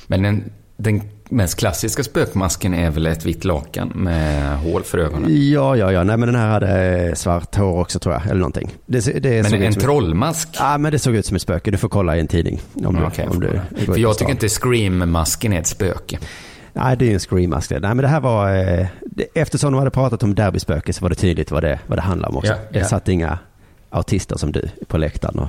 Men 0.07 0.23
den, 0.23 0.51
den 0.77 1.01
mest 1.29 1.59
klassiska 1.59 2.03
spökmasken 2.03 2.73
är 2.73 2.91
väl 2.91 3.05
ett 3.05 3.25
vitt 3.25 3.45
lakan 3.45 3.91
med 3.95 4.57
hål 4.57 4.83
för 4.83 4.97
ögonen? 4.97 5.51
Ja, 5.51 5.75
ja, 5.75 5.91
ja. 5.91 6.03
Nej, 6.03 6.17
men 6.17 6.27
den 6.27 6.35
här 6.35 6.47
hade 6.49 7.15
svart 7.15 7.55
hår 7.55 7.79
också 7.79 7.99
tror 7.99 8.15
jag, 8.15 8.25
eller 8.25 8.39
någonting. 8.39 8.69
Det, 8.85 8.99
det 9.23 9.51
Men 9.51 9.61
en 9.61 9.73
trollmask? 9.73 10.49
Ja, 10.59 10.77
men 10.77 10.91
det 10.91 10.99
såg 10.99 11.15
ut 11.15 11.25
som 11.25 11.35
ett 11.35 11.41
spöke. 11.41 11.71
Du 11.71 11.77
får 11.77 11.89
kolla 11.89 12.17
i 12.17 12.19
en 12.19 12.27
tidning. 12.27 12.61
Om 12.85 12.95
du, 12.95 13.03
Okej, 13.03 13.27
om 13.27 13.39
du, 13.39 13.61
För 13.85 13.97
jag 13.97 14.17
tycker 14.17 14.31
inte 14.31 14.49
Scream-masken 14.49 15.53
är 15.53 15.59
ett 15.59 15.67
spöke. 15.67 16.19
Nej, 16.73 16.97
det 16.97 17.05
är 17.05 17.07
ju 17.07 17.13
en 17.13 17.19
scream-mask. 17.19 17.69
det. 17.69 17.79
Nej, 17.79 17.95
men 17.95 17.97
det 17.97 18.07
här 18.07 18.19
var... 18.19 18.55
Eh, 18.55 18.87
eftersom 19.33 19.71
de 19.71 19.77
hade 19.77 19.91
pratat 19.91 20.23
om 20.23 20.35
derbyspöke 20.35 20.93
så 20.93 21.01
var 21.01 21.09
det 21.09 21.15
tydligt 21.15 21.51
vad 21.51 21.63
det, 21.63 21.79
vad 21.87 21.97
det 21.97 22.01
handlar 22.01 22.29
om 22.29 22.37
också. 22.37 22.51
Ja, 22.51 22.57
ja. 22.71 22.79
Det 22.79 22.85
satt 22.85 23.09
inga 23.09 23.39
autister 23.89 24.37
som 24.37 24.51
du 24.51 24.69
på 24.87 24.97
läktaren. 24.97 25.39
Och, 25.39 25.47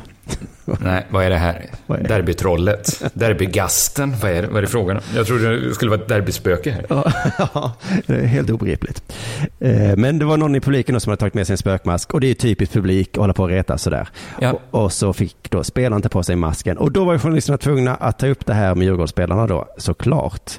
Nej, 0.81 1.07
vad 1.11 1.24
är 1.24 1.31
det 1.31 1.38
här? 1.38 1.70
Vad 1.87 1.98
är 1.98 2.03
det? 2.03 2.09
Derbytrollet? 2.09 3.03
Derbygasten? 3.14 4.14
Vad 4.22 4.31
är, 4.31 4.42
det? 4.42 4.48
vad 4.48 4.57
är 4.57 4.62
det 4.62 4.68
frågan 4.68 4.96
om? 4.96 5.03
Jag 5.14 5.26
trodde 5.26 5.68
det 5.68 5.74
skulle 5.74 5.90
vara 5.90 6.00
ett 6.00 6.09
derbyspöke 6.09 6.70
här. 6.70 6.87
ja, 7.38 7.72
det 8.07 8.14
är 8.14 8.26
helt 8.26 8.50
obegripligt. 8.50 9.12
Eh, 9.61 9.96
men 9.96 10.18
det 10.18 10.24
var 10.24 10.37
någon 10.37 10.57
i 10.57 10.61
publiken 10.61 11.00
som 11.00 11.11
hade 11.11 11.20
tagit 11.20 11.35
med 11.35 11.46
sig 11.46 11.55
en 11.55 11.59
spökmask 11.59 12.14
och 12.14 12.20
det 12.20 12.26
är 12.31 12.35
typiskt 12.35 12.74
publik 12.74 13.09
att 13.11 13.16
hålla 13.16 13.33
på 13.33 13.42
och 13.42 13.48
reta 13.48 13.79
sådär. 13.79 14.09
Ja. 14.40 14.53
Och, 14.70 14.85
och 14.85 14.92
så 14.92 15.12
fick 15.12 15.50
då 15.50 15.64
spelaren 15.64 16.03
ta 16.03 16.09
på 16.09 16.22
sig 16.22 16.37
masken 16.37 16.79
och 16.79 16.92
då 16.92 17.05
var 17.05 17.18
journalisterna 17.18 17.59
tvungna 17.59 17.94
att 17.94 18.18
ta 18.18 18.26
upp 18.26 18.46
det 18.46 18.55
här 18.55 18.74
med 18.74 18.85
Djurgårdsspelarna 18.85 19.46
då, 19.46 19.68
såklart. 19.76 20.53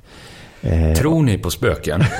Eh, 0.61 0.93
Tror 0.93 1.23
ni 1.23 1.37
på 1.37 1.49
spöken? 1.49 2.03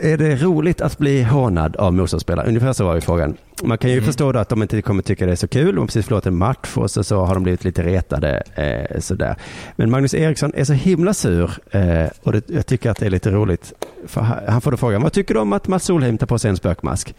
Är 0.00 0.16
det 0.16 0.36
roligt 0.36 0.80
att 0.80 0.98
bli 0.98 1.22
hånad 1.22 1.76
av 1.76 1.94
motståndsspelare? 1.94 2.48
Ungefär 2.48 2.72
så 2.72 2.84
var 2.84 2.94
ju 2.94 3.00
frågan. 3.00 3.36
Man 3.62 3.78
kan 3.78 3.90
ju 3.90 4.02
förstå 4.02 4.32
då 4.32 4.38
att 4.38 4.48
de 4.48 4.62
inte 4.62 4.82
kommer 4.82 5.02
tycka 5.02 5.26
det 5.26 5.32
är 5.32 5.36
så 5.36 5.48
kul. 5.48 5.74
De 5.74 5.78
har 5.78 5.86
precis 5.86 6.04
förlorat 6.06 6.26
en 6.26 6.36
match 6.36 6.76
och 6.76 6.90
så, 6.90 7.04
så 7.04 7.24
har 7.24 7.34
de 7.34 7.42
blivit 7.42 7.64
lite 7.64 7.82
retade. 7.82 8.42
Eh, 8.54 9.00
sådär. 9.00 9.36
Men 9.76 9.90
Magnus 9.90 10.14
Eriksson 10.14 10.52
är 10.54 10.64
så 10.64 10.72
himla 10.72 11.14
sur 11.14 11.50
eh, 11.70 12.06
och 12.22 12.32
det, 12.32 12.50
jag 12.50 12.66
tycker 12.66 12.90
att 12.90 12.98
det 12.98 13.06
är 13.06 13.10
lite 13.10 13.30
roligt. 13.30 13.72
För 14.06 14.20
han 14.20 14.38
han 14.48 14.60
får 14.60 14.70
då 14.70 14.76
frågan, 14.76 15.02
vad 15.02 15.12
tycker 15.12 15.34
du 15.34 15.40
om 15.40 15.52
att 15.52 15.68
Mats 15.68 15.84
Solheim 15.84 16.18
tar 16.18 16.26
på 16.26 16.38
sig 16.38 16.50
en 16.50 16.56
spökmask? 16.56 17.14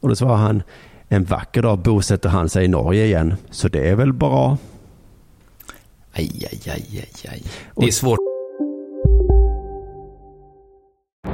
Och 0.00 0.08
då 0.08 0.16
svarar 0.16 0.36
han, 0.36 0.62
en 1.08 1.24
vacker 1.24 1.62
dag 1.62 1.78
bosätter 1.78 2.28
han 2.28 2.48
sig 2.48 2.64
i 2.64 2.68
Norge 2.68 3.04
igen, 3.04 3.34
så 3.50 3.68
det 3.68 3.88
är 3.88 3.94
väl 3.94 4.12
bra. 4.12 4.58
Aj, 6.12 6.48
aj, 6.52 6.60
aj, 6.66 6.86
aj, 6.92 7.30
aj. 7.32 7.42
Det 7.76 7.86
är 7.86 7.90
svårt. 7.90 8.33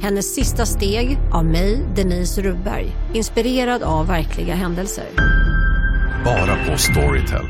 Hennes 0.00 0.34
sista 0.34 0.66
steg 0.66 1.18
av 1.32 1.44
mig, 1.44 1.86
Denise 1.96 2.42
Rubberg. 2.42 2.86
Inspirerad 3.14 3.82
av 3.82 4.06
verkliga 4.06 4.54
händelser. 4.54 5.06
Bara 6.24 6.66
på 6.66 6.78
Storytel. 6.78 7.46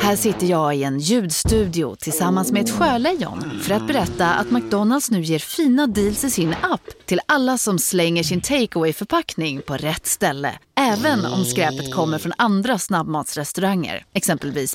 Här 0.00 0.16
sitter 0.16 0.46
jag 0.46 0.76
i 0.76 0.84
en 0.84 0.98
ljudstudio 0.98 1.96
tillsammans 1.96 2.52
med 2.52 2.62
ett 2.64 2.70
sjölejon 2.70 3.60
för 3.62 3.74
att 3.74 3.86
berätta 3.86 4.28
att 4.28 4.50
McDonalds 4.50 5.10
nu 5.10 5.20
ger 5.22 5.38
fina 5.38 5.86
deals 5.86 6.24
i 6.24 6.30
sin 6.30 6.54
app 6.62 7.06
till 7.06 7.20
alla 7.26 7.58
som 7.58 7.78
slänger 7.78 8.22
sin 8.22 8.40
takeaway 8.40 8.92
förpackning 8.92 9.62
på 9.62 9.76
rätt 9.76 10.06
ställe. 10.06 10.58
Även 10.80 11.26
om 11.26 11.44
skräpet 11.44 11.94
kommer 11.94 12.18
från 12.18 12.32
andra 12.38 12.78
snabbmatsrestauranger, 12.78 14.04
exempelvis 14.12 14.74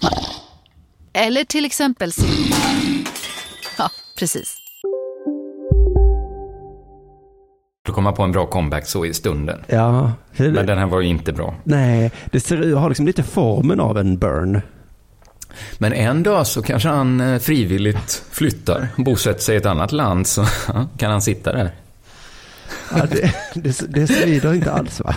Eller 1.14 1.44
till 1.44 1.66
exempel 1.66 2.12
Ja, 3.78 3.90
precis. 4.18 4.63
Du 7.86 7.92
komma 7.94 8.12
på 8.12 8.24
en 8.24 8.32
bra 8.32 8.46
comeback 8.46 8.88
så 8.88 9.06
i 9.06 9.14
stunden. 9.14 9.64
Ja, 9.68 10.12
Men 10.38 10.66
den 10.66 10.78
här 10.78 10.86
var 10.86 11.02
ju 11.02 11.08
inte 11.08 11.34
bra. 11.34 11.56
nej, 11.64 12.12
det 12.32 12.40
ser, 12.40 12.76
har 12.76 12.90
liksom 12.90 13.06
lite 13.06 13.24
formen 13.24 13.80
av 13.80 13.98
en 13.98 14.18
burn. 14.18 14.62
Men 15.78 15.94
en 15.94 16.24
dag 16.24 16.48
så 16.48 16.62
kanske 16.62 16.90
han 16.90 17.22
eh, 17.22 17.40
frivilligt 17.40 18.24
flyttar, 18.32 18.88
bosätter 18.98 19.42
sig 19.42 19.56
i 19.56 19.58
ett 19.58 19.66
annat 19.66 19.92
land, 19.92 20.28
så 20.28 20.46
kan 20.98 21.12
han 21.12 21.22
sitta 21.22 21.54
där. 21.54 21.72
Ja, 22.96 23.06
det, 23.12 23.34
det, 23.54 23.82
det 23.90 24.08
svider 24.08 24.54
inte 24.54 24.72
alls 24.72 25.00
va? 25.02 25.16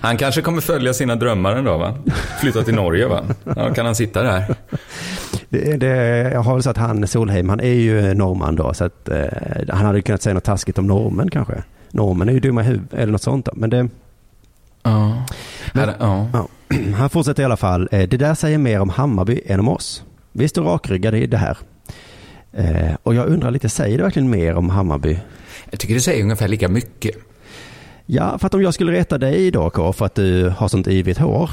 Han 0.00 0.16
kanske 0.16 0.42
kommer 0.42 0.60
följa 0.60 0.94
sina 0.94 1.14
drömmar 1.16 1.56
en 1.56 1.64
dag, 1.64 1.78
va? 1.78 1.98
Flytta 2.40 2.62
till 2.62 2.74
Norge, 2.74 3.06
va? 3.06 3.24
Ja, 3.56 3.74
kan 3.74 3.86
han 3.86 3.94
sitta 3.94 4.22
där? 4.22 4.54
Det, 5.54 5.76
det, 5.76 5.96
jag 6.32 6.40
har 6.40 6.54
väl 6.54 6.62
så 6.62 6.70
att 6.70 6.76
han, 6.76 7.06
Solheim, 7.06 7.48
han 7.48 7.60
är 7.60 7.72
ju 7.74 8.14
norrman 8.14 8.56
då, 8.56 8.74
så 8.74 8.84
att 8.84 9.08
eh, 9.08 9.24
han 9.68 9.86
hade 9.86 10.02
kunnat 10.02 10.22
säga 10.22 10.34
något 10.34 10.44
taskigt 10.44 10.78
om 10.78 10.86
normen 10.86 11.30
kanske. 11.30 11.62
Normen 11.90 12.28
är 12.28 12.32
ju 12.32 12.40
dumma 12.40 12.60
i 12.60 12.64
huvudet, 12.64 12.94
eller 12.94 13.12
något 13.12 13.22
sånt 13.22 13.44
då. 13.46 13.52
Men 13.54 13.70
det, 13.70 13.88
Ja. 14.82 15.24
Men- 15.72 15.90
ja. 16.00 16.28
ja. 16.32 16.48
Han 16.96 17.10
fortsätter 17.10 17.42
i 17.42 17.46
alla 17.46 17.56
fall. 17.56 17.88
Eh, 17.92 18.08
det 18.08 18.16
där 18.16 18.34
säger 18.34 18.58
mer 18.58 18.80
om 18.80 18.88
Hammarby 18.88 19.40
än 19.46 19.60
om 19.60 19.68
oss. 19.68 20.04
Vi 20.32 20.48
står 20.48 20.64
rakryggade 20.64 21.18
i 21.18 21.26
det 21.26 21.36
här. 21.36 21.56
Eh, 22.52 22.94
och 23.02 23.14
jag 23.14 23.26
undrar 23.26 23.50
lite, 23.50 23.68
säger 23.68 23.96
det 23.98 24.04
verkligen 24.04 24.30
mer 24.30 24.54
om 24.54 24.70
Hammarby? 24.70 25.18
Jag 25.70 25.80
tycker 25.80 25.94
det 25.94 26.00
säger 26.00 26.22
ungefär 26.22 26.48
lika 26.48 26.68
mycket. 26.68 27.14
Ja, 28.06 28.38
för 28.38 28.46
att 28.46 28.54
om 28.54 28.62
jag 28.62 28.74
skulle 28.74 28.92
reta 28.92 29.18
dig 29.18 29.50
då, 29.50 29.70
K, 29.70 29.92
för 29.92 30.06
att 30.06 30.14
du 30.14 30.48
har 30.48 30.68
sånt 30.68 30.88
yvigt 30.88 31.18
hår 31.18 31.50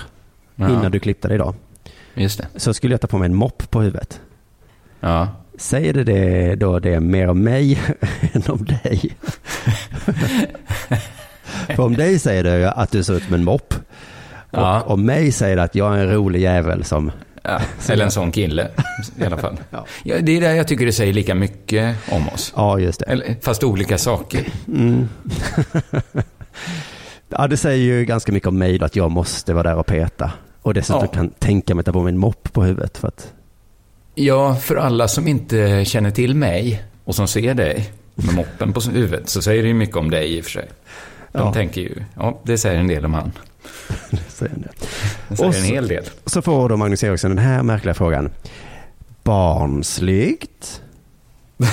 Ja. 0.55 0.69
innan 0.69 0.91
du 0.91 0.99
klippte 0.99 1.27
dig 1.27 1.35
idag, 1.35 1.55
Just 2.13 2.37
det. 2.37 2.47
så 2.59 2.73
skulle 2.73 2.93
jag 2.93 3.01
ta 3.01 3.07
på 3.07 3.17
mig 3.17 3.25
en 3.25 3.35
mopp 3.35 3.71
på 3.71 3.81
huvudet. 3.81 4.21
Ja. 4.99 5.27
Säger 5.57 5.93
det, 5.93 6.03
det 6.03 6.55
då 6.55 6.79
det 6.79 6.93
är 6.93 6.99
mer 6.99 7.27
om 7.27 7.43
mig 7.43 7.79
än 8.33 8.43
om 8.47 8.65
dig? 8.65 9.17
För 11.75 11.83
om 11.83 11.95
dig 11.95 12.19
säger 12.19 12.43
det 12.43 12.71
att 12.71 12.91
du 12.91 13.03
ser 13.03 13.13
ut 13.13 13.23
som 13.23 13.33
en 13.33 13.43
mopp. 13.43 13.73
Ja. 14.51 14.81
Och 14.81 14.91
om 14.91 15.05
mig 15.05 15.31
säger 15.31 15.55
det 15.55 15.63
att 15.63 15.75
jag 15.75 15.97
är 15.97 15.99
en 15.99 16.11
rolig 16.11 16.41
jävel 16.41 16.83
som... 16.83 17.11
Ja, 17.43 17.61
eller 17.89 18.05
en 18.05 18.11
sån 18.11 18.31
kille 18.31 18.67
i 19.17 19.25
alla 19.25 19.37
fall. 19.37 19.57
Ja, 19.69 19.85
det 20.21 20.37
är 20.37 20.41
där 20.41 20.53
jag 20.53 20.67
tycker 20.67 20.85
det 20.85 20.93
säger 20.93 21.13
lika 21.13 21.35
mycket 21.35 21.97
om 22.11 22.29
oss. 22.29 22.53
Ja, 22.55 22.79
just 22.79 22.99
det. 22.99 23.05
Eller, 23.05 23.35
fast 23.41 23.63
olika 23.63 23.97
saker. 23.97 24.45
Mm. 24.67 25.09
ja, 27.29 27.47
det 27.47 27.57
säger 27.57 27.85
ju 27.85 28.05
ganska 28.05 28.31
mycket 28.31 28.47
om 28.47 28.57
mig 28.57 28.77
då, 28.77 28.85
att 28.85 28.95
jag 28.95 29.11
måste 29.11 29.53
vara 29.53 29.63
där 29.69 29.75
och 29.75 29.85
peta. 29.85 30.31
Och 30.61 30.73
dessutom 30.73 31.01
Ja. 31.01 31.07
kan 31.07 31.29
tänka 31.29 31.75
mig 31.75 31.79
att 31.79 31.85
ta 31.85 31.91
på 31.93 32.01
mig 32.03 32.11
en 32.11 32.17
mopp 32.17 32.53
på 32.53 32.63
huvudet. 32.63 32.97
För 32.97 33.07
att, 33.07 33.33
Ja, 34.15 34.55
för 34.55 34.75
alla 34.75 35.07
som 35.07 35.27
inte 35.27 35.85
känner 35.85 36.11
till 36.11 36.35
mig 36.35 36.83
och 37.03 37.15
som 37.15 37.27
ser 37.27 37.53
dig 37.53 37.91
med 38.15 38.35
moppen 38.35 38.73
på 38.73 38.79
huvudet 38.81 39.29
så 39.29 39.41
säger 39.41 39.61
det 39.63 39.67
ju 39.67 39.73
mycket 39.73 39.95
om 39.95 40.09
dig 40.11 40.37
i 40.37 40.41
och 40.41 40.45
för 40.45 40.51
sig. 40.51 40.67
De 41.31 41.39
Ja. 41.39 41.53
tänker 41.53 41.81
ju, 41.81 41.95
ja, 42.15 42.39
det 42.43 42.57
säger 42.57 42.79
en 42.79 42.87
del 42.87 43.05
om 43.05 43.13
han. 43.13 43.31
säger 44.27 44.55
det. 44.55 44.69
Det 45.29 45.35
säger 45.35 45.49
Och 45.49 45.55
en 45.55 45.61
så- 45.61 45.73
hel 45.73 45.87
del. 45.87 46.03
Så 46.25 46.41
får 46.41 46.69
då 46.69 46.77
Magnus 46.77 47.03
Eriksson 47.03 47.29
den 47.35 47.45
här 47.45 47.63
märkliga 47.63 47.93
frågan. 47.93 48.29
Barnsligt? 49.23 50.81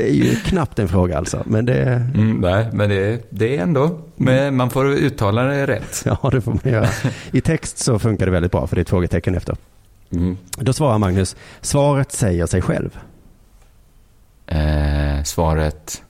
Det 0.00 0.10
är 0.10 0.14
ju 0.14 0.36
knappt 0.36 0.78
en 0.78 0.88
fråga 0.88 1.18
alltså, 1.18 1.42
men 1.46 1.66
det... 1.66 1.82
Mm, 2.14 2.40
nej, 2.40 2.68
men 2.72 2.90
det, 2.90 3.22
det 3.30 3.56
är 3.56 3.62
ändå, 3.62 4.00
men 4.16 4.56
man 4.56 4.70
får 4.70 4.86
uttala 4.92 5.42
det 5.42 5.66
rätt. 5.66 6.02
Ja, 6.04 6.30
det 6.32 6.40
får 6.40 6.50
man 6.50 6.72
göra. 6.72 6.88
I 7.32 7.40
text 7.40 7.78
så 7.78 7.98
funkar 7.98 8.26
det 8.26 8.32
väldigt 8.32 8.52
bra, 8.52 8.66
för 8.66 8.76
det 8.76 8.80
är 8.80 8.82
ett 8.82 8.88
frågetecken 8.88 9.34
efter. 9.34 9.56
Mm. 10.12 10.36
Då 10.58 10.72
svarar 10.72 10.98
Magnus, 10.98 11.36
svaret 11.60 12.12
säger 12.12 12.46
sig 12.46 12.62
själv. 12.62 12.98
Eh, 14.46 15.22
svaret? 15.24 16.02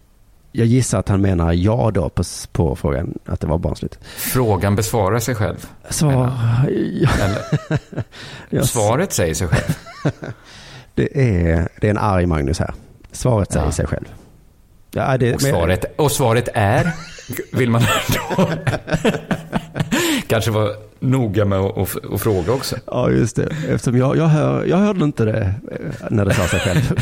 Jag 0.53 0.67
gissar 0.67 0.99
att 0.99 1.09
han 1.09 1.21
menar 1.21 1.53
ja 1.53 1.91
då 1.95 2.09
på, 2.09 2.23
på 2.53 2.77
frågan 2.77 3.19
att 3.27 3.41
det 3.41 3.47
var 3.47 3.59
barnsligt. 3.59 3.99
Frågan 4.17 4.77
besvarar 4.77 5.19
sig 5.19 5.35
själv? 5.35 5.67
Svar... 5.89 6.33
Ja. 6.93 7.09
Eller? 8.51 8.63
Svaret 8.63 9.13
säger 9.13 9.35
sig 9.35 9.49
själv? 9.49 9.77
Det 10.95 11.21
är, 11.21 11.69
det 11.81 11.87
är 11.87 11.91
en 11.91 11.99
arg 11.99 12.27
Magnus 12.27 12.59
här. 12.59 12.75
Svaret 13.13 13.53
säger 13.53 13.67
Ja. 13.67 13.73
sig 13.73 13.87
själv. 13.87 14.05
Ja, 14.91 15.17
det, 15.19 15.35
Och 15.35 15.43
svaret, 15.43 15.85
och 15.97 16.13
svaret 16.13 16.49
är? 16.55 16.93
Vill 17.53 17.71
man 17.71 17.83
då 18.37 18.49
kanske 20.27 20.51
vara 20.51 20.71
noga 21.01 21.45
med 21.45 21.59
att, 21.59 21.89
fråga 22.21 22.53
också? 22.53 22.77
Ja, 22.87 23.11
just 23.11 23.37
det. 23.37 23.49
Eftersom 23.69 23.97
jag, 23.99 24.17
jag, 24.17 24.27
hör, 24.27 24.65
jag 24.65 24.77
hörde 24.77 25.05
inte 25.05 25.25
det 25.25 25.55
eh, 25.73 26.07
när 26.11 26.25
det 26.25 26.35
sa 26.35 26.47
sig 26.47 26.61
själv. 26.61 26.93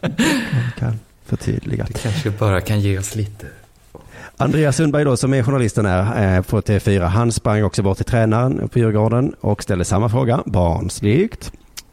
Jag 0.00 0.74
kan 0.78 0.98
förtydliga. 1.26 1.84
Det 1.88 1.98
kanske 1.98 2.30
bara 2.30 2.60
kan 2.60 2.80
ge 2.80 2.98
oss 2.98 3.14
lite. 3.14 3.46
Andreas 4.36 4.76
Sundberg 4.76 5.04
då, 5.04 5.16
som 5.16 5.34
är 5.34 5.42
journalisten 5.42 5.86
här 5.86 6.36
eh, 6.36 6.42
på 6.42 6.60
TV4, 6.60 7.06
han 7.06 7.32
sprang 7.32 7.64
också 7.64 7.82
bort 7.82 7.96
till 7.96 8.06
tränaren 8.06 8.68
på 8.68 8.78
Djurgården 8.78 9.34
och 9.40 9.62
ställde 9.62 9.84
samma 9.84 10.08
fråga, 10.08 10.42
barnsligt. 10.46 11.52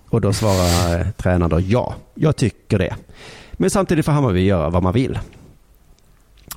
Och 0.10 0.22
då 0.22 0.34
svarar 0.34 1.00
eh, 1.00 1.08
tränaren 1.18 1.50
då 1.50 1.60
ja, 1.60 1.96
jag 2.16 2.36
tycker 2.36 2.80
det. 2.80 2.96
Men 3.54 3.70
samtidigt 3.70 4.06
får 4.06 4.12
Hammarby 4.12 4.42
göra 4.42 4.70
vad 4.70 4.84
man 4.84 4.94
vill. 4.94 5.20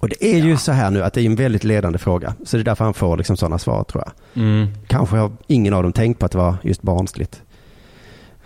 Och 0.01 0.09
det 0.09 0.25
är 0.25 0.39
ju 0.39 0.57
så 0.57 0.73
här 0.73 0.91
nu 0.91 1.03
att 1.03 1.13
det 1.13 1.21
är 1.21 1.27
en 1.27 1.35
väldigt 1.37 1.65
ledande 1.65 1.99
fråga. 1.99 2.35
Så 2.45 2.57
det 2.57 2.63
är 2.63 2.65
därför 2.65 2.85
han 2.85 2.95
får 2.95 3.17
liksom 3.17 3.37
sådana 3.37 3.59
svar 3.59 3.85
tror 3.85 4.05
jag. 4.07 4.43
Mm. 4.43 4.69
Kanske 4.87 5.17
har 5.17 5.33
ingen 5.47 5.75
av 5.75 5.83
dem 5.83 5.93
tänkt 5.93 6.19
på 6.19 6.27
att 6.27 6.33
det 6.33 6.39
var 6.39 6.57
just 6.63 6.83
barnsligt. 6.83 7.43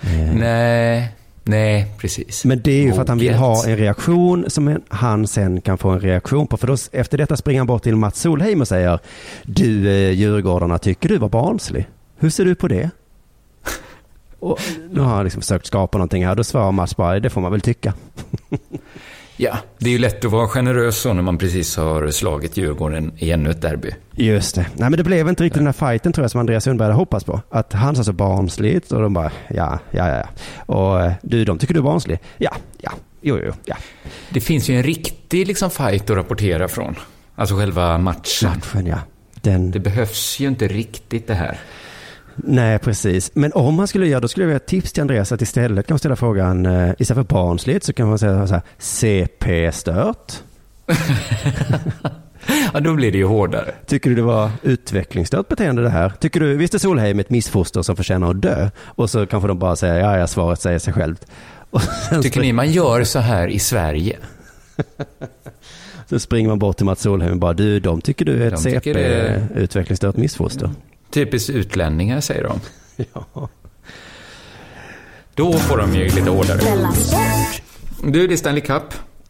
Eh, 0.01 0.35
Nej, 0.35 1.13
nej, 1.43 1.93
precis. 1.99 2.45
Men 2.45 2.61
det 2.63 2.73
är 2.73 2.83
ju 2.83 2.93
för 2.93 3.03
att 3.03 3.09
han 3.09 3.19
vill 3.19 3.35
ha 3.35 3.67
en 3.67 3.77
reaktion 3.77 4.45
som 4.51 4.81
han 4.89 5.27
sen 5.27 5.61
kan 5.61 5.79
få 5.79 5.91
en 5.91 6.01
reaktion 6.01 6.47
på. 6.47 6.57
För 6.57 6.67
då, 6.67 6.77
efter 6.93 7.19
detta 7.19 7.37
springer 7.37 7.61
han 7.61 7.67
bort 7.67 7.83
till 7.83 7.97
Mats 7.97 8.21
Solheim 8.21 8.61
och 8.61 8.69
säger 8.69 8.99
Du 9.43 9.89
eh, 9.91 10.11
Djurgårdarna, 10.11 10.79
tycker 10.79 11.09
du 11.09 11.19
var 11.19 11.29
barnslig? 11.29 11.89
Hur 12.19 12.31
ser 12.31 12.45
du 12.45 12.55
på 12.55 12.69
det? 12.69 12.91
Och 14.47 14.61
nu 14.91 15.01
har 15.01 15.15
han 15.15 15.25
liksom 15.25 15.43
försökt 15.43 15.67
skapa 15.67 15.99
någonting 15.99 16.27
här. 16.27 16.35
Då 16.35 16.45
svarar 16.45 16.73
Mats 16.73 16.97
bara, 16.97 17.21
det 17.21 17.31
får 17.31 17.41
man 17.41 17.53
väl 17.53 17.61
tycka. 17.61 17.95
Ja, 19.39 19.59
det 19.79 19.87
är 19.87 19.93
ju 19.93 19.99
lätt 19.99 20.25
att 20.25 20.31
vara 20.31 20.49
generös 20.49 20.99
så 21.01 21.13
när 21.13 21.23
man 21.23 21.39
precis 21.39 21.77
har 21.77 22.11
slagit 22.11 22.57
Djurgården 22.57 23.13
i 23.19 23.31
ännu 23.31 23.51
ett 23.51 23.63
derby. 23.63 23.91
Just 24.13 24.55
det. 24.55 24.67
Nej 24.75 24.91
men 24.91 24.93
det 24.93 25.05
blev 25.05 25.29
inte 25.29 25.45
riktigt 25.45 25.59
den 25.59 25.67
här 25.67 25.91
fighten 25.91 26.13
tror 26.13 26.25
jag 26.25 26.31
som 26.31 26.41
Andreas 26.41 26.65
Sundberg 26.65 26.87
hade 26.87 26.97
hoppats 26.97 27.25
på. 27.25 27.41
Att 27.51 27.73
han 27.73 27.97
sa 27.97 28.05
så 28.05 28.13
barnsligt 28.13 28.93
och 28.93 29.03
de 29.03 29.15
bara, 29.15 29.33
ja, 29.49 29.79
ja, 29.91 30.09
ja. 30.09 30.29
Och 30.75 31.01
eh, 31.01 31.13
du, 31.23 31.45
de 31.45 31.59
tycker 31.59 31.75
du 31.75 31.81
är 31.81 31.85
barnslig? 31.85 32.19
Ja, 32.39 32.57
ja, 32.79 32.93
jo, 33.21 33.39
jo, 33.45 33.53
ja. 33.65 33.77
Det 34.31 34.41
finns 34.41 34.69
ju 34.69 34.77
en 34.77 34.83
riktig 34.83 35.47
liksom 35.47 35.71
fight 35.71 36.11
att 36.11 36.17
rapportera 36.17 36.69
från. 36.69 36.97
Alltså 37.35 37.57
själva 37.57 37.99
matchen. 37.99 38.49
Matchen, 38.49 38.87
ja. 38.87 38.99
Den... 39.35 39.71
Det 39.71 39.81
behövs 39.81 40.41
ju 40.41 40.49
inte 40.49 40.69
riktigt 40.69 41.27
det 41.27 41.35
här. 41.35 41.59
Nej, 42.37 42.79
precis. 42.79 43.31
Men 43.35 43.53
om 43.53 43.75
man 43.75 43.87
skulle 43.89 44.07
göra, 44.07 44.21
då 44.21 44.29
skulle 44.29 44.45
jag 44.45 44.49
vilja 44.49 44.59
tips 44.59 44.93
till 44.93 45.01
Andreas 45.01 45.33
att 45.33 45.43
istället 45.43 45.87
kan 45.87 45.95
man 45.95 45.99
ställa 45.99 46.17
frågan, 46.17 46.67
eh, 46.67 46.91
istället 46.99 47.27
för 47.29 47.35
barnsligt 47.35 47.85
så 47.85 47.93
kan 47.93 48.09
man 48.09 48.19
säga 48.19 48.47
så 48.47 48.55
här, 48.55 48.63
CP-stört. 48.79 50.33
Ja, 52.75 52.81
då 52.81 52.95
blir 52.95 53.13
det 53.13 53.19
ju 53.19 53.25
hårdare. 53.25 53.75
Tycker 53.87 54.11
du 54.11 54.17
det 54.17 54.23
var 54.23 54.51
utvecklingsstört 54.63 55.49
beteende 55.49 55.83
det 55.83 55.91
här? 55.91 56.13
Tycker 56.21 56.41
du, 56.41 56.57
visst 56.57 56.75
är 56.75 56.79
Solheim 56.79 57.21
ett 57.21 57.31
missfoster 57.31 57.83
som 57.83 57.97
förtjänar 57.97 58.31
att 58.31 58.43
dö? 58.43 58.71
Och 58.85 59.11
så 59.11 59.27
kanske 59.27 59.49
de 59.49 59.59
bara 59.59 59.77
säger, 59.77 60.01
ja, 60.01 60.19
ja, 60.19 60.27
svaret 60.27 60.61
säger 60.61 60.79
sig 60.79 60.93
självt. 60.93 61.27
Tycker 62.23 62.41
ni 62.41 62.53
man 62.53 62.73
gör 62.73 63.05
så 63.05 63.19
här 63.19 63.49
i 63.49 63.59
Sverige? 63.59 64.17
Så 66.09 66.19
springer 66.19 66.49
man 66.49 66.59
bort 66.59 66.77
till 66.77 66.87
Mats 66.87 67.03
Solheim 67.03 67.33
och 67.33 67.39
bara, 67.39 67.53
du, 67.53 67.81
de 67.81 68.01
tycker 68.01 68.25
du 68.25 68.43
är 68.43 68.53
ett 68.53 68.61
CP-utvecklingsstört 68.61 70.17
missfoster. 70.17 70.71
Typiskt 71.17 71.51
utlänningar, 71.51 72.21
säger 72.21 72.45
de. 72.45 72.61
Ja. 73.13 73.49
Då 75.35 75.53
får 75.53 75.79
de 75.79 75.95
ju 75.95 76.05
lite 76.05 76.31
hårdare. 76.31 76.61
Du, 78.05 78.27
det 78.27 78.35
är 78.35 78.37
Stanley 78.37 78.61
Cup. 78.61 78.83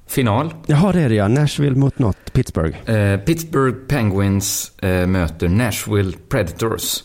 Final. 0.07 0.55
Jaha, 0.66 0.93
det 0.93 1.01
är 1.01 1.09
det 1.09 1.14
ja. 1.14 1.28
Nashville 1.28 1.76
mot 1.76 1.99
något, 1.99 2.32
Pittsburgh. 2.32 2.91
Eh, 2.91 3.20
Pittsburgh 3.20 3.76
Penguins 3.89 4.78
eh, 4.78 5.07
möter 5.07 5.49
Nashville 5.49 6.12
Predators. 6.28 7.03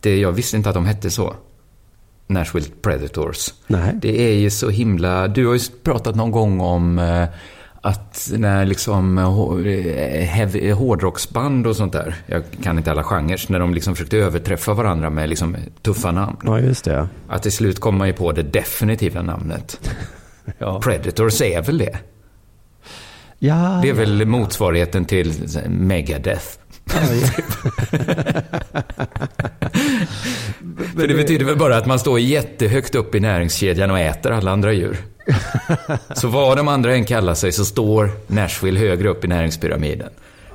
Det, 0.00 0.18
jag 0.18 0.32
visste 0.32 0.56
inte 0.56 0.68
att 0.68 0.74
de 0.74 0.86
hette 0.86 1.10
så. 1.10 1.34
Nashville 2.26 2.66
Predators. 2.82 3.54
Nej. 3.66 3.92
Det 3.94 4.20
är 4.20 4.34
ju 4.34 4.50
så 4.50 4.70
himla... 4.70 5.28
Du 5.28 5.46
har 5.46 5.54
ju 5.54 5.60
pratat 5.82 6.14
någon 6.14 6.30
gång 6.30 6.60
om 6.60 6.98
eh, 6.98 7.28
att 7.84 8.30
när 8.36 8.64
liksom 8.64 9.18
eh, 9.18 9.24
hå- 9.24 9.66
eh, 9.66 10.24
heavy, 10.24 10.72
hårdrocksband 10.72 11.66
och 11.66 11.76
sånt 11.76 11.92
där, 11.92 12.14
jag 12.26 12.42
kan 12.62 12.78
inte 12.78 12.90
alla 12.90 13.02
genrer, 13.04 13.40
när 13.48 13.58
de 13.58 13.74
liksom 13.74 13.94
försökte 13.94 14.16
överträffa 14.16 14.74
varandra 14.74 15.10
med 15.10 15.28
liksom 15.28 15.56
tuffa 15.82 16.12
namn. 16.12 16.36
Ja, 16.44 16.60
just 16.60 16.84
det. 16.84 17.08
Att 17.28 17.42
till 17.42 17.52
slut 17.52 17.80
kom 17.80 17.98
man 17.98 18.06
ju 18.06 18.12
på 18.12 18.32
det 18.32 18.42
definitiva 18.42 19.22
namnet. 19.22 19.90
Ja. 20.58 20.80
Predators 20.80 21.40
är 21.42 21.62
väl 21.62 21.78
det? 21.78 21.98
Ja, 23.38 23.78
Det 23.82 23.88
är 23.88 23.92
väl 23.92 24.26
motsvarigheten 24.26 25.04
till 25.04 25.32
Megadeth. 25.68 26.58
För 30.96 31.06
det 31.06 31.14
betyder 31.14 31.44
väl 31.44 31.56
bara 31.56 31.76
att 31.76 31.86
man 31.86 31.98
står 31.98 32.20
jättehögt 32.20 32.94
upp 32.94 33.14
i 33.14 33.20
näringskedjan 33.20 33.90
och 33.90 33.98
äter 33.98 34.32
alla 34.32 34.50
andra 34.50 34.72
djur. 34.72 34.96
Så 36.14 36.28
vad 36.28 36.56
de 36.56 36.68
andra 36.68 36.94
än 36.94 37.04
kallar 37.04 37.34
sig 37.34 37.52
så 37.52 37.64
står 37.64 38.10
Nashville 38.26 38.80
högre 38.80 39.08
upp 39.08 39.24
i 39.24 39.28
näringspyramiden. 39.28 40.08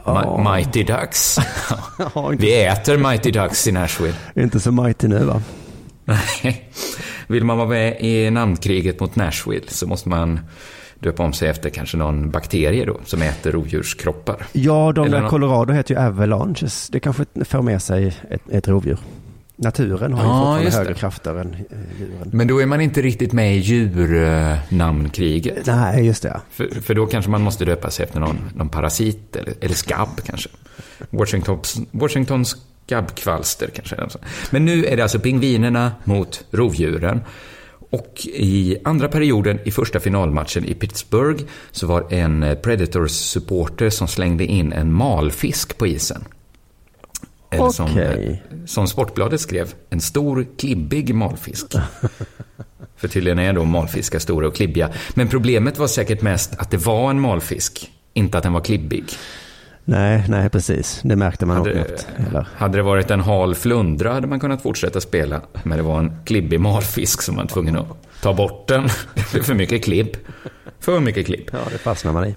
Ma- 0.04 0.56
Mighty 0.56 0.84
Ducks. 0.84 1.38
Vi 2.38 2.64
äter 2.66 2.98
Mighty 2.98 3.32
Ducks 3.32 3.68
i 3.68 3.72
Nashville. 3.72 4.16
Inte 4.36 4.60
så 4.60 4.72
mighty 4.72 5.08
nu 5.08 5.20
va? 5.24 5.42
Nej. 6.06 6.70
Vill 7.28 7.44
man 7.44 7.58
vara 7.58 7.68
med 7.70 7.98
i 8.02 8.30
namnkriget 8.32 9.00
mot 9.00 9.16
Nashville 9.16 9.66
så 9.68 9.88
måste 9.88 10.10
man 10.10 10.40
döpa 11.00 11.24
om 11.24 11.34
sig 11.34 11.50
efter 11.50 11.70
kanske 11.70 11.98
någon 11.98 12.32
bakterie 12.32 12.86
då, 12.86 13.00
som 13.06 13.22
äter 13.22 13.52
rovdjurskroppar. 13.52 14.46
Ja, 14.52 14.92
de 14.96 15.06
Eller 15.08 15.22
där 15.22 15.30
Colorado 15.30 15.74
heter 15.74 15.96
ju 15.96 16.02
avalanches. 16.02 16.90
Det 16.92 17.00
kanske 17.00 17.26
för 17.42 17.62
med 17.62 17.82
sig 17.82 18.16
ett, 18.30 18.42
ett 18.52 18.68
rovdjur. 18.68 18.98
Naturen 19.60 20.14
har 20.14 20.22
ju 20.24 20.28
Ja, 20.28 20.34
fortfarande 20.34 20.64
just 20.64 20.78
högre 20.78 20.94
det. 20.94 21.00
krafter 21.00 21.36
än 21.36 21.54
eh, 21.54 21.60
djuren. 22.00 22.30
Men 22.32 22.48
då 22.48 22.62
är 22.62 22.66
man 22.66 22.82
inte 22.82 23.02
riktigt 23.02 23.34
med 23.34 23.56
i 23.56 23.60
djurnamnkriget. 23.60 25.66
Nej, 25.66 26.06
just 26.06 26.24
det. 26.24 26.42
För, 26.50 26.82
för 26.82 26.94
då 26.94 27.06
kanske 27.06 27.32
man 27.32 27.42
måste 27.42 27.66
döpa 27.66 27.92
sig 27.92 28.06
efter 28.06 28.20
någon, 28.20 28.38
någon 28.56 28.70
parasit 28.70 29.36
eller, 29.36 29.54
eller 29.62 29.76
skabb 29.76 30.10
kanske. 30.26 30.50
Washingtons, 31.10 31.78
Washingtons 31.92 32.56
skabbkvalster 32.86 33.70
kanske. 33.76 33.96
Men 34.50 34.66
nu 34.66 34.86
är 34.86 34.98
det 34.98 35.04
alltså 35.04 35.20
pingvinerna 35.20 35.92
mot 36.04 36.44
rovdjuren. 36.52 37.22
Och 37.90 38.28
i 38.34 38.78
andra 38.84 39.08
perioden 39.08 39.60
i 39.66 39.72
första 39.72 40.00
finalmatchen 40.00 40.66
i 40.66 40.74
Pittsburgh 40.74 41.44
så 41.72 41.88
var 41.88 42.14
en 42.14 42.44
eh, 42.44 42.56
Predators-supporter 42.56 43.90
som 43.90 44.08
slängde 44.08 44.46
in 44.46 44.74
en 44.74 44.94
malfisk 44.94 45.78
på 45.78 45.88
isen. 45.88 46.26
Eller 47.52 47.70
som, 47.70 47.98
eh, 47.98 48.36
som 48.66 48.88
Sportbladet 48.88 49.42
skrev, 49.42 49.74
en 49.90 50.02
stor 50.02 50.46
klibbig 50.58 51.16
malfisk. 51.16 51.66
För 52.98 53.08
tydligen 53.08 53.40
är 53.40 53.54
då 53.54 53.64
malfiskar 53.64 54.20
stora 54.20 54.48
och 54.48 54.56
klibbiga. 54.56 54.90
Men 55.14 55.28
problemet 55.28 55.78
var 55.78 55.88
säkert 55.88 56.22
mest 56.22 56.56
att 56.58 56.72
det 56.72 56.78
var 56.78 57.10
en 57.10 57.22
malfisk, 57.22 57.92
inte 58.14 58.38
att 58.38 58.44
den 58.44 58.54
var 58.54 58.62
klibbig. 58.62 59.04
Nej, 59.90 60.24
nej, 60.28 60.50
precis. 60.50 61.02
Det 61.04 61.16
märkte 61.16 61.46
man 61.46 61.58
Hade, 61.58 61.74
knappt. 61.74 62.08
Eller? 62.30 62.48
hade 62.56 62.78
det 62.78 62.82
varit 62.82 63.12
en 63.12 63.20
hal 63.20 63.56
flundra 63.56 64.14
hade 64.14 64.28
man 64.28 64.40
kunnat 64.40 64.62
fortsätta 64.62 65.02
spela. 65.02 65.42
Men 65.64 65.78
det 65.78 65.84
var 65.84 66.00
en 66.00 66.12
klibbig 66.26 66.60
malfisk 66.60 67.22
som 67.22 67.36
man 67.36 67.46
var 67.46 67.50
tvungen 67.50 67.78
att 67.78 67.88
ta 68.22 68.34
bort 68.34 68.68
den. 68.68 68.84
Det 69.16 69.32
blev 69.32 69.44
för 69.44 69.54
mycket 69.54 69.84
klibb. 69.84 70.18
För 70.80 71.00
mycket 71.00 71.26
klibb. 71.26 71.50
Ja, 71.52 71.60
det 71.72 71.78
fastnar 71.78 72.14
man 72.14 72.26
i. 72.26 72.36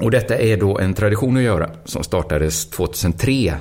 Och 0.00 0.10
detta 0.10 0.38
är 0.38 0.56
då 0.56 0.78
en 0.78 0.94
tradition 0.94 1.36
att 1.36 1.42
göra 1.42 1.70
som 1.84 2.04
startades 2.04 2.70
2003 2.70 3.54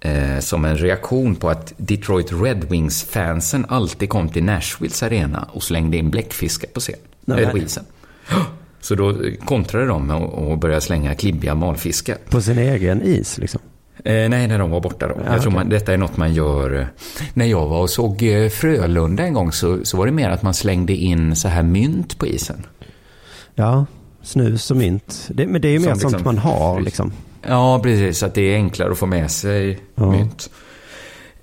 eh, 0.00 0.38
som 0.40 0.64
en 0.64 0.76
reaktion 0.76 1.36
på 1.36 1.48
att 1.48 1.72
Detroit 1.76 2.32
Red 2.32 2.64
Wings-fansen 2.64 3.66
alltid 3.68 4.08
kom 4.08 4.28
till 4.28 4.44
Nashvilles 4.44 5.02
arena 5.02 5.48
och 5.52 5.62
slängde 5.62 5.96
in 5.96 6.10
bläckfiskar 6.10 6.68
på 6.68 6.80
scen, 6.80 6.98
Nej. 7.24 7.62
isen. 7.64 7.84
Så 8.84 8.94
då 8.94 9.16
kontrade 9.44 9.86
de 9.86 10.06
med 10.06 10.16
att 10.16 10.38
att 10.52 10.58
börja 10.60 10.80
slänga 10.80 11.14
klibbiga 11.14 11.54
malfiskar. 11.54 12.16
På 12.30 12.40
sin 12.40 12.58
egen 12.58 13.02
is 13.02 13.38
liksom. 13.38 13.60
Eh, 14.04 14.28
nej, 14.28 14.48
när 14.48 14.58
de 14.58 14.70
var 14.70 14.80
borta 14.80 15.08
då. 15.08 15.14
Ja, 15.24 15.32
jag 15.32 15.42
tror 15.42 15.52
okej. 15.52 15.58
man, 15.64 15.68
detta 15.68 15.92
är 15.92 15.96
något 15.96 16.16
man 16.16 16.34
gör... 16.34 16.80
eh, 16.80 16.86
När 17.34 17.46
jag 17.46 17.66
var 17.68 17.80
och 17.80 17.90
såg 17.90 18.22
eh, 18.22 18.48
Frölunda 18.48 19.22
en 19.22 19.34
gång 19.34 19.52
så, 19.52 19.78
så 19.84 19.96
var 19.96 20.06
det 20.06 20.12
mer 20.12 20.30
att 20.30 20.42
man 20.42 20.54
slängde 20.54 20.92
in 20.92 21.36
så 21.36 21.48
här 21.48 21.62
mynt 21.62 22.18
på 22.18 22.26
isen. 22.26 22.66
Ja, 23.54 23.86
snus 24.22 24.70
och 24.70 24.76
mint. 24.76 25.28
Det, 25.34 25.46
men 25.46 25.60
det 25.60 25.68
är 25.68 25.72
ju 25.72 25.78
mer 25.78 25.88
Som 25.90 26.00
sånt 26.00 26.12
liksom- 26.12 26.24
man 26.34 26.38
har 26.38 26.80
liksom. 26.80 27.12
Ja, 27.48 27.80
precis. 27.82 28.22
Att 28.22 28.34
det 28.34 28.42
är 28.42 28.54
enklare 28.54 28.92
att 28.92 28.98
få 28.98 29.06
med 29.06 29.30
sig 29.30 29.78
Ja. 29.94 30.10
mynt. 30.10 30.50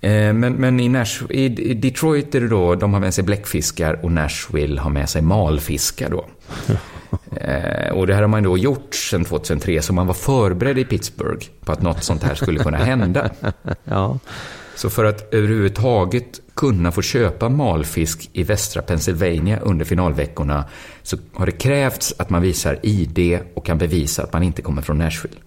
Eh, 0.02 0.34
Men, 0.34 0.54
men 0.54 0.80
i, 0.80 0.90
Nash, 0.90 1.24
i, 1.30 1.46
i 1.46 1.74
Detroit 1.74 2.36
är 2.36 2.42
det 2.42 2.48
då, 2.48 2.76
de 2.76 2.94
har 2.94 3.00
med 3.00 3.14
sig 3.14 3.24
bläckfiskar 3.24 4.06
och 4.06 4.12
Nashville 4.12 4.82
har 4.82 4.90
med 4.90 5.10
sig 5.10 5.22
malfiskar 5.22 6.10
då. 6.10 6.26
Eh, 7.36 7.92
och 7.92 8.08
det 8.08 8.14
här 8.14 8.22
har 8.22 8.28
man 8.28 8.44
då 8.44 8.58
gjort 8.58 8.96
sedan 8.96 9.26
2003, 9.26 9.82
så 9.82 9.94
man 9.94 10.08
var 10.08 10.14
förberedd 10.14 10.78
i 10.78 10.86
Pittsburgh 10.86 11.48
på 11.66 11.72
att 11.72 11.82
något 11.82 12.04
sånt 12.04 12.24
här 12.24 12.36
skulle 12.36 12.60
kunna 12.60 12.78
hända. 12.78 13.30
Ja. 13.84 14.20
Så 14.76 14.90
för 14.90 15.06
att 15.06 15.34
överhuvudtaget 15.34 16.42
kunna 16.54 16.92
få 16.92 17.02
köpa 17.02 17.50
malfisk 17.50 18.30
i 18.34 18.44
västra 18.44 18.82
Pennsylvania 18.82 19.60
under 19.60 19.86
finalveckorna 19.86 20.66
så 21.04 21.18
har 21.34 21.46
det 21.46 21.52
krävts 21.52 22.14
att 22.18 22.30
man 22.30 22.42
visar 22.42 22.80
ID 22.84 23.40
och 23.54 23.66
kan 23.66 23.78
bevisa 23.78 24.24
att 24.24 24.34
man 24.34 24.44
inte 24.44 24.62
kommer 24.62 24.82
från 24.82 24.98
Nashville. 24.98 25.36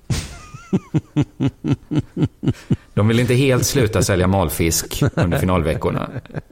De 2.94 3.08
vill 3.08 3.20
inte 3.20 3.34
helt 3.34 3.66
sluta 3.66 4.02
sälja 4.02 4.26
malfisk 4.26 5.02
under 5.14 5.38
finalveckorna. 5.40 6.10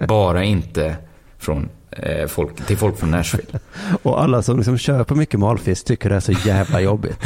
Bara 0.09 0.45
inte 0.45 0.97
från, 1.43 1.69
eh, 1.91 2.27
folk, 2.27 2.67
till 2.67 2.77
folk 2.77 2.99
från 2.99 3.11
Nashville. 3.11 3.47
Och 4.03 4.23
alla 4.23 4.43
som 4.43 4.57
liksom 4.57 4.79
köper 4.79 5.15
mycket 5.15 5.41
malfisk 5.41 5.85
tycker 5.87 6.09
det 6.11 6.17
är 6.17 6.21
så 6.21 6.33
jävla 6.33 6.81
jobbigt. 6.81 7.19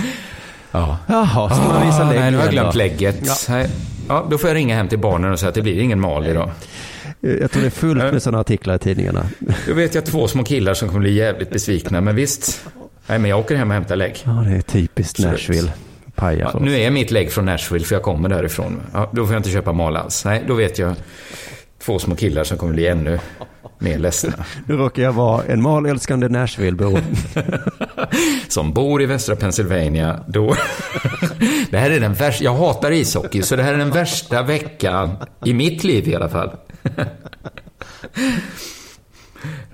Ja. 0.72 0.98
Jaha, 1.06 1.50
ska 1.54 1.68
man 1.68 1.86
visa 1.86 2.02
Ah, 2.06 2.10
lägg 2.10 2.20
Nej, 2.20 2.30
nu 2.30 2.36
har 2.36 2.44
jag 2.44 2.52
glömt 2.52 2.72
då? 2.72 2.78
lägget. 2.78 3.46
Ja. 3.48 3.64
Ja, 4.08 4.26
då 4.30 4.38
får 4.38 4.50
jag 4.50 4.54
ringa 4.54 4.76
hem 4.76 4.88
till 4.88 4.98
barnen 4.98 5.32
och 5.32 5.38
säga 5.40 5.48
att 5.48 5.54
det 5.54 5.62
blir 5.62 5.78
ingen 5.80 6.00
mal 6.00 6.26
idag. 6.26 6.50
Jag 7.20 7.50
tror 7.50 7.60
det 7.62 7.68
är 7.68 7.70
fullt 7.70 8.02
med 8.12 8.22
sådana 8.22 8.40
artiklar 8.40 8.74
i 8.74 8.78
tidningarna. 8.78 9.26
Då 9.68 9.74
vet 9.74 9.94
jag 9.94 10.04
två 10.04 10.28
små 10.28 10.44
killar 10.44 10.74
som 10.74 10.88
kommer 10.88 11.00
bli 11.00 11.12
jävligt 11.14 11.50
besvikna, 11.50 12.00
men 12.00 12.16
visst. 12.16 12.60
Nej, 13.06 13.18
men 13.18 13.30
jag 13.30 13.38
åker 13.40 13.56
hem 13.56 13.68
och 13.70 13.74
hämtar 13.74 13.96
lägg. 13.96 14.22
Ja, 14.24 14.30
det 14.30 14.56
är 14.56 14.60
typiskt. 14.62 15.18
Nashville. 15.18 15.72
Ja, 16.16 16.58
nu 16.60 16.76
är 16.80 16.90
mitt 16.90 17.10
lägg 17.10 17.32
från 17.32 17.44
Nashville, 17.44 17.84
för 17.84 17.94
jag 17.94 18.02
kommer 18.02 18.28
därifrån. 18.28 18.80
Ja, 18.92 19.10
då 19.12 19.26
får 19.26 19.34
jag 19.34 19.40
inte 19.40 19.50
köpa 19.50 19.72
mal 19.72 19.96
alls. 19.96 20.24
Nej, 20.24 20.44
då 20.48 20.54
vet 20.54 20.78
jag 20.78 20.94
två 21.78 21.98
små 21.98 22.16
killar 22.16 22.44
som 22.44 22.58
kommer 22.58 22.72
bli 22.72 22.86
ännu 22.86 23.18
mer 23.78 23.98
ledsna. 23.98 24.44
Nu 24.66 24.76
råkar 24.76 25.02
jag 25.02 25.12
vara 25.12 25.44
en 25.44 25.62
malälskande 25.62 26.28
Nashvillebo. 26.28 26.98
Som 28.48 28.72
bor 28.72 29.02
i 29.02 29.06
västra 29.06 29.36
Pennsylvania, 29.36 30.20
då... 30.28 30.54
det 31.70 31.78
här 31.78 31.90
är 31.90 32.00
den 32.00 32.14
värsta... 32.14 32.44
Jag 32.44 32.54
hatar 32.54 32.90
ishockey, 32.90 33.42
så 33.42 33.56
det 33.56 33.62
här 33.62 33.74
är 33.74 33.78
den 33.78 33.90
värsta 33.90 34.42
veckan 34.42 35.16
i 35.44 35.52
mitt 35.54 35.84
liv 35.84 36.08
i 36.08 36.14
alla 36.14 36.28
fall. 36.28 36.50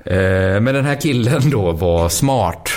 Eh, 0.05 0.61
Men 0.61 0.65
den 0.65 0.85
här 0.85 1.01
killen 1.01 1.51
då 1.51 1.73
var 1.73 2.09
smart. 2.09 2.71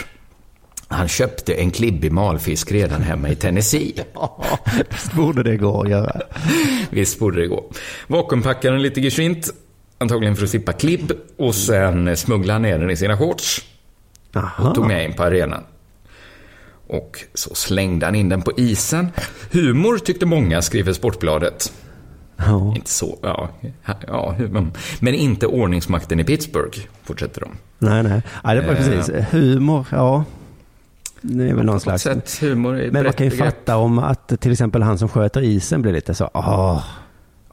Han 0.88 1.08
köpte 1.08 1.54
en 1.54 1.72
klibbig 1.72 2.12
malfisk 2.12 2.72
redan 2.72 3.02
hemma 3.02 3.30
i 3.30 3.36
Tennessee. 3.36 3.94
Visst 4.92 5.14
borde 5.14 5.44
det 5.44 5.58
gå 5.58 5.82
att 5.82 5.90
göra. 5.90 6.22
Visst 6.90 7.20
borde 7.20 7.42
det 7.42 7.48
gå. 7.48 7.72
Vakuumpackade 8.08 8.74
den 8.74 8.82
lite 8.82 9.02
geschwint, 9.02 9.50
antagligen 9.98 10.36
för 10.36 10.44
att 10.44 10.50
slippa 10.50 10.74
klibb, 10.74 11.12
och 11.38 11.56
sen 11.56 12.18
smugglade 12.18 12.54
han 12.54 12.62
ner 12.62 12.80
den 12.80 12.90
i 12.90 12.96
sina 12.98 13.18
shorts. 13.18 13.62
Och 14.58 14.76
tog 14.76 14.88
med 14.88 15.06
in 15.06 15.14
på 15.14 15.24
arenan. 15.24 15.64
Och 16.88 17.20
så 17.34 17.56
slängde 17.56 18.06
han 18.06 18.16
in 18.16 18.30
den 18.30 18.42
på 18.42 18.52
isen. 18.58 19.08
Humor 19.52 19.98
tyckte 19.98 20.26
många, 20.26 20.62
skriver 20.62 20.94
Sportbladet. 20.94 21.74
Ja. 22.38 22.74
Inte 22.76 22.90
så, 22.92 23.20
ja. 23.22 23.50
ja. 24.08 24.36
Men 25.00 25.14
inte 25.16 25.48
ordningsmakten 25.48 26.20
i 26.20 26.24
Pittsburgh, 26.24 26.80
fortsätter 27.04 27.42
de. 27.42 27.50
Nej, 27.80 28.04
nej. 28.04 28.22
Ja, 28.44 28.54
det 28.54 28.62
var 28.62 28.74
Eh. 28.74 28.76
precis. 28.76 29.16
Humor, 29.32 29.86
ja. 29.92 30.24
Det 31.28 31.50
är 31.50 31.54
väl 31.54 31.66
någon 31.66 31.80
slags... 31.80 32.04
sätt, 32.04 32.38
humor 32.42 32.80
är 32.80 32.92
Men 32.92 33.04
man 33.04 33.14
kan 33.14 33.26
ju 33.26 33.32
fatta 33.32 33.78
om 33.78 34.00
att 34.00 34.42
till 34.42 34.52
exempel 34.52 34.84
han 34.84 34.98
som 34.98 35.10
sköter 35.10 35.42
isen 35.42 35.82
blir 35.82 35.94
lite 35.94 36.14
så, 36.14 36.30
åh, 36.34 36.84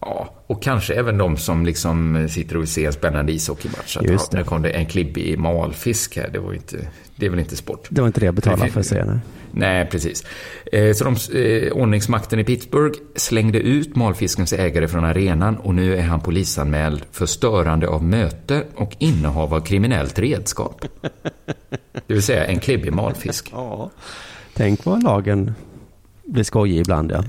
Ja, 0.04 0.34
och 0.46 0.62
kanske 0.62 0.94
även 0.94 1.18
de 1.18 1.36
som 1.36 1.66
liksom 1.66 2.28
sitter 2.30 2.56
och 2.56 2.62
vill 2.62 2.68
se 2.68 2.84
en 2.84 2.92
spännande 2.92 3.32
ishockeymatch. 3.32 3.96
Att, 3.96 4.04
Just 4.04 4.28
ja, 4.32 4.36
det. 4.36 4.38
nu 4.38 4.44
kom 4.48 4.62
det 4.62 4.70
en 4.70 4.86
klibbig 4.86 5.38
malfisk 5.38 6.16
här. 6.16 6.30
Det, 6.32 6.38
var 6.38 6.52
inte, 6.52 6.76
det 7.16 7.26
är 7.26 7.30
väl 7.30 7.38
inte 7.38 7.56
sport? 7.56 7.86
det 7.90 8.00
var 8.00 8.06
inte 8.08 8.20
det 8.20 8.26
jag 8.26 8.34
betalade 8.34 8.70
för 8.70 8.80
att 8.80 8.86
se. 8.86 9.04
Nej. 9.04 9.18
Nej, 9.54 9.86
precis. 9.90 10.24
Eh, 10.72 10.92
Så 10.94 11.04
de, 11.04 11.38
eh, 11.38 11.72
ordningsmakten 11.72 12.38
i 12.38 12.44
Pittsburgh 12.44 12.98
slängde 13.16 13.58
ut 13.58 13.96
malfiskens 13.96 14.52
ägare 14.52 14.88
från 14.88 15.04
arenan 15.04 15.56
och 15.56 15.74
nu 15.74 15.96
är 15.96 16.02
han 16.02 16.20
polisanmäld 16.20 17.02
för 17.12 17.26
störande 17.26 17.88
av 17.88 18.04
möte 18.04 18.64
och 18.74 18.96
innehav 18.98 19.54
av 19.54 19.60
kriminellt 19.60 20.18
redskap. 20.18 20.84
Det 22.06 22.14
vill 22.14 22.22
säga 22.22 22.44
en 22.44 22.60
klibbig 22.60 22.92
malfisk. 22.92 23.52
Tänk 24.54 24.84
vad 24.84 25.02
lagen 25.02 25.54
blir 26.24 26.44
skojig 26.44 26.78
ibland, 26.80 27.12
ja. 27.12 27.24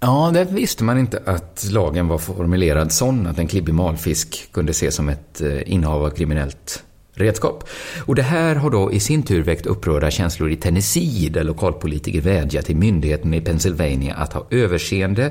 Ja, 0.00 0.30
det 0.34 0.44
visste 0.44 0.84
man 0.84 0.98
inte 0.98 1.22
att 1.26 1.66
lagen 1.70 2.08
var 2.08 2.18
formulerad 2.18 2.92
sån 2.92 3.26
att 3.26 3.38
en 3.38 3.46
klibbig 3.46 3.74
malfisk 3.74 4.52
kunde 4.52 4.70
ses 4.70 4.94
som 4.94 5.08
ett 5.08 5.40
eh, 5.40 5.72
innehav 5.72 6.04
av 6.04 6.10
kriminellt 6.10 6.84
redskap. 7.14 7.68
Och 8.06 8.14
det 8.14 8.22
här 8.22 8.54
har 8.54 8.70
då 8.70 8.92
i 8.92 9.00
sin 9.00 9.22
tur 9.22 9.42
väckt 9.42 9.66
upprörda 9.66 10.10
känslor 10.10 10.50
i 10.50 10.56
Tennessee 10.56 11.28
där 11.28 11.44
lokalpolitiker 11.44 12.20
vädjar 12.20 12.62
till 12.62 12.76
myndigheten 12.76 13.34
i 13.34 13.40
Pennsylvania 13.40 14.14
att 14.14 14.32
ha 14.32 14.46
överseende 14.50 15.30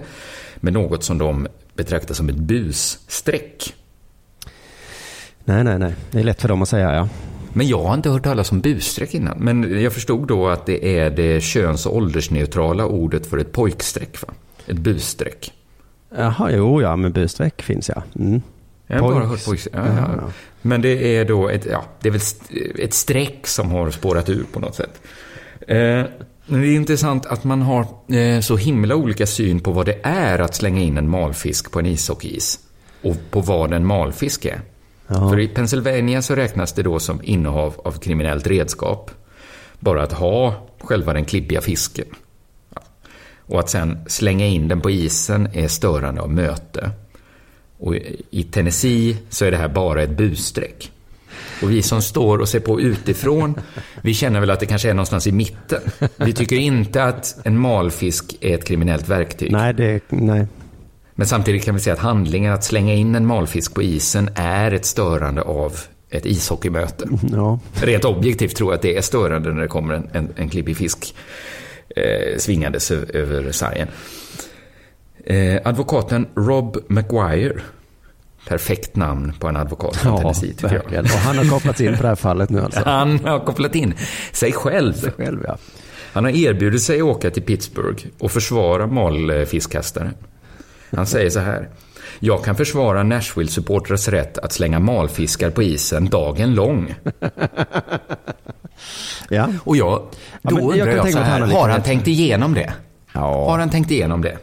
med 0.55 0.73
något 0.73 1.03
som 1.03 1.17
de 1.17 1.47
betraktar 1.75 2.13
som 2.13 2.29
ett 2.29 2.35
busstreck. 2.35 3.73
Nej, 5.43 5.63
nej, 5.63 5.79
nej. 5.79 5.95
Det 6.11 6.19
är 6.19 6.23
lätt 6.23 6.41
för 6.41 6.47
dem 6.47 6.61
att 6.61 6.69
säga, 6.69 6.95
ja. 6.95 7.09
Men 7.53 7.67
jag 7.67 7.83
har 7.83 7.93
inte 7.93 8.09
hört 8.09 8.23
talas 8.23 8.51
om 8.51 8.61
busstreck 8.61 9.13
innan. 9.13 9.37
Men 9.37 9.81
jag 9.81 9.93
förstod 9.93 10.27
då 10.27 10.47
att 10.47 10.65
det 10.65 10.99
är 10.99 11.09
det 11.09 11.43
köns 11.43 11.85
och 11.85 11.95
åldersneutrala 11.95 12.85
ordet 12.85 13.25
för 13.25 13.37
ett 13.37 13.51
pojkstreck. 13.51 14.21
Va? 14.21 14.33
Ett 14.67 14.77
busstreck. 14.77 15.53
Jaha, 16.17 16.51
jo, 16.51 16.81
ja, 16.81 16.95
men 16.95 17.11
busstreck 17.11 17.61
finns 17.61 17.89
ja. 17.89 18.03
Mm. 18.19 18.41
Jag 18.87 18.99
har 18.99 19.13
bara 19.13 19.25
hört 19.25 19.45
pojks... 19.45 19.67
Ja, 19.73 19.85
Ja. 19.87 20.31
Men 20.61 20.81
det 20.81 21.17
är 21.17 21.25
då 21.25 21.49
ett, 21.49 21.65
ja, 21.65 21.85
det 22.01 22.09
är 22.09 22.11
väl 22.11 22.21
ett 22.79 22.93
streck 22.93 23.47
som 23.47 23.71
har 23.71 23.91
spårat 23.91 24.29
ur 24.29 24.45
på 24.53 24.59
något 24.59 24.75
sätt. 24.75 25.01
Eh, 25.67 26.03
men 26.45 26.61
det 26.61 26.67
är 26.67 26.75
intressant 26.75 27.25
att 27.25 27.43
man 27.43 27.61
har 27.61 27.87
eh, 28.15 28.39
så 28.39 28.57
himla 28.57 28.95
olika 28.95 29.25
syn 29.25 29.59
på 29.59 29.71
vad 29.71 29.85
det 29.85 29.99
är 30.03 30.39
att 30.39 30.55
slänga 30.55 30.81
in 30.81 30.97
en 30.97 31.09
malfisk 31.09 31.71
på 31.71 31.79
en 31.79 31.85
ishockeyis. 31.85 32.59
Och 33.01 33.15
på 33.31 33.41
vad 33.41 33.73
en 33.73 33.85
malfisk 33.85 34.45
är. 34.45 34.61
Ja. 35.07 35.29
För 35.29 35.39
i 35.39 35.47
Pennsylvania 35.47 36.21
så 36.21 36.35
räknas 36.35 36.73
det 36.73 36.83
då 36.83 36.99
som 36.99 37.19
innehav 37.23 37.81
av 37.83 37.91
kriminellt 37.91 38.47
redskap. 38.47 39.11
Bara 39.79 40.03
att 40.03 40.13
ha 40.13 40.67
själva 40.79 41.13
den 41.13 41.25
klibbiga 41.25 41.61
fisken. 41.61 42.07
Och 43.47 43.59
att 43.59 43.69
sen 43.69 43.97
slänga 44.07 44.45
in 44.45 44.67
den 44.67 44.81
på 44.81 44.91
isen 44.91 45.47
är 45.53 45.67
störande 45.67 46.21
av 46.21 46.31
möte. 46.31 46.91
Och 47.77 47.95
i 48.29 48.43
Tennessee 48.43 49.17
så 49.29 49.45
är 49.45 49.51
det 49.51 49.57
här 49.57 49.67
bara 49.67 50.03
ett 50.03 50.17
busstreck. 50.17 50.91
Och 51.61 51.71
vi 51.71 51.81
som 51.81 52.01
står 52.01 52.37
och 52.37 52.49
ser 52.49 52.59
på 52.59 52.81
utifrån, 52.81 53.55
vi 54.01 54.13
känner 54.13 54.39
väl 54.39 54.49
att 54.49 54.59
det 54.59 54.65
kanske 54.65 54.89
är 54.89 54.93
någonstans 54.93 55.27
i 55.27 55.31
mitten. 55.31 55.81
Vi 56.15 56.33
tycker 56.33 56.55
inte 56.55 57.03
att 57.03 57.37
en 57.43 57.59
malfisk 57.59 58.37
är 58.41 58.55
ett 58.55 58.65
kriminellt 58.65 59.09
verktyg. 59.09 59.51
Nej, 59.51 59.73
det, 59.73 60.01
nej. 60.09 60.47
Men 61.15 61.27
samtidigt 61.27 61.65
kan 61.65 61.75
vi 61.75 61.81
säga 61.81 61.93
att 61.93 61.99
handlingen 61.99 62.53
att 62.53 62.63
slänga 62.63 62.93
in 62.93 63.15
en 63.15 63.25
malfisk 63.25 63.73
på 63.73 63.83
isen 63.83 64.29
är 64.35 64.71
ett 64.71 64.85
störande 64.85 65.41
av 65.41 65.79
ett 66.09 66.25
ishockeymöte. 66.25 67.07
Ja. 67.31 67.59
Rent 67.73 68.05
objektivt 68.05 68.55
tror 68.55 68.71
jag 68.71 68.75
att 68.75 68.81
det 68.81 68.97
är 68.97 69.01
störande 69.01 69.53
när 69.53 69.61
det 69.61 69.67
kommer 69.67 69.93
en, 69.93 70.09
en, 70.13 70.29
en 70.35 70.49
klibbig 70.49 70.77
fisk 70.77 71.15
eh, 71.95 72.37
svingandes 72.37 72.91
över 72.91 73.51
sargen. 73.51 73.87
Eh, 75.25 75.61
advokaten 75.65 76.27
Rob 76.35 76.77
McGuire, 76.87 77.61
perfekt 78.47 78.95
namn 78.95 79.33
på 79.39 79.47
en 79.47 79.57
advokat 79.57 79.95
från 79.95 80.11
Ja, 80.13 80.17
Tennessee 80.21 80.53
tycker 80.53 80.67
jag. 80.67 80.73
verkligen. 80.73 81.03
Och 81.05 81.09
han 81.11 81.37
har 81.37 81.45
kopplats 81.45 81.81
in 81.81 81.95
på 81.97 82.01
det 82.01 82.07
här 82.07 82.15
fallet 82.15 82.49
nu 82.49 82.61
alltså. 82.61 82.81
Han 82.85 83.19
har 83.25 83.39
kopplat 83.39 83.75
in 83.75 83.93
sig 84.31 84.51
själv. 84.53 84.93
Sig 84.93 85.11
själv, 85.11 85.43
ja. 85.47 85.57
Han 86.13 86.23
har 86.23 86.31
erbjudit 86.31 86.81
sig 86.81 86.97
att 86.97 87.03
åka 87.07 87.29
till 87.31 87.43
Pittsburgh 87.43 88.05
och 88.19 88.31
försvara 88.31 88.87
malfiskkastaren. 88.87 90.13
Han 90.95 91.07
säger 91.07 91.29
så 91.29 91.39
här. 91.39 91.69
Jag 92.19 92.43
kan 92.43 92.55
försvara 92.55 93.03
Nashville-supportrars 93.03 94.09
rätt 94.09 94.37
att 94.37 94.53
slänga 94.53 94.79
malfiskar 94.79 95.49
på 95.49 95.63
isen 95.63 96.09
dagen 96.09 96.55
lång. 96.55 96.95
Ja. 99.29 99.47
Och 99.63 99.77
jag, 99.77 100.01
Ja, 100.41 100.49
då 100.49 100.57
jag 100.57 100.63
undrar 100.63 100.87
jag, 100.87 101.03
tänka 101.03 101.17
så 101.17 101.23
här, 101.23 101.39
han 101.39 101.51
har 101.51 101.69
han 101.69 101.81
tänkt 101.83 102.07
igenom 102.07 102.53
det? 102.53 102.73
Ja. 103.13 103.49
Har 103.49 103.59
han 103.59 103.69
tänkt 103.69 103.91
igenom 103.91 104.21
det? 104.21 104.37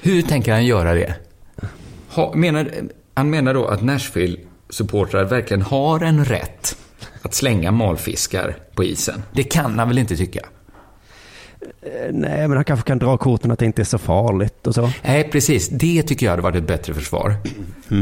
Hur 0.00 0.22
tänker 0.22 0.52
han 0.52 0.66
göra 0.66 0.94
det? 0.94 1.14
Ha, 2.08 2.34
menar, 2.34 2.70
han 3.14 3.30
menar 3.30 3.54
då 3.54 3.66
att 3.66 3.80
Nashville-supportrar 3.82 5.24
verkligen 5.24 5.62
har 5.62 6.00
en 6.00 6.24
rätt 6.24 6.76
att 7.22 7.34
slänga 7.34 7.70
malfiskar 7.70 8.56
på 8.74 8.84
isen. 8.84 9.22
Det 9.32 9.42
kan 9.42 9.78
han 9.78 9.88
väl 9.88 9.98
inte 9.98 10.16
tycka? 10.16 10.40
Eh, 11.82 11.90
Nej, 12.12 12.48
men 12.48 12.52
han 12.56 12.64
kanske 12.64 12.86
kan 12.86 12.98
dra 12.98 13.16
korten 13.16 13.50
att 13.50 13.58
det 13.58 13.64
inte 13.66 13.82
är 13.82 13.84
så 13.84 13.98
farligt 13.98 14.66
och 14.66 14.74
så. 14.74 14.92
Nej, 15.02 15.28
precis. 15.32 15.68
Det 15.68 16.02
tycker 16.02 16.26
jag 16.26 16.30
hade 16.30 16.42
varit 16.42 16.56
ett 16.56 16.66
bättre 16.66 16.94
försvar. 16.94 17.34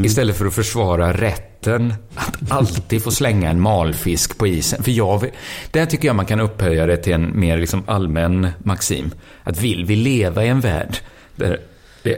Istället 0.05 0.35
för 0.37 0.45
att 0.45 0.53
försvara 0.53 1.13
rätten 1.13 1.93
att 2.15 2.51
alltid 2.51 3.03
få 3.03 3.11
slänga 3.11 3.49
en 3.49 3.61
malfisk 3.61 4.37
på 4.37 4.47
isen. 4.47 4.83
För 4.83 4.91
jag, 4.91 5.29
där 5.71 5.85
tycker 5.85 6.07
jag 6.07 6.15
man 6.15 6.25
kan 6.25 6.39
upphöja 6.39 6.85
det 6.85 6.97
till 6.97 7.13
en 7.13 7.39
mer 7.39 7.57
liksom 7.57 7.83
allmän 7.87 8.47
maxim. 8.59 9.11
Att 9.43 9.61
vill 9.61 9.85
vi 9.85 9.95
leva 9.95 10.45
i 10.45 10.47
en 10.47 10.59
värld 10.59 10.97
där 11.35 11.59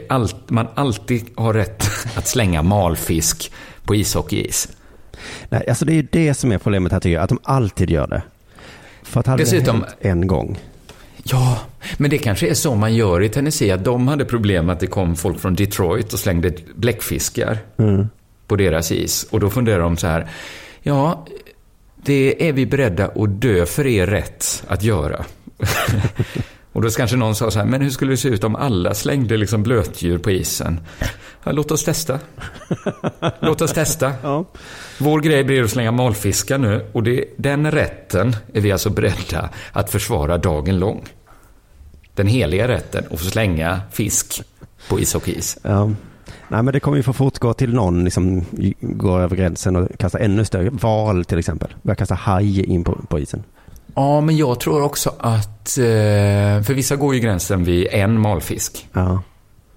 allt, 0.08 0.50
man 0.50 0.68
alltid 0.74 1.24
har 1.36 1.54
rätt 1.54 1.84
att 2.16 2.26
slänga 2.28 2.62
malfisk 2.62 3.52
på 3.84 3.94
ishockeyis. 3.94 4.68
Nej, 5.48 5.68
alltså 5.68 5.84
det 5.84 5.92
är 5.92 5.96
ju 5.96 6.08
det 6.12 6.34
som 6.34 6.52
är 6.52 6.58
problemet 6.58 6.92
här 6.92 7.00
tycker 7.00 7.14
jag, 7.14 7.22
att 7.22 7.28
de 7.28 7.38
alltid 7.42 7.90
gör 7.90 8.06
det. 8.06 8.22
För 9.02 9.20
att 9.20 9.26
hade 9.26 9.42
Dessutom- 9.42 9.80
det 9.80 9.86
hänt 10.08 10.20
en 10.22 10.26
gång. 10.26 10.58
Ja, 11.24 11.58
men 11.96 12.10
det 12.10 12.18
kanske 12.18 12.48
är 12.48 12.54
så 12.54 12.74
man 12.74 12.94
gör 12.94 13.22
i 13.22 13.28
Tennessee, 13.28 13.70
att 13.70 13.84
de 13.84 14.08
hade 14.08 14.24
problem 14.24 14.70
att 14.70 14.80
det 14.80 14.86
kom 14.86 15.16
folk 15.16 15.40
från 15.40 15.54
Detroit 15.54 16.12
och 16.12 16.18
slängde 16.18 16.52
bläckfiskar 16.74 17.58
Mm. 17.78 18.06
på 18.46 18.56
deras 18.56 18.92
is. 18.92 19.26
Och 19.30 19.40
då 19.40 19.50
funderar 19.50 19.78
de 19.80 19.96
så 19.96 20.06
här, 20.06 20.26
ja, 20.82 21.26
det 22.04 22.48
är 22.48 22.52
vi 22.52 22.66
beredda 22.66 23.06
att 23.06 23.40
dö 23.40 23.66
för 23.66 23.86
er 23.86 24.06
rätt 24.06 24.64
att 24.66 24.82
göra. 24.82 25.24
och 26.72 26.82
då 26.82 26.90
kanske 26.90 27.16
någon 27.16 27.34
sa 27.34 27.50
så 27.50 27.58
här, 27.58 27.66
men 27.66 27.80
hur 27.80 27.90
skulle 27.90 28.12
det 28.12 28.16
se 28.16 28.28
ut 28.28 28.44
om 28.44 28.56
alla 28.56 28.94
slängde 28.94 29.36
liksom 29.36 29.62
blötdjur 29.62 30.18
på 30.18 30.30
isen? 30.30 30.80
Ja, 31.44 31.52
låt 31.52 31.70
oss 31.70 31.84
testa. 31.84 32.18
Låt 33.40 33.60
oss 33.60 33.72
testa. 33.72 34.12
Vår 34.98 35.20
grej 35.20 35.44
blir 35.44 35.62
att 35.62 35.70
slänga 35.70 35.92
malfiskar 35.92 36.58
nu 36.58 36.86
och 36.92 37.02
det, 37.02 37.24
den 37.36 37.70
rätten 37.70 38.36
är 38.52 38.60
vi 38.60 38.72
alltså 38.72 38.90
beredda 38.90 39.50
att 39.72 39.90
försvara 39.90 40.38
dagen 40.38 40.78
lång. 40.78 41.04
Den 42.14 42.26
heliga 42.26 42.68
rätten 42.68 43.04
att 43.10 43.20
få 43.20 43.30
slänga 43.30 43.80
fisk 43.92 44.42
på 44.88 45.00
ishockeyis. 45.00 45.58
Ja. 45.62 45.90
Nej, 46.48 46.62
men 46.62 46.72
det 46.72 46.80
kommer 46.80 46.96
ju 46.96 47.02
få 47.02 47.12
fortgå 47.12 47.54
till 47.54 47.74
någon 47.74 48.04
liksom 48.04 48.44
går 48.80 49.20
över 49.20 49.36
gränsen 49.36 49.76
och 49.76 49.88
kastar 49.98 50.18
ännu 50.18 50.44
större. 50.44 50.70
Val 50.70 51.24
till 51.24 51.38
exempel. 51.38 51.74
Börjar 51.82 51.96
kasta 51.96 52.14
haj 52.14 52.64
in 52.64 52.84
på, 52.84 52.98
på 53.08 53.18
isen. 53.18 53.44
Ja, 53.94 54.20
men 54.20 54.36
jag 54.36 54.60
tror 54.60 54.82
också 54.82 55.14
att... 55.18 55.78
eh, 55.78 56.62
För 56.62 56.74
vissa 56.74 56.96
går 56.96 57.14
ju 57.14 57.20
gränsen 57.20 57.64
vid 57.64 57.86
en 57.90 58.20
malfisk. 58.20 58.88
Ja. 58.92 59.22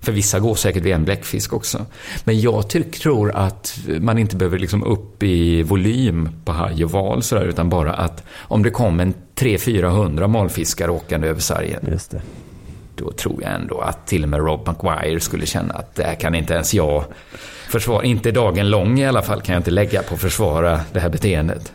För 0.02 0.12
vissa 0.12 0.40
går 0.40 0.56
säkert 0.56 0.84
vid 0.84 0.94
en 0.94 1.06
bläckfisk 1.06 1.54
också. 1.54 1.86
Men 2.24 2.40
jag 2.42 2.70
tror 3.02 3.32
att 3.36 3.78
man 4.00 4.18
inte 4.18 4.36
behöver 4.36 4.60
liksom 4.60 4.84
upp 4.84 5.24
i 5.24 5.64
volym 5.64 6.30
på 6.46 6.52
haj 6.52 6.86
och 6.86 6.92
val 6.92 7.24
sådär, 7.24 7.46
utan 7.46 7.70
bara 7.70 7.94
att 7.94 8.24
om 8.38 8.64
det 8.64 8.70
kom 8.70 9.00
en 9.00 9.14
300-400 9.36 10.28
malfiskar 10.28 10.90
åkande 10.90 11.28
över 11.28 11.40
sargen. 11.42 11.88
Just 11.92 12.12
det. 12.12 12.22
Då 12.96 13.12
tror 13.12 13.44
jag 13.44 13.54
ändå 13.54 13.80
att 13.80 14.08
till 14.08 14.24
och 14.24 14.30
med 14.30 14.40
Rob 14.40 14.68
McGuire 14.68 15.20
skulle 15.20 15.46
känna 15.46 15.74
att 15.74 15.96
det 15.96 16.04
här 16.04 16.16
kan 16.16 16.36
inte 16.36 16.54
ens 16.54 16.74
jag 16.74 17.04
försvara. 17.70 18.04
Inte 18.04 18.32
dagen 18.32 18.70
lång 18.70 19.00
i 19.00 19.06
alla 19.08 19.22
fall 19.22 19.42
kan 19.42 19.54
jag 19.54 19.60
inte 19.60 19.72
lägga 19.72 20.04
på 20.04 20.14
att 20.14 20.22
försvara 20.22 20.80
det 20.94 21.00
här 21.00 21.10
beteendet. 21.10 21.72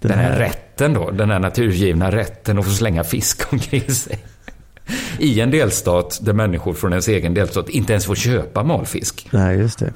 Den 0.00 0.10
Den 0.10 0.18
här 0.20 0.30
här- 0.30 0.40
rätten 0.72 0.92
då, 0.92 1.10
den 1.10 1.30
här 1.30 1.38
naturgivna 1.38 2.10
rätten 2.10 2.58
att 2.58 2.64
få 2.64 2.70
slänga 2.70 3.04
fisk 3.04 3.42
omkring 3.52 3.90
sig. 3.90 4.18
I 5.18 5.40
en 5.40 5.50
delstat 5.50 6.18
där 6.22 6.32
människor 6.32 6.74
från 6.74 6.92
ens 6.92 7.08
egen 7.08 7.34
delstat 7.34 7.68
inte 7.68 7.92
ens 7.92 8.06
får 8.06 8.14
köpa 8.14 8.62
malfisk. 8.62 9.28
Nej, 9.30 9.58
just 9.58 9.78
det. 9.78 9.92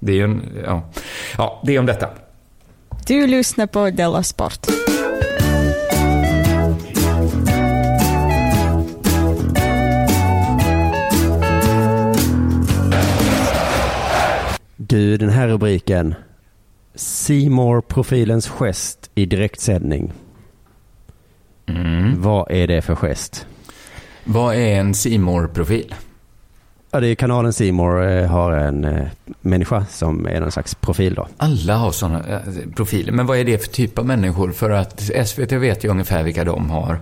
Det 0.00 0.12
är 0.12 0.16
ju 0.16 0.24
en, 0.24 0.42
ja. 0.64 0.82
ja, 1.38 1.62
det 1.64 1.74
är 1.74 1.78
om 1.78 1.86
detta. 1.86 2.08
Du 3.06 3.26
lyssnar 3.26 3.66
på 3.66 3.90
Della 3.90 4.22
Sport. 4.22 4.66
Du, 14.76 15.16
den 15.16 15.30
här 15.30 15.48
rubriken. 15.48 16.14
Seymour 16.96 17.80
profilens 17.80 18.48
gest 18.48 19.10
i 19.14 19.26
direktsändning. 19.26 20.12
Vad 22.16 22.50
är 22.50 22.66
det 22.66 22.82
för 22.82 22.94
gest? 22.94 23.46
Vad 24.24 24.54
är 24.54 24.80
en 24.80 24.94
simor 24.94 25.48
profil 25.48 25.94
Ja, 26.90 27.00
det 27.00 27.08
är 27.08 27.14
kanalen 27.14 27.52
Seymour 27.52 28.08
eh, 28.08 28.26
har 28.26 28.52
en 28.52 28.84
eh, 28.84 29.06
människa 29.40 29.86
som 29.90 30.26
är 30.26 30.40
någon 30.40 30.52
slags 30.52 30.74
profil 30.74 31.14
då. 31.14 31.28
Alla 31.36 31.76
har 31.76 31.90
sådana 31.90 32.18
eh, 32.18 32.40
profiler. 32.76 33.12
Men 33.12 33.26
vad 33.26 33.38
är 33.38 33.44
det 33.44 33.58
för 33.58 33.72
typ 33.72 33.98
av 33.98 34.06
människor? 34.06 34.52
För 34.52 34.70
att 34.70 35.10
SVT 35.26 35.52
vet 35.52 35.84
ju 35.84 35.88
ungefär 35.88 36.22
vilka 36.22 36.44
de 36.44 36.70
har. 36.70 37.00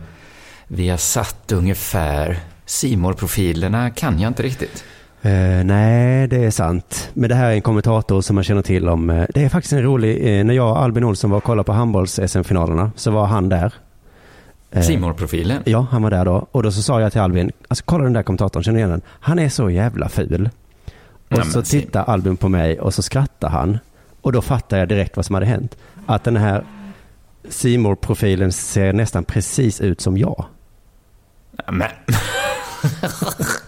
Vi 0.68 0.88
har 0.88 0.96
satt 0.96 1.52
ungefär 1.52 2.38
simor 2.66 3.12
profilerna 3.12 3.90
kan 3.90 4.20
jag 4.20 4.30
inte 4.30 4.42
riktigt. 4.42 4.84
Eh, 5.24 5.64
nej, 5.64 6.28
det 6.28 6.44
är 6.44 6.50
sant. 6.50 7.10
Men 7.14 7.28
det 7.28 7.34
här 7.34 7.50
är 7.50 7.54
en 7.54 7.62
kommentator 7.62 8.20
som 8.20 8.34
man 8.34 8.44
känner 8.44 8.62
till 8.62 8.88
om. 8.88 9.10
Eh, 9.10 9.26
det 9.34 9.44
är 9.44 9.48
faktiskt 9.48 9.72
en 9.72 9.82
rolig, 9.82 10.38
eh, 10.38 10.44
när 10.44 10.54
jag 10.54 10.70
och 10.70 10.82
Albin 10.82 11.04
Olsson 11.04 11.30
var 11.30 11.36
och 11.36 11.44
kollade 11.44 11.64
på 11.66 11.72
handbolls-SM-finalerna 11.72 12.90
så 12.96 13.10
var 13.10 13.26
han 13.26 13.48
där. 13.48 13.74
Simor 14.82 15.12
profilen 15.12 15.62
Ja, 15.66 15.86
han 15.90 16.02
var 16.02 16.10
där 16.10 16.24
då. 16.24 16.46
Och 16.50 16.62
då 16.62 16.72
så 16.72 16.82
sa 16.82 17.00
jag 17.00 17.12
till 17.12 17.20
Albin, 17.20 17.52
alltså 17.68 17.84
kolla 17.86 18.04
den 18.04 18.12
där 18.12 18.22
kommentatorn, 18.22 18.62
känner 18.62 18.74
du 18.76 18.78
igen 18.78 18.90
den? 18.90 19.02
Han 19.08 19.38
är 19.38 19.48
så 19.48 19.70
jävla 19.70 20.08
ful. 20.08 20.50
Och 21.30 21.38
Nej, 21.38 21.46
så 21.46 21.62
tittar 21.62 22.04
Albin 22.04 22.36
på 22.36 22.48
mig 22.48 22.80
och 22.80 22.94
så 22.94 23.02
skrattar 23.02 23.48
han. 23.48 23.78
Och 24.20 24.32
då 24.32 24.42
fattar 24.42 24.78
jag 24.78 24.88
direkt 24.88 25.16
vad 25.16 25.26
som 25.26 25.34
hade 25.34 25.46
hänt. 25.46 25.76
Att 26.06 26.24
den 26.24 26.36
här 26.36 26.64
simor 27.48 27.94
profilen 27.94 28.52
ser 28.52 28.92
nästan 28.92 29.24
precis 29.24 29.80
ut 29.80 30.00
som 30.00 30.16
jag. 30.18 30.44
Men, 31.72 31.88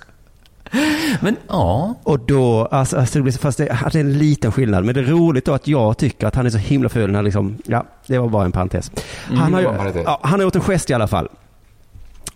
men 1.21 1.37
ja. 1.49 1.95
Och 2.03 2.21
då, 2.21 2.67
alltså, 2.71 2.97
alltså 2.97 3.19
det 3.19 3.23
blir, 3.23 3.33
så- 3.33 3.39
fast 3.39 3.59
det, 3.59 3.65
det 3.93 3.99
är 3.99 4.01
en 4.01 4.19
liten 4.19 4.53
skillnad. 4.53 4.85
Men 4.85 4.95
det 4.95 5.01
är 5.01 5.05
roligt 5.05 5.45
då 5.45 5.55
att 5.55 5.69
jag 5.69 5.99
tycker 5.99 6.27
att 6.27 6.35
han 6.35 6.47
är 6.47 6.51
så 6.51 6.59
himla 6.59 6.89
ful. 6.89 7.11
När 7.13 7.23
liksom, 7.23 7.59
ja, 7.67 7.85
det 8.07 8.19
var 8.19 8.29
bara 8.29 8.45
en 8.45 8.53
parentes. 8.53 8.91
Mm, 9.29 9.41
Han 9.41 9.55
har, 9.55 9.61
ja, 10.05 10.21
han 10.23 10.33
har 10.41 10.43
gjort 10.43 10.55
en 10.55 10.61
gest 10.61 10.91
i 10.91 10.95
alla 10.95 11.07
fall. 11.09 11.29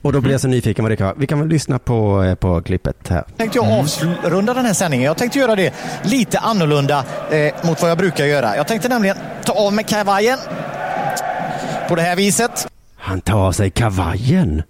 Och 0.02 0.12
då 0.12 0.20
blir 0.20 0.32
jag 0.32 0.40
så 0.40 0.48
nyfiken 0.48 0.84
vad 0.84 0.92
det 0.92 0.96
kan 0.96 1.06
vara. 1.06 1.16
Vi 1.18 1.26
kan 1.26 1.38
väl 1.38 1.48
lyssna 1.48 1.78
på, 1.78 2.22
eh, 2.22 2.34
på 2.34 2.62
klippet 2.62 3.08
här. 3.08 3.24
tänkte 3.36 3.58
jag 3.58 3.66
avrunda 4.24 4.54
den 4.54 4.64
här 4.64 4.72
sändningen. 4.72 5.06
Jag 5.06 5.16
tänkte 5.16 5.38
göra 5.38 5.56
det 5.56 5.74
lite 6.02 6.38
annorlunda 6.38 7.04
eh, 7.30 7.54
mot 7.66 7.82
vad 7.82 7.90
jag 7.90 7.98
brukar 7.98 8.24
göra. 8.24 8.56
Jag 8.56 8.68
tänkte 8.68 8.88
nämligen 8.88 9.16
ta 9.44 9.52
av 9.52 9.72
mig 9.72 9.84
kavajen 9.84 10.38
på 11.88 11.94
det 11.94 12.02
här 12.02 12.16
viset. 12.16 12.68
Han 12.96 13.20
tar 13.20 13.38
av 13.38 13.52
sig 13.52 13.70
kavajen. 13.70 14.62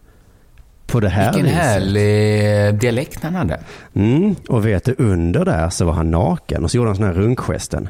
På 0.90 1.00
det 1.00 1.08
här 1.08 1.32
Vilken 1.32 1.44
viset. 1.44 1.58
härlig 1.62 2.74
dialekt 2.80 3.22
han 3.22 3.34
hade. 3.34 3.60
Mm, 3.94 4.36
och 4.48 4.66
vet 4.66 4.84
du, 4.84 4.94
under 4.98 5.44
där 5.44 5.70
så 5.70 5.84
var 5.84 5.92
han 5.92 6.10
naken 6.10 6.64
och 6.64 6.70
så 6.70 6.76
gjorde 6.76 6.88
han 6.88 6.96
sån 6.96 7.04
här 7.06 7.12
runkgesten. 7.12 7.88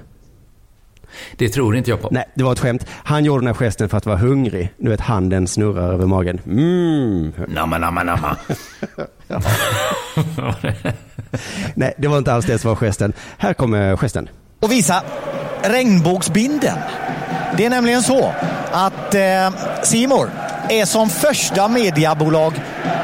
Det 1.36 1.48
tror 1.48 1.76
inte 1.76 1.90
jag 1.90 2.01
på. 2.03 2.09
Nej, 2.11 2.24
det 2.34 2.44
var 2.44 2.53
ett 2.53 2.59
skämt. 2.59 2.86
Han 2.90 3.24
gjorde 3.24 3.40
den 3.40 3.46
här 3.46 3.55
gesten 3.55 3.88
för 3.88 3.96
att 3.96 4.07
vara 4.07 4.16
hungrig. 4.16 4.72
Du 4.76 4.90
vet, 4.90 5.01
handen 5.01 5.46
snurrar 5.46 5.92
över 5.92 6.07
magen. 6.07 6.40
Mm. 6.46 7.32
Namma, 7.55 7.78
namma, 7.78 8.03
namma. 8.03 8.36
Nej, 11.74 11.94
det 11.98 12.09
var 12.09 12.18
inte 12.18 12.32
alls 12.32 12.46
det 12.46 12.59
som 12.59 12.68
var 12.68 12.76
gesten. 12.76 13.12
Här 13.38 13.55
kommer 13.55 13.96
gesten. 13.96 14.28
och 14.61 14.72
visa 14.72 15.03
regnbågsbinden. 15.62 16.78
Det 17.57 17.64
är 17.66 17.70
nämligen 17.70 18.03
så 18.03 18.32
att 18.72 19.14
eh, 19.14 19.51
Simor 19.82 20.30
är 20.71 20.85
som 20.85 21.09
första 21.09 21.68
mediebolag 21.68 22.53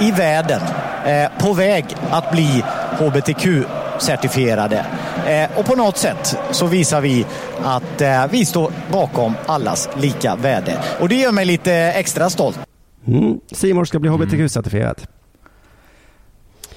i 0.01 0.11
världen 0.11 0.61
eh, 1.07 1.31
på 1.39 1.53
väg 1.53 1.85
att 2.11 2.33
bli 2.33 2.65
hbtq-certifierade. 2.99 4.85
Eh, 5.27 5.59
och 5.59 5.67
på 5.67 5.77
något 5.77 5.97
sätt 5.97 6.39
så 6.51 6.67
visar 6.67 7.01
vi 7.01 7.27
att 7.65 8.01
eh, 8.01 8.27
vi 8.31 8.45
står 8.45 8.73
bakom 8.93 9.35
allas 9.47 9.89
lika 9.97 10.37
värde. 10.37 10.79
Och 11.01 11.09
det 11.09 11.15
gör 11.15 11.33
mig 11.33 11.45
lite 11.45 11.73
extra 11.73 12.31
stolt. 12.31 12.59
Mm. 13.07 13.41
Simor 13.53 13.85
ska 13.85 13.99
bli 13.99 14.11
hbtq-certifierad. 14.11 15.07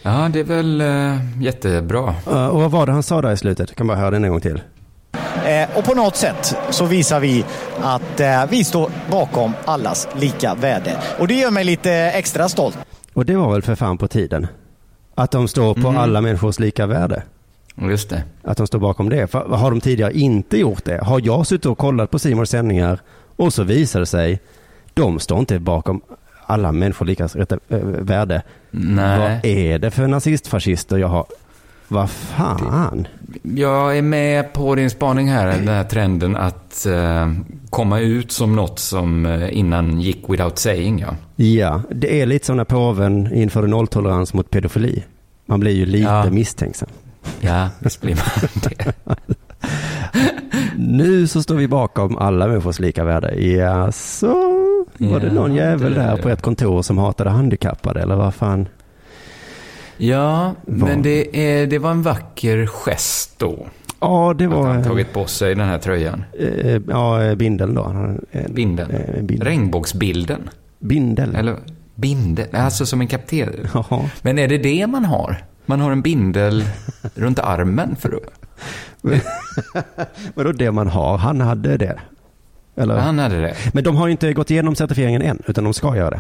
Ja, 0.02 0.30
det 0.34 0.40
är 0.40 0.44
väl 0.44 0.82
eh, 0.82 1.44
jättebra. 1.44 2.16
Uh, 2.28 2.48
och 2.48 2.62
vad 2.62 2.72
var 2.72 2.86
det 2.86 2.92
han 2.92 3.04
sa 3.04 3.22
där 3.22 3.32
i 3.32 3.38
slutet? 3.38 3.70
Jag 3.70 3.78
kan 3.78 3.88
bara 3.88 3.98
höra 3.98 4.12
den 4.12 4.24
en 4.24 4.32
gång 4.32 4.42
till. 4.42 4.62
Eh, 5.46 5.78
och 5.78 5.84
på 5.84 5.94
något 5.96 6.16
sätt 6.16 6.56
så 6.70 6.86
visar 6.86 7.20
vi 7.20 7.46
att 7.82 8.20
eh, 8.20 8.46
vi 8.50 8.64
står 8.64 8.92
bakom 9.12 9.54
allas 9.66 10.08
lika 10.20 10.56
värde. 10.56 10.98
Och 11.20 11.28
det 11.28 11.34
gör 11.34 11.52
mig 11.52 11.64
lite 11.64 11.92
extra 11.94 12.50
stolt. 12.50 12.78
Och 13.14 13.26
det 13.26 13.36
var 13.36 13.52
väl 13.54 13.62
för 13.62 13.76
fan 13.76 13.98
på 13.98 14.08
tiden. 14.08 14.48
Att 15.16 15.32
de 15.32 15.48
står 15.48 15.74
på 15.74 15.80
Mm. 15.88 15.98
alla 15.98 16.22
människors 16.22 16.60
lika 16.60 16.86
värde. 16.86 17.24
Just 17.82 18.10
det. 18.10 18.24
Att 18.44 18.58
de 18.58 18.68
står 18.68 18.80
bakom 18.80 19.10
det. 19.10 19.28
För 19.28 19.40
har 19.40 19.72
de 19.72 19.82
tidigare 19.82 20.14
inte 20.14 20.58
gjort 20.58 20.86
det? 20.86 21.04
Har 21.04 21.22
jag 21.24 21.48
suttit 21.48 21.66
och 21.66 21.78
kollat 21.78 22.12
på 22.12 22.20
Simons 22.20 22.50
sändningar 22.50 23.00
och 23.36 23.54
så 23.54 23.64
visar 23.64 24.00
det 24.00 24.06
sig, 24.06 24.40
de 24.94 25.20
står 25.20 25.40
inte 25.40 25.60
bakom 25.60 26.02
alla 26.46 26.72
människor 26.72 27.06
lika 27.06 27.24
äh, 27.24 27.78
värde. 27.84 28.42
Nej. 28.72 29.20
Vad 29.20 29.46
är 29.46 29.80
det 29.80 29.92
för 29.92 30.08
nazistfascister 30.08 30.98
jag 30.98 31.08
har 31.08 31.26
Vad 31.92 32.10
fan? 32.10 33.08
Jag 33.44 33.98
är 33.98 34.02
med 34.02 34.54
på 34.54 34.76
din 34.76 34.90
spaning 34.90 35.30
här, 35.30 35.48
den 35.48 35.68
här 35.68 35.84
trenden 35.84 36.36
att 36.36 36.86
eh, 36.86 37.32
komma 37.70 38.00
ut 38.00 38.32
som 38.32 38.56
något 38.56 38.80
som 38.80 39.26
eh, 39.26 39.58
innan 39.58 40.02
gick 40.02 40.30
without 40.30 40.58
saying. 40.60 41.00
Ja. 41.00 41.16
Ja, 41.46 41.82
det 41.92 42.22
är 42.22 42.26
lite 42.26 42.46
som 42.46 42.58
när 42.58 42.64
påven 42.64 43.34
införde 43.34 43.68
nolltolerans 43.68 44.34
mot 44.34 44.50
pedofili. 44.50 45.04
Man 45.46 45.60
blir 45.60 45.72
ju 45.72 45.86
lite 45.86 46.04
Ja. 46.04 46.30
misstänksam. 46.30 46.90
Ja, 47.40 47.70
visst 47.80 48.02
blir 48.02 48.16
man 48.16 48.50
det. 48.64 48.94
Nu 50.78 51.28
så 51.28 51.44
står 51.44 51.56
vi 51.56 51.68
bakom 51.68 52.18
alla 52.18 52.48
människors 52.48 52.80
lika 52.80 53.04
värde. 53.04 53.36
Ja, 53.46 53.92
så 53.92 54.28
var 54.98 55.20
det 55.20 55.34
någon 55.34 55.56
jävel 55.56 55.94
det- 55.94 56.00
där 56.00 56.18
på 56.18 56.30
ett 56.30 56.42
kontor 56.42 56.82
som 56.82 56.98
hatade 56.98 57.30
handikappade 57.30 58.02
eller 58.02 58.16
vad 58.16 58.34
fan? 58.34 58.68
Ja, 60.02 60.56
Vad? 60.66 60.90
men 60.90 61.02
det, 61.02 61.38
är, 61.62 61.68
det 61.68 61.80
var 61.80 61.92
en 61.92 62.02
vacker 62.02 62.66
gest 62.66 63.40
då. 63.40 63.68
Ja, 64.00 64.34
det 64.38 64.46
Att 64.46 64.52
var... 64.52 64.68
han 64.68 64.84
tagit 64.84 65.14
på 65.14 65.26
sig 65.26 65.56
den 65.56 65.68
här 65.68 65.78
tröjan. 65.78 66.24
eh, 66.40 66.82
Ja, 66.90 67.24
eh, 67.24 67.36
bindeln 67.36 67.74
då. 67.74 68.16
Eh, 68.32 68.42
Binden. 68.50 68.92
eh, 68.92 69.22
bindel. 69.22 69.48
Regnbågsbilden. 69.48 70.50
Bindel. 70.80 71.36
Eller 71.36 71.56
bindel, 71.96 72.56
alltså 72.56 72.86
som 72.86 73.02
en 73.02 73.08
kapten. 73.08 73.68
Jaha. 73.74 74.10
Men 74.22 74.40
är 74.40 74.48
det 74.48 74.58
det 74.58 74.88
man 74.88 75.06
har? 75.06 75.44
Man 75.66 75.82
har 75.82 75.92
en 75.92 76.02
bindel 76.02 76.64
runt 77.16 77.40
armen 77.40 77.96
för 77.96 78.10
att... 78.10 78.34
Vadå 80.36 80.52
det 80.52 80.72
man 80.72 80.88
har? 80.88 81.18
Han 81.18 81.42
hade 81.42 81.78
det. 81.78 82.00
Eller? 82.76 82.98
Han 82.98 83.20
hade 83.20 83.42
det. 83.42 83.56
Men 83.74 83.84
de 83.84 83.96
har 83.96 84.08
ju 84.08 84.12
inte 84.12 84.34
gått 84.34 84.52
igenom 84.52 84.76
certifieringen 84.76 85.22
än, 85.22 85.42
utan 85.48 85.64
de 85.64 85.74
ska 85.74 85.96
göra 85.96 86.10
det. 86.10 86.20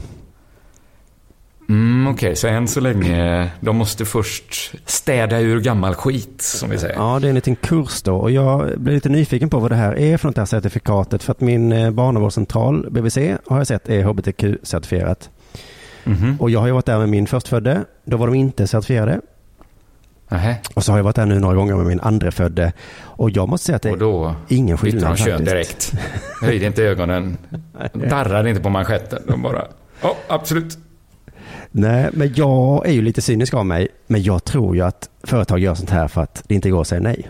Mm, 1.69 2.07
Okej, 2.07 2.35
så 2.35 2.47
än 2.47 2.67
så 2.67 2.79
länge, 2.79 3.49
de 3.59 3.75
måste 3.77 4.05
först 4.05 4.73
städa 4.85 5.39
ur 5.39 5.59
gammal 5.61 5.93
skit, 5.95 6.41
som 6.41 6.69
vi 6.69 6.77
säger. 6.77 6.95
Ja, 6.95 7.19
det 7.21 7.27
är 7.27 7.29
en 7.29 7.35
liten 7.35 7.55
kurs 7.55 8.01
då. 8.01 8.15
Och 8.15 8.31
jag 8.31 8.79
blir 8.79 8.93
lite 8.93 9.09
nyfiken 9.09 9.49
på 9.49 9.59
vad 9.59 9.71
det 9.71 9.75
här 9.75 9.97
är 9.99 10.17
för 10.17 10.27
något 10.27 10.35
det 10.35 10.41
här 10.41 10.45
certifikatet. 10.45 11.23
För 11.23 11.31
att 11.31 11.41
min 11.41 11.71
eh, 11.71 11.91
barnavårdscentral, 11.91 12.87
BVC, 12.91 13.17
har 13.47 13.57
jag 13.57 13.67
sett 13.67 13.89
är 13.89 14.03
hbtq-certifierat. 14.03 15.29
Mhm. 16.03 16.37
Och 16.39 16.49
jag 16.49 16.59
har 16.59 16.67
ju 16.67 16.73
varit 16.73 16.85
där 16.85 16.99
med 16.99 17.09
min 17.09 17.27
förstfödde. 17.27 17.85
Då 18.05 18.17
var 18.17 18.27
de 18.27 18.35
inte 18.35 18.67
certifierade. 18.67 19.21
Nähä. 20.29 20.55
Och 20.73 20.83
så 20.83 20.91
har 20.91 20.99
jag 20.99 21.03
varit 21.03 21.15
där 21.15 21.25
nu 21.25 21.39
några 21.39 21.55
gånger 21.55 21.75
med 21.75 21.85
min 21.85 21.99
andrefödde. 21.99 22.73
Och 23.01 23.29
jag 23.29 23.49
måste 23.49 23.65
säga 23.65 23.75
att 23.75 23.81
det 23.81 23.91
Och 23.91 23.97
då 23.97 24.25
är 24.27 24.35
ingen 24.47 24.77
skillnad 24.77 25.11
de 25.11 25.17
kön 25.17 25.27
faktiskt. 25.45 25.51
direkt. 25.51 25.93
Höjde 26.41 26.65
inte 26.65 26.83
ögonen, 26.83 27.37
darrade 28.09 28.49
inte 28.49 28.61
på 28.61 28.69
manschetten. 28.69 29.21
De 29.27 29.41
bara, 29.41 29.65
ja, 30.01 30.15
absolut. 30.27 30.77
Nej, 31.71 32.09
men 32.13 32.33
jag 32.35 32.87
är 32.87 32.91
ju 32.91 33.01
lite 33.01 33.21
cynisk 33.21 33.53
av 33.53 33.65
mig. 33.65 33.87
Men 34.07 34.23
jag 34.23 34.43
tror 34.43 34.75
ju 34.75 34.81
att 34.81 35.09
företag 35.23 35.59
gör 35.59 35.75
sånt 35.75 35.89
här 35.89 36.07
för 36.07 36.21
att 36.21 36.43
det 36.47 36.55
inte 36.55 36.69
går 36.69 36.81
att 36.81 36.87
säga 36.87 37.01
nej. 37.01 37.29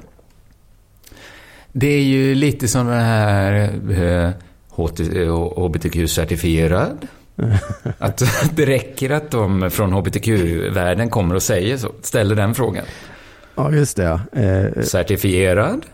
Det 1.72 1.88
är 1.88 2.02
ju 2.02 2.36
lite 2.36 2.68
som 2.68 2.88
den 2.88 3.00
här 3.00 3.54
eh, 3.92 4.30
HBTQ-certifierad. 4.76 7.08
Att 7.98 8.24
det 8.56 8.66
räcker 8.66 9.10
att 9.10 9.32
de 9.32 9.72
från 9.72 9.94
HBTQ-världen 9.94 11.10
kommer 11.10 11.36
och 11.36 11.44
säger 11.44 11.78
så. 11.78 11.92
Ställer 12.02 12.36
den 12.36 12.56
frågan. 12.56 12.86
Ja, 13.56 13.72
just 13.72 13.98
det. 13.98 14.20
Eh, 14.34 14.84
Certifierad? 14.84 15.86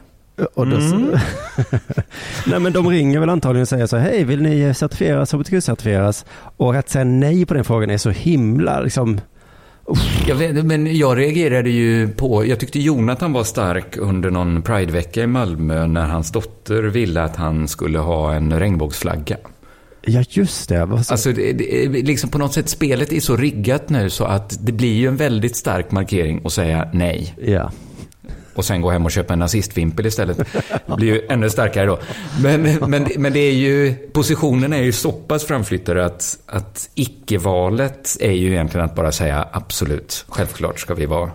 Och 0.53 0.67
då, 0.67 0.75
Mm. 0.75 1.09
nej 2.47 2.59
men 2.59 2.73
de 2.73 2.89
ringer 2.89 3.19
väl 3.19 3.29
antagligen 3.29 3.61
och 3.61 3.67
säger 3.67 3.87
så 3.87 3.97
här, 3.97 4.09
hej 4.09 4.23
vill 4.23 4.41
ni 4.41 4.73
certifieras, 4.73 5.33
hbtq-certifieras? 5.33 6.25
Och 6.57 6.75
att 6.75 6.89
säga 6.89 7.03
nej 7.03 7.45
på 7.45 7.53
den 7.53 7.63
frågan 7.63 7.89
är 7.89 7.97
så 7.97 8.09
himla 8.09 8.79
liksom, 8.79 9.19
Jag 10.27 10.35
vet, 10.35 10.65
men 10.65 10.97
jag 10.97 11.17
reagerade 11.17 11.69
ju 11.69 12.07
på, 12.07 12.45
jag 12.45 12.59
tyckte 12.59 12.79
Jonathan 12.79 13.33
var 13.33 13.43
stark 13.43 13.97
under 13.97 14.31
någon 14.31 14.61
Pridevecka 14.61 15.23
i 15.23 15.27
Malmö 15.27 15.87
när 15.87 16.07
hans 16.07 16.31
dotter 16.31 16.83
ville 16.83 17.23
att 17.23 17.35
han 17.35 17.67
skulle 17.67 17.99
ha 17.99 18.33
en 18.33 18.59
regnbågsflagga. 18.59 19.37
ja 20.01 20.23
just 20.29 20.69
det. 20.69 20.85
Vad 20.85 21.05
så, 21.05 21.13
Alltså, 21.13 21.31
det, 21.31 21.53
det, 21.53 21.87
liksom 21.87 22.29
på 22.29 22.37
något 22.37 22.53
sätt, 22.53 22.69
spelet 22.69 23.13
är 23.13 23.19
så 23.19 23.35
riggat 23.35 23.89
nu 23.89 24.09
så 24.09 24.25
att 24.25 24.57
det 24.65 24.71
blir 24.71 24.93
ju 24.93 25.07
en 25.07 25.17
väldigt 25.17 25.55
stark 25.55 25.91
markering 25.91 26.41
att 26.45 26.53
säga 26.53 26.89
nej. 26.93 27.35
ja. 27.45 27.71
Och 28.55 28.65
sen 28.65 28.81
gå 28.81 28.89
hem 28.89 29.05
och 29.05 29.11
köpa 29.11 29.33
en 29.33 29.39
nazistvimpel 29.39 30.05
istället. 30.05 30.37
Det 30.87 30.95
blir 30.97 31.07
ju 31.13 31.21
ännu 31.29 31.49
starkare 31.49 31.85
då. 31.85 31.99
Men, 32.43 32.61
men, 32.87 33.07
men 33.17 33.33
det 33.33 33.39
är 33.39 33.53
ju, 33.53 33.93
positionen 34.13 34.73
är 34.73 34.81
ju 34.83 34.91
så 34.91 35.11
pass 35.11 35.45
framflyttade 35.45 36.05
att, 36.05 36.39
att 36.45 36.89
icke-valet 36.95 38.17
är 38.19 38.31
ju 38.31 38.51
egentligen 38.51 38.85
att 38.85 38.95
bara 38.95 39.11
säga 39.11 39.47
absolut, 39.51 40.25
självklart 40.29 40.79
ska 40.79 40.93
vi 40.93 41.05
vara 41.05 41.31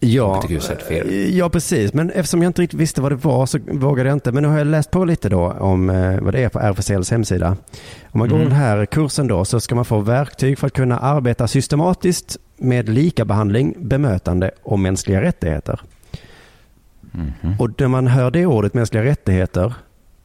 Ja, 0.00 0.40
HBTQ-certifierade. 0.40 1.28
ja, 1.30 1.48
precis. 1.50 1.92
Men 1.92 2.10
eftersom 2.10 2.42
jag 2.42 2.48
inte 2.50 2.62
riktigt 2.62 2.80
visste 2.80 3.00
vad 3.00 3.12
det 3.12 3.16
var 3.16 3.46
så 3.46 3.58
vågade 3.72 4.08
jag 4.08 4.16
inte. 4.16 4.32
Men 4.32 4.42
nu 4.42 4.48
har 4.48 4.58
jag 4.58 4.66
läst 4.66 4.90
på 4.90 5.04
lite 5.04 5.28
då 5.28 5.50
om 5.50 5.90
eh, 5.90 6.20
vad 6.20 6.34
det 6.34 6.42
är 6.44 6.48
på 6.48 6.58
RFSLs 6.58 7.10
hemsida. 7.10 7.56
Om 8.12 8.18
man 8.18 8.28
går 8.28 8.36
Mm. 8.36 8.48
den 8.48 8.58
här 8.58 8.86
kursen 8.86 9.26
då 9.26 9.44
så 9.44 9.60
ska 9.60 9.74
man 9.74 9.84
få 9.84 9.98
verktyg 9.98 10.58
för 10.58 10.66
att 10.66 10.72
kunna 10.72 10.98
arbeta 10.98 11.48
systematiskt 11.48 12.36
med 12.56 12.88
likabehandling, 12.88 13.74
bemötande 13.78 14.50
och 14.62 14.78
mänskliga 14.78 15.22
rättigheter. 15.22 15.80
Mhm. 17.16 17.54
Och 17.58 17.80
när 17.80 17.88
man 17.88 18.06
hör 18.06 18.30
det 18.30 18.46
ordet 18.46 18.74
mänskliga 18.74 19.04
rättigheter, 19.04 19.74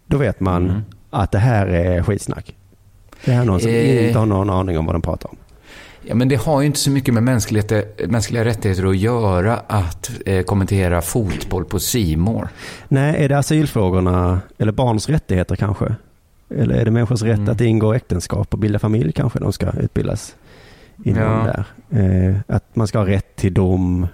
då 0.08 0.18
vet 0.18 0.40
man 0.40 0.70
Mm. 0.70 0.82
att 1.10 1.32
det 1.32 1.40
här 1.40 1.68
är 1.68 2.04
skitsnack. 2.04 2.56
Det 3.26 3.32
här 3.32 3.42
är 3.42 3.46
någon 3.46 3.60
som 3.60 3.70
Eh. 3.70 4.08
inte 4.08 4.20
har 4.20 4.26
någon 4.26 4.50
aning 4.50 4.78
om 4.78 4.86
vad 4.86 4.96
de 4.96 5.02
pratar 5.02 5.30
om. 5.30 5.36
Ja, 6.04 6.16
men 6.16 6.28
det 6.30 6.36
har 6.36 6.62
ju 6.62 6.68
inte 6.68 6.80
så 6.80 6.92
mycket 6.92 7.14
med 7.14 7.24
mänskliga, 7.24 7.84
mänskliga 8.08 8.46
rättigheter 8.46 8.86
att 8.86 8.98
göra 8.98 9.58
att 9.68 10.12
eh, 10.26 10.44
kommentera 10.44 11.02
fotboll 11.02 11.66
på 11.66 11.80
Simor. 11.80 12.48
Nej, 12.88 13.24
är 13.26 13.30
det 13.30 13.38
asylfrågorna 13.38 14.42
eller 14.58 14.72
barns 14.72 15.10
rättigheter 15.10 15.56
kanske? 15.56 15.96
Eller 16.56 16.76
är 16.76 16.86
det 16.86 16.92
människors 16.92 17.22
rätt 17.22 17.38
Mm. 17.38 17.50
att 17.50 17.62
ingå 17.62 17.94
äktenskap 17.94 18.54
och 18.54 18.60
bilda 18.60 18.80
familj 18.80 19.12
kanske 19.12 19.40
de 19.40 19.54
ska 19.54 19.70
utbildas 19.72 20.36
inom 21.04 21.24
Ja. 21.24 21.64
där? 21.90 22.30
Eh, 22.30 22.36
att 22.48 22.76
man 22.76 22.88
ska 22.88 22.98
ha 23.00 23.08
rätt 23.08 23.36
till 23.36 23.54
dom. 23.54 24.08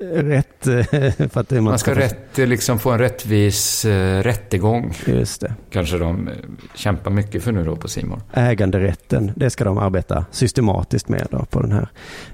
Rätt 0.00 0.66
eh, 0.66 0.82
för 1.28 1.40
att 1.40 1.48
det- 1.48 1.60
Man 1.60 1.78
ska 1.78 1.94
rätt, 1.94 2.38
eh, 2.38 2.46
liksom 2.46 2.78
få 2.78 2.90
en 2.90 2.98
rättvis 2.98 3.84
eh, 3.84 4.22
rättegång. 4.22 4.94
Just 5.06 5.40
det. 5.40 5.54
Kanske 5.70 5.98
de 5.98 6.28
kämpar 6.74 7.10
mycket 7.10 7.42
för 7.44 7.52
nu 7.52 7.64
då 7.64 7.76
på 7.76 7.88
Simor. 7.88 8.20
Äganderätten, 8.32 9.32
det 9.36 9.50
ska 9.50 9.64
de 9.64 9.78
arbeta 9.78 10.24
systematiskt 10.30 11.08
med 11.08 11.26
då 11.30 11.44
på 11.44 11.60
den 11.62 11.72
här 11.72 11.88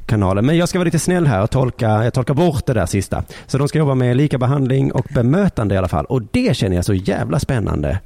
kanalen. 0.07 0.47
Men 0.47 0.57
jag 0.57 0.69
ska 0.69 0.79
vara 0.79 0.85
lite 0.85 0.99
snäll 0.99 1.27
här 1.27 1.43
och 1.43 1.51
tolka, 1.51 2.05
jag 2.05 2.15
tolkar 2.15 2.35
bort 2.35 2.67
det 2.67 2.73
där 2.75 2.87
sista. 2.87 3.25
Så 3.47 3.59
de 3.59 3.69
ska 3.69 3.79
jobba 3.79 3.95
med 3.95 4.17
lika 4.17 4.39
behandling 4.39 4.93
och 4.93 5.07
bemötande 5.15 5.75
i 5.75 5.79
alla 5.79 5.89
fall. 5.89 6.05
Och 6.05 6.23
det 6.31 6.57
känner 6.57 6.77
jag 6.77 6.85
så 6.85 6.95
jävla 6.95 7.39
spännande. 7.39 7.99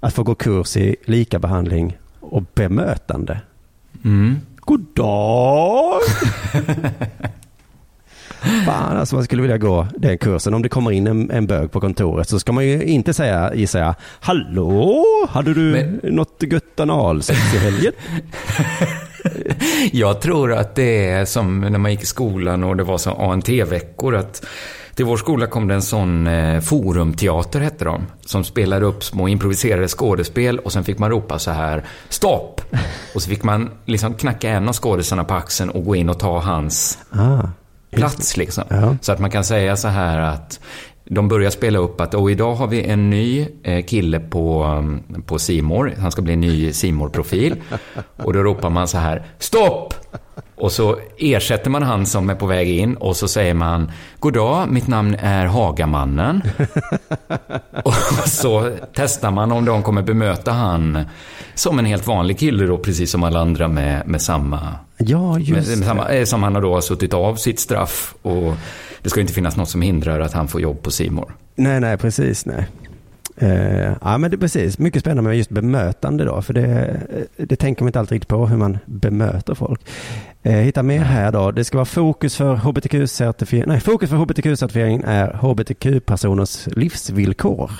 Att 0.00 0.14
få 0.14 0.22
gå 0.22 0.34
kurs 0.34 0.76
i 0.76 0.96
lika 1.04 1.38
behandling 1.38 1.98
och 2.20 2.42
bemötande. 2.54 3.40
Mm. 4.04 4.36
God 4.56 4.86
dag! 4.94 6.00
Fan, 8.66 8.96
alltså 8.96 9.14
man 9.14 9.24
skulle 9.24 9.42
vilja 9.42 9.58
gå 9.58 9.86
den 9.96 10.18
kursen. 10.18 10.54
Om 10.54 10.62
det 10.62 10.68
kommer 10.68 10.90
in 10.92 11.06
en, 11.06 11.30
en 11.30 11.46
bög 11.46 11.72
på 11.72 11.80
kontoret 11.80 12.28
så 12.28 12.38
ska 12.40 12.52
man 12.52 12.66
ju 12.66 12.82
inte 12.84 13.14
säga, 13.14 13.54
gissar 13.54 13.80
jag, 13.80 13.94
Hallå, 14.20 15.04
hade 15.30 15.54
du 15.54 15.60
Men- 15.72 16.14
något 16.14 16.42
gött 16.50 16.80
analsex 16.80 17.54
i 17.54 17.58
helgen? 17.58 17.92
Jag 19.92 20.20
tror 20.20 20.52
att 20.52 20.74
det 20.74 21.08
är 21.10 21.24
som 21.24 21.60
när 21.60 21.78
man 21.78 21.90
gick 21.90 22.02
i 22.02 22.06
skolan 22.06 22.64
och 22.64 22.76
det 22.76 22.82
var 22.84 22.98
så 22.98 23.10
ANT-veckor 23.10 24.14
att 24.16 24.46
till 24.94 25.04
vår 25.04 25.16
skola 25.16 25.46
kom 25.46 25.68
det 25.68 25.74
en 25.74 25.82
sån 25.82 26.26
eh, 26.26 26.60
forumteater 26.60 27.60
hette 27.60 27.84
de. 27.84 28.06
Som 28.20 28.44
spelade 28.44 28.86
upp 28.86 29.04
små 29.04 29.28
improviserade 29.28 29.88
skådespel 29.88 30.58
och 30.58 30.72
sen 30.72 30.84
fick 30.84 30.98
man 30.98 31.10
ropa 31.10 31.38
så 31.38 31.50
här 31.50 31.84
stopp. 32.08 32.60
Och 33.14 33.22
så 33.22 33.28
fick 33.30 33.42
man 33.42 33.70
liksom 33.84 34.14
knacka 34.14 34.48
en 34.50 34.68
av 34.68 34.72
skådisarna 34.74 35.24
på 35.24 35.34
axeln 35.34 35.70
och 35.70 35.84
gå 35.84 35.96
in 35.96 36.08
och 36.10 36.18
ta 36.18 36.38
hans 36.38 36.98
Ah, 37.10 37.42
plats 37.90 38.36
liksom. 38.36 38.64
Ja. 38.68 38.96
Så 39.00 39.12
att 39.12 39.18
man 39.18 39.30
kan 39.30 39.44
säga 39.44 39.76
så 39.76 39.88
här 39.88 40.18
att 40.18 40.60
de 41.04 41.28
börjar 41.28 41.50
spela 41.50 41.78
upp 41.78 42.00
att 42.00 42.14
och 42.14 42.30
idag 42.30 42.54
har 42.54 42.66
vi 42.66 42.84
en 42.84 43.10
ny 43.10 43.46
eh, 43.62 43.84
kille 43.84 44.20
på, 44.20 44.64
um, 44.64 45.22
på 45.26 45.38
Simor. 45.38 45.94
Han 45.98 46.12
ska 46.12 46.22
bli 46.22 46.32
en 46.32 46.40
ny 46.40 46.72
simor 46.72 47.08
profil 47.08 47.56
Och 48.16 48.32
då 48.32 48.42
ropar 48.42 48.70
man 48.70 48.88
så 48.88 48.98
här, 48.98 49.26
stopp! 49.38 49.94
Och 50.60 50.72
så 50.72 50.98
ersätter 51.18 51.70
man 51.70 51.82
han 51.82 52.06
som 52.06 52.30
är 52.30 52.34
på 52.34 52.46
väg 52.46 52.68
in 52.68 52.94
och 52.96 53.16
så 53.16 53.28
säger 53.28 53.54
man, 53.54 53.92
God 54.18 54.34
dag, 54.34 54.68
mitt 54.70 54.86
namn 54.86 55.16
är 55.20 55.46
Hagamannen. 55.46 56.42
och 57.84 57.94
så 58.26 58.70
testar 58.94 59.30
man 59.30 59.52
om 59.52 59.64
de 59.64 59.82
kommer 59.82 60.02
bemöta 60.02 60.52
han 60.52 61.04
som 61.54 61.78
en 61.78 61.84
helt 61.84 62.06
vanlig 62.06 62.38
kille 62.38 62.66
då, 62.66 62.78
precis 62.78 63.10
som 63.10 63.22
alla 63.22 63.40
andra 63.40 63.68
med, 63.68 64.08
med 64.08 64.22
samma 64.22 64.58
Ja, 64.96 65.32
med, 65.32 65.42
just 65.42 65.68
med 65.68 65.78
det. 65.78 65.84
samma, 65.84 66.08
eh, 66.08 66.24
som 66.24 66.42
han 66.42 66.54
har 66.54 66.62
då 66.62 66.80
suttit 66.80 67.14
av 67.14 67.34
sitt 67.34 67.60
straff 67.60 68.14
och 68.22 68.54
det 69.02 69.10
ska 69.10 69.20
inte 69.20 69.32
finnas 69.32 69.56
något 69.56 69.68
som 69.68 69.82
hindrar 69.82 70.20
att 70.20 70.32
han 70.32 70.48
får 70.48 70.60
jobb 70.60 70.82
på 70.82 70.90
Simor. 70.90 71.36
Nej, 71.54 71.80
nej, 71.80 71.96
precis. 71.96 72.46
Nej. 72.46 72.66
Eh, 73.42 73.92
ja, 74.02 74.18
men 74.18 74.30
det 74.30 74.38
precis. 74.38 74.78
Mycket 74.78 75.00
spännande 75.00 75.28
med 75.28 75.36
just 75.36 75.50
bemötande 75.50 76.24
då. 76.24 76.42
För 76.42 76.54
det, 76.54 77.00
det 77.36 77.56
tänker 77.56 77.82
man 77.82 77.88
inte 77.88 78.00
alltid 78.00 78.12
riktigt 78.12 78.28
på 78.28 78.46
hur 78.46 78.56
man 78.56 78.78
bemöter 78.86 79.54
folk. 79.54 79.80
Eh, 80.42 80.52
hitta 80.52 80.82
mer 80.82 81.00
här 81.00 81.32
då. 81.32 81.50
Det 81.50 81.64
ska 81.64 81.78
vara 81.78 81.84
fokus 81.84 82.36
för 82.36 82.56
hbtq-certifiering. 82.56 83.66
Nej, 83.66 83.80
fokus 83.80 84.10
för 84.10 84.16
hbtq-certifiering 84.16 85.02
är 85.06 85.32
hbtq-personers 85.32 86.68
livsvillkor. 86.76 87.70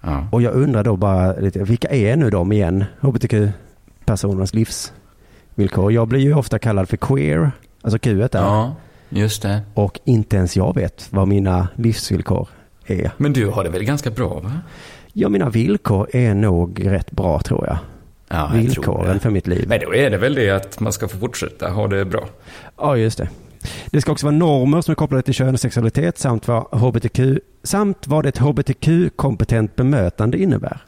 Ja. 0.00 0.28
Och 0.32 0.42
jag 0.42 0.54
undrar 0.54 0.84
då 0.84 0.96
bara 0.96 1.32
lite, 1.32 1.64
vilka 1.64 1.88
är 1.88 2.16
nu 2.16 2.30
de 2.30 2.52
igen? 2.52 2.84
Hbtq-personernas 3.00 4.54
livsvillkor. 4.54 5.92
Jag 5.92 6.08
blir 6.08 6.20
ju 6.20 6.34
ofta 6.34 6.58
kallad 6.58 6.88
för 6.88 6.96
queer, 6.96 7.50
alltså 7.82 7.98
Q 7.98 8.14
där. 8.14 8.28
Ja, 8.32 8.74
just 9.08 9.42
det. 9.42 9.60
Och 9.74 10.00
inte 10.04 10.36
ens 10.36 10.56
jag 10.56 10.74
vet 10.74 11.08
vad 11.10 11.28
mina 11.28 11.68
livsvillkor 11.76 12.48
är. 12.90 13.10
Men 13.16 13.32
du 13.32 13.46
har 13.46 13.64
det 13.64 13.70
väl 13.70 13.84
ganska 13.84 14.10
bra 14.10 14.40
va? 14.40 14.52
Ja, 15.12 15.28
mina 15.28 15.50
villkor 15.50 16.08
är 16.12 16.34
nog 16.34 16.86
rätt 16.86 17.10
bra 17.10 17.40
tror 17.40 17.66
jag. 17.66 17.78
Ja, 18.28 18.50
jag 18.54 18.62
Villkoren 18.62 19.20
för 19.20 19.30
mitt 19.30 19.46
liv. 19.46 19.64
Men 19.68 19.80
då 19.80 19.94
är 19.94 20.10
det 20.10 20.18
väl 20.18 20.34
det 20.34 20.50
att 20.50 20.80
man 20.80 20.92
ska 20.92 21.08
få 21.08 21.18
fortsätta 21.18 21.70
ha 21.70 21.88
det 21.88 22.04
bra. 22.04 22.28
Ja, 22.76 22.96
just 22.96 23.18
det. 23.18 23.28
Det 23.86 24.00
ska 24.00 24.12
också 24.12 24.26
vara 24.26 24.36
normer 24.36 24.80
som 24.80 24.92
är 24.92 24.96
kopplade 24.96 25.22
till 25.22 25.34
kön 25.34 25.54
och 25.54 25.60
sexualitet 25.60 26.18
samt 26.18 26.48
vad, 26.48 26.62
HBTQ, 26.62 27.20
samt 27.62 28.06
vad 28.06 28.26
ett 28.26 28.38
hbtq-kompetent 28.38 29.76
bemötande 29.76 30.38
innebär. 30.38 30.80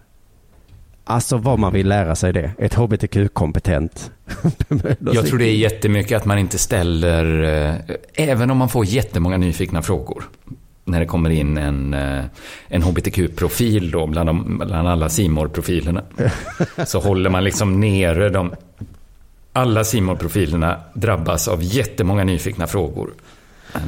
Alltså 1.05 1.37
vad 1.37 1.59
man 1.59 1.73
vill 1.73 1.89
lära 1.89 2.15
sig 2.15 2.33
det. 2.33 2.53
Ett 2.59 2.75
hbtq-kompetent 2.75 4.11
bemötande. 4.69 5.13
Jag 5.15 5.27
tror 5.27 5.39
det 5.39 5.45
är 5.45 5.57
jättemycket 5.57 6.17
att 6.17 6.25
man 6.25 6.39
inte 6.39 6.59
ställer, 6.59 7.43
eh, 7.43 7.75
även 8.15 8.51
om 8.51 8.59
man 8.59 8.69
får 8.69 8.85
jättemånga 8.85 9.37
nyfikna 9.37 9.83
frågor. 9.83 10.25
När 10.91 11.01
det 11.01 11.07
kommer 11.07 11.31
in 11.31 11.59
en, 11.59 11.95
eh, 11.95 12.25
en 12.69 12.83
hbtq-profil 12.83 13.91
då 13.91 14.07
bland, 14.07 14.29
de, 14.29 14.59
bland 14.59 14.89
alla 14.89 15.09
simor 15.09 15.49
profilerna 15.49 16.03
Så 16.87 17.01
håller 17.01 17.31
man 17.31 17.45
liksom 17.45 17.81
nere 17.81 18.29
de... 18.29 18.55
Alla 19.53 19.85
simor 19.85 20.17
profilerna 20.17 20.81
drabbas 20.95 21.49
av 21.49 21.63
jättemånga 21.63 22.25
nyfikna 22.25 22.67
frågor. 22.67 23.11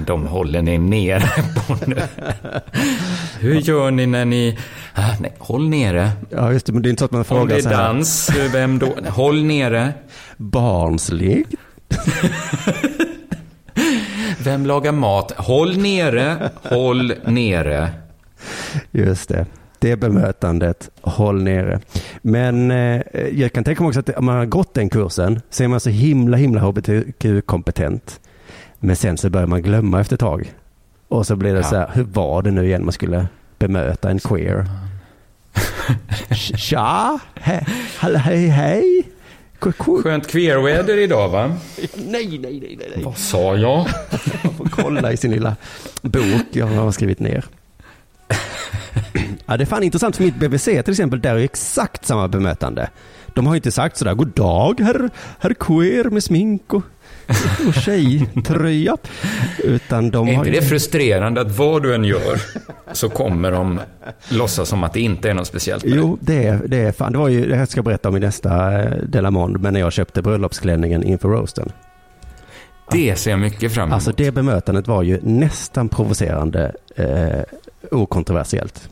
De 0.07 0.27
håller 0.27 0.63
ni 0.63 0.79
nere 0.79 1.21
på 1.67 1.77
nu. 1.87 1.97
Hur 3.41 3.55
gör 3.55 3.91
ni 3.91 4.07
när 4.07 4.25
ni... 4.25 4.59
Ah, 4.95 5.15
nej, 5.21 5.33
håll 5.39 5.69
nere. 5.69 6.11
Ja, 6.31 6.53
just 6.53 6.67
det. 6.67 6.73
Men 6.73 6.83
det 6.83 6.89
är 6.89 6.91
inte 6.91 7.01
så 7.01 7.05
att 7.05 7.11
man 7.11 7.21
Om 7.21 7.25
frågar 7.25 7.57
det 7.57 7.65
är 7.65 7.71
dans, 7.71 8.31
vem 8.53 8.79
då? 8.79 8.95
Håll 9.09 9.45
nere. 9.45 9.93
Barnslig. 10.37 11.47
Vem 14.45 14.67
lagar 14.67 14.93
mat? 14.93 15.33
Håll 15.37 15.77
nere, 15.79 16.51
håll 16.63 17.13
nere. 17.27 17.91
Just 18.91 19.29
det. 19.29 19.47
Det 19.79 19.97
bemötandet, 19.97 20.91
håll 21.01 21.43
nere. 21.43 21.81
Men 22.23 22.71
eh, 22.71 23.03
jag 23.33 23.53
kan 23.53 23.65
tänka 23.65 23.83
mig 23.83 23.89
också 23.89 24.01
att 24.01 24.09
om 24.11 24.25
man 24.25 24.37
har 24.37 24.47
gått 24.47 24.75
den 24.75 24.89
kursen 24.91 25.41
så 25.51 25.65
är 25.65 25.69
man 25.69 25.81
så 25.81 25.91
himla, 25.91 26.37
himla 26.37 26.61
hbtq-kompetent. 26.61 28.21
Men 28.79 28.97
sen 28.97 29.17
så 29.19 29.31
börjar 29.31 29.47
man 29.47 29.63
glömma 29.63 30.01
efter 30.01 30.15
ett 30.17 30.21
tag. 30.21 30.53
Och 31.09 31.27
så 31.27 31.37
blir 31.37 31.53
det 31.55 31.61
Ja. 31.61 31.65
så 31.65 31.77
här, 31.77 31.91
hur 31.95 32.05
var 32.05 32.43
det 32.43 32.51
nu 32.51 32.65
igen 32.67 32.85
man 32.85 32.93
skulle 32.93 33.27
bemöta 33.59 34.11
en 34.11 34.19
queer? 34.19 34.67
Tja, 36.57 37.19
he, 37.35 37.67
hallå, 37.99 38.19
hej, 38.19 38.47
hej. 38.49 39.03
Skönt 39.71 40.27
queerväder 40.27 40.99
idag 40.99 41.29
va? 41.29 41.57
Nej, 41.95 42.39
nej, 42.39 42.61
nej, 42.61 42.79
nej. 42.79 43.05
Vad 43.05 43.19
sa 43.19 43.57
jag? 43.57 43.87
Man 44.45 44.55
får 44.55 44.69
kolla 44.71 45.13
i 45.13 45.17
sin 45.17 45.31
lilla 45.31 45.57
bok 46.03 46.47
jag 46.53 46.67
har 46.67 46.93
skrivit 46.93 47.21
ner. 47.21 47.45
Ja, 49.47 49.57
det 49.57 49.65
är 49.65 49.67
fan 49.67 49.83
intressant 49.83 50.17
för 50.17 50.25
mitt 50.25 50.37
BVC 50.37 50.65
till 50.65 50.91
exempel, 50.91 51.21
där 51.21 51.35
är 51.35 51.45
exakt 51.45 52.07
samma 52.07 52.29
bemötande. 52.29 52.91
De 53.35 53.47
har 53.47 53.55
ju 53.55 53.57
inte 53.57 53.73
sagt 53.73 53.97
sådär, 53.97 54.15
god 54.15 54.29
dag 54.29 54.81
herr, 54.81 55.11
herr 55.39 55.55
queer 55.55 56.05
med 56.05 56.25
smink 56.25 56.75
och, 56.75 56.83
och 57.69 57.75
tjejtröja. 57.75 58.97
Utan 59.65 60.11
de 60.11 60.29
Är 60.29 60.35
har 60.37 60.45
inte 60.45 60.55
ju... 60.55 60.61
det 60.61 60.67
frustrerande 60.67 61.41
att 61.41 61.59
vad 61.59 61.83
du 61.83 61.95
än 61.95 62.05
gör 62.05 62.41
så 62.93 63.09
kommer 63.09 63.51
de 63.53 63.81
låtsas 64.29 64.69
som 64.69 64.85
att 64.85 64.93
det 64.93 65.01
inte 65.01 65.31
är 65.31 65.35
något 65.35 65.47
speciellt 65.47 65.85
Jo, 65.87 66.19
det 66.21 66.47
är, 66.47 66.61
det 66.67 66.77
är 66.79 66.93
fan, 66.93 67.13
det 67.13 67.19
var 67.19 67.29
ju, 67.29 67.49
det 67.49 67.57
här 67.57 67.67
ska 67.67 67.79
jag 67.79 67.85
berätta 67.85 68.09
om 68.09 68.17
i 68.17 68.21
nästa 68.21 68.83
eh, 68.83 68.97
Delamond, 68.97 69.61
men 69.61 69.73
när 69.73 69.81
jag 69.81 69.93
köpte 69.93 70.23
bröllopsklänningen 70.23 71.03
inför 71.03 71.29
roasten. 71.29 71.73
det. 72.91 72.97
Det 73.09 73.17
ser 73.17 73.31
jag 73.31 73.41
mycket 73.41 73.73
fram 73.73 73.83
emot. 73.89 73.95
Alltså 73.95 74.13
det 74.17 74.31
bemötandet 74.31 74.89
var 74.89 75.03
ju 75.03 75.21
nästan 75.23 75.89
provocerande, 75.89 76.73
eh, 76.97 77.41
okontroversiellt. 77.91 78.89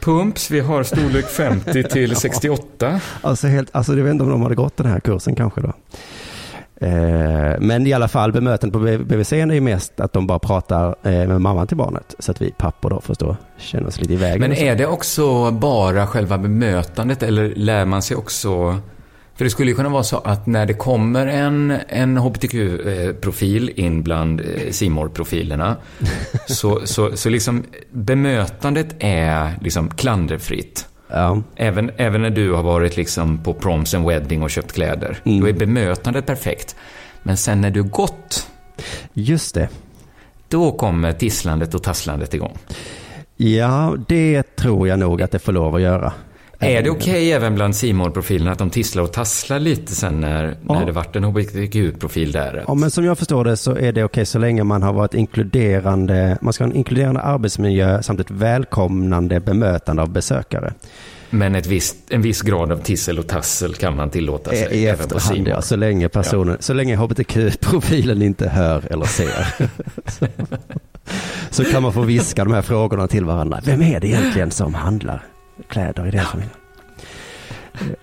Pumps, 0.00 0.50
vi 0.50 0.60
har 0.60 0.82
storlek 0.82 1.26
50 1.26 1.82
till 1.82 2.16
68. 2.20 3.00
Alltså, 3.20 3.46
helt, 3.46 3.68
alltså 3.72 3.96
jag 3.96 4.04
vet 4.04 4.10
inte 4.10 4.24
om 4.24 4.30
de 4.30 4.42
hade 4.42 4.54
gått 4.54 4.76
den 4.76 4.86
här 4.86 5.00
kursen 5.00 5.34
kanske 5.34 5.60
då. 5.60 5.72
Eh, 6.80 7.60
men 7.60 7.86
i 7.86 7.92
alla 7.92 8.08
fall 8.08 8.32
bemötandet 8.32 8.72
på 8.72 9.04
BVC 9.04 9.32
är 9.32 9.52
ju 9.52 9.60
mest 9.60 10.00
att 10.00 10.12
de 10.12 10.26
bara 10.26 10.38
pratar 10.38 10.96
eh, 11.02 11.10
med 11.12 11.40
mamman 11.40 11.66
till 11.66 11.76
barnet. 11.76 12.14
Så 12.18 12.30
att 12.30 12.42
vi 12.42 12.52
pappor 12.52 12.90
då 12.90 13.00
förstår, 13.00 13.36
känner 13.58 13.86
oss 13.86 14.00
lite 14.00 14.12
i 14.12 14.16
vägen. 14.16 14.40
Men 14.40 14.52
är 14.52 14.76
det 14.76 14.86
också 14.86 15.50
bara 15.50 16.06
själva 16.06 16.38
bemötandet 16.38 17.22
eller 17.22 17.54
lär 17.56 17.84
man 17.84 18.02
sig 18.02 18.16
också... 18.16 18.78
För 19.34 19.44
det 19.44 19.50
skulle 19.50 19.70
ju 19.70 19.76
kunna 19.76 19.88
vara 19.88 20.02
så 20.02 20.18
att 20.18 20.46
när 20.46 20.66
det 20.66 20.74
kommer 20.74 21.26
en, 21.26 21.78
en 21.88 22.16
hbtq-profil 22.16 23.72
in 23.76 24.02
bland 24.02 24.40
eh, 24.40 24.70
simor 24.70 25.08
profilerna 25.08 25.76
så, 26.46 26.80
så, 26.84 27.16
så 27.16 27.28
liksom 27.28 27.64
bemötandet 27.90 28.96
är 28.98 29.58
liksom 29.60 29.90
klanderfritt. 29.90 30.86
Ja. 31.08 31.42
Även, 31.56 31.90
även 31.96 32.22
när 32.22 32.30
du 32.30 32.52
har 32.52 32.62
varit 32.62 32.96
liksom 32.96 33.38
på 33.38 33.54
proms 33.54 33.94
and 33.94 34.06
wedding 34.06 34.42
och 34.42 34.50
köpt 34.50 34.72
kläder. 34.72 35.18
Mm. 35.24 35.40
Då 35.40 35.48
är 35.48 35.52
bemötandet 35.52 36.26
perfekt. 36.26 36.76
Men 37.22 37.36
sen 37.36 37.60
när 37.60 37.70
du 37.70 37.82
gått, 37.82 38.48
Just 39.12 39.54
det. 39.54 39.68
då 40.48 40.72
kommer 40.72 41.12
tisslandet 41.12 41.74
och 41.74 41.82
tasslandet 41.82 42.34
igång. 42.34 42.58
Ja, 43.36 43.94
det 44.08 44.56
tror 44.56 44.88
jag 44.88 44.98
nog 44.98 45.22
att 45.22 45.30
det 45.30 45.38
får 45.38 45.52
lov 45.52 45.74
att 45.74 45.80
göra. 45.80 46.12
Är 46.58 46.82
det 46.82 46.90
okej 46.90 47.32
även 47.32 47.54
bland 47.54 47.76
simor 47.76 48.10
profilerna 48.10 48.52
att 48.52 48.58
de 48.58 48.70
tisslar 48.70 49.02
och 49.02 49.12
tasslar 49.12 49.58
lite 49.58 49.94
sen 49.94 50.20
när, 50.20 50.56
Ja. 50.68 50.78
när 50.78 50.86
det 50.86 50.92
vart 50.92 51.16
en 51.16 51.24
hbtq-profil 51.24 52.32
där? 52.32 52.64
Ja, 52.66 52.74
men 52.74 52.90
som 52.90 53.04
jag 53.04 53.18
förstår 53.18 53.44
det 53.44 53.56
så 53.56 53.76
är 53.76 53.92
det 53.92 54.04
okej 54.04 54.26
så 54.26 54.38
länge 54.38 54.64
man 54.64 54.82
har 54.82 54.92
varit 54.92 55.14
inkluderande, 55.14 56.38
man 56.40 56.52
ska 56.52 56.64
ha 56.64 56.70
en 56.70 56.76
inkluderande 56.76 57.20
arbetsmiljö 57.20 58.02
samt 58.02 58.20
ett 58.20 58.30
välkomnande 58.30 59.40
bemötande 59.40 60.02
av 60.02 60.08
besökare. 60.10 60.72
Men 61.30 61.54
ett 61.54 61.66
visst, 61.66 61.96
en 62.10 62.22
viss 62.22 62.42
grad 62.42 62.72
av 62.72 62.76
tissel 62.76 63.18
och 63.18 63.26
tassel 63.26 63.74
kan 63.74 63.96
man 63.96 64.10
tillåta 64.10 64.50
sig 64.50 64.58
I 64.72 64.86
även 64.86 64.96
på 64.96 65.02
efterhand, 65.16 65.36
simor. 65.36 65.48
ja. 65.48 65.62
Så 65.62 65.76
länge 65.76 66.08
personen, 66.08 66.56
så 66.60 66.72
länge 66.74 66.96
hbtq-profilen 66.96 68.22
inte 68.22 68.48
hör 68.48 68.82
eller 68.92 69.04
ser. 69.04 69.46
så, 70.10 70.26
så 71.50 71.64
kan 71.64 71.82
man 71.82 71.92
få 71.92 72.00
viska 72.02 72.44
de 72.44 72.52
här 72.54 72.62
frågorna 72.62 73.06
till 73.08 73.24
varandra. 73.24 73.60
Vem 73.64 73.82
är 73.82 74.00
det 74.00 74.06
egentligen 74.08 74.50
som 74.50 74.74
handlar 74.74 75.22
kläder 75.68 76.06
i 76.06 76.10
den 76.10 76.24
familjen? 76.24 76.56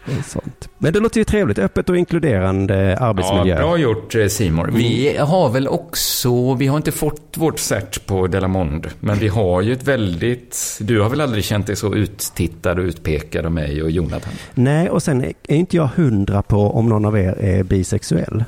Det 0.06 0.12
är 0.12 0.22
Sånt. 0.22 0.70
Men 0.78 0.93
det 0.93 0.99
låter 0.99 1.20
ju 1.20 1.24
trevligt. 1.24 1.60
Öppet 1.60 1.89
och 1.89 1.97
inkluderande 1.97 2.97
arbetsmiljö. 2.97 3.56
Ja, 3.56 3.62
bra 3.62 3.78
gjort 3.78 4.16
eh, 4.16 4.28
Simor. 4.28 4.70
Vi 4.74 5.18
har 5.18 5.49
väl 5.49 5.68
också, 5.68 6.54
vi 6.54 6.68
har 6.68 6.78
inte 6.78 6.91
fått 6.91 7.38
vårt 7.38 7.60
cert 7.60 8.06
på 8.06 8.28
Delamond, 8.28 8.88
men 8.99 9.18
vi 9.18 9.28
har 9.28 9.62
ju 9.62 9.74
ett 9.74 9.88
väldigt, 9.88 10.78
du 10.82 11.01
har 11.01 11.10
väl 11.10 11.22
aldrig 11.22 11.43
känt 11.43 11.68
dig 11.68 11.76
så 11.76 11.95
uttittad 11.95 12.80
och 12.80 12.84
utpekad 12.84 13.45
av 13.45 13.51
mig 13.51 13.84
och 13.84 13.91
Jonathan? 13.91 14.34
Nej, 14.54 14.89
och 14.89 15.04
sen 15.04 15.24
är 15.24 15.56
inte 15.56 15.78
jag 15.78 15.88
hundra 15.95 16.41
på 16.41 16.58
om 16.58 16.89
någon 16.89 17.06
av 17.06 17.18
er 17.18 17.38
är 17.39 17.64
bisexuell. 17.64 18.43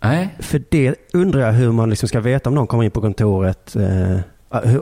Nej. 0.00 0.28
För 0.38 0.62
det 0.68 0.94
undrar 1.12 1.40
jag 1.40 1.52
hur 1.52 1.72
man 1.72 1.90
liksom 1.90 2.08
ska 2.08 2.20
veta 2.20 2.50
om 2.50 2.54
någon 2.54 2.66
kommer 2.66 2.84
in 2.84 2.90
på 2.90 3.00
kontoret. 3.00 3.76
Eh, 3.76 4.18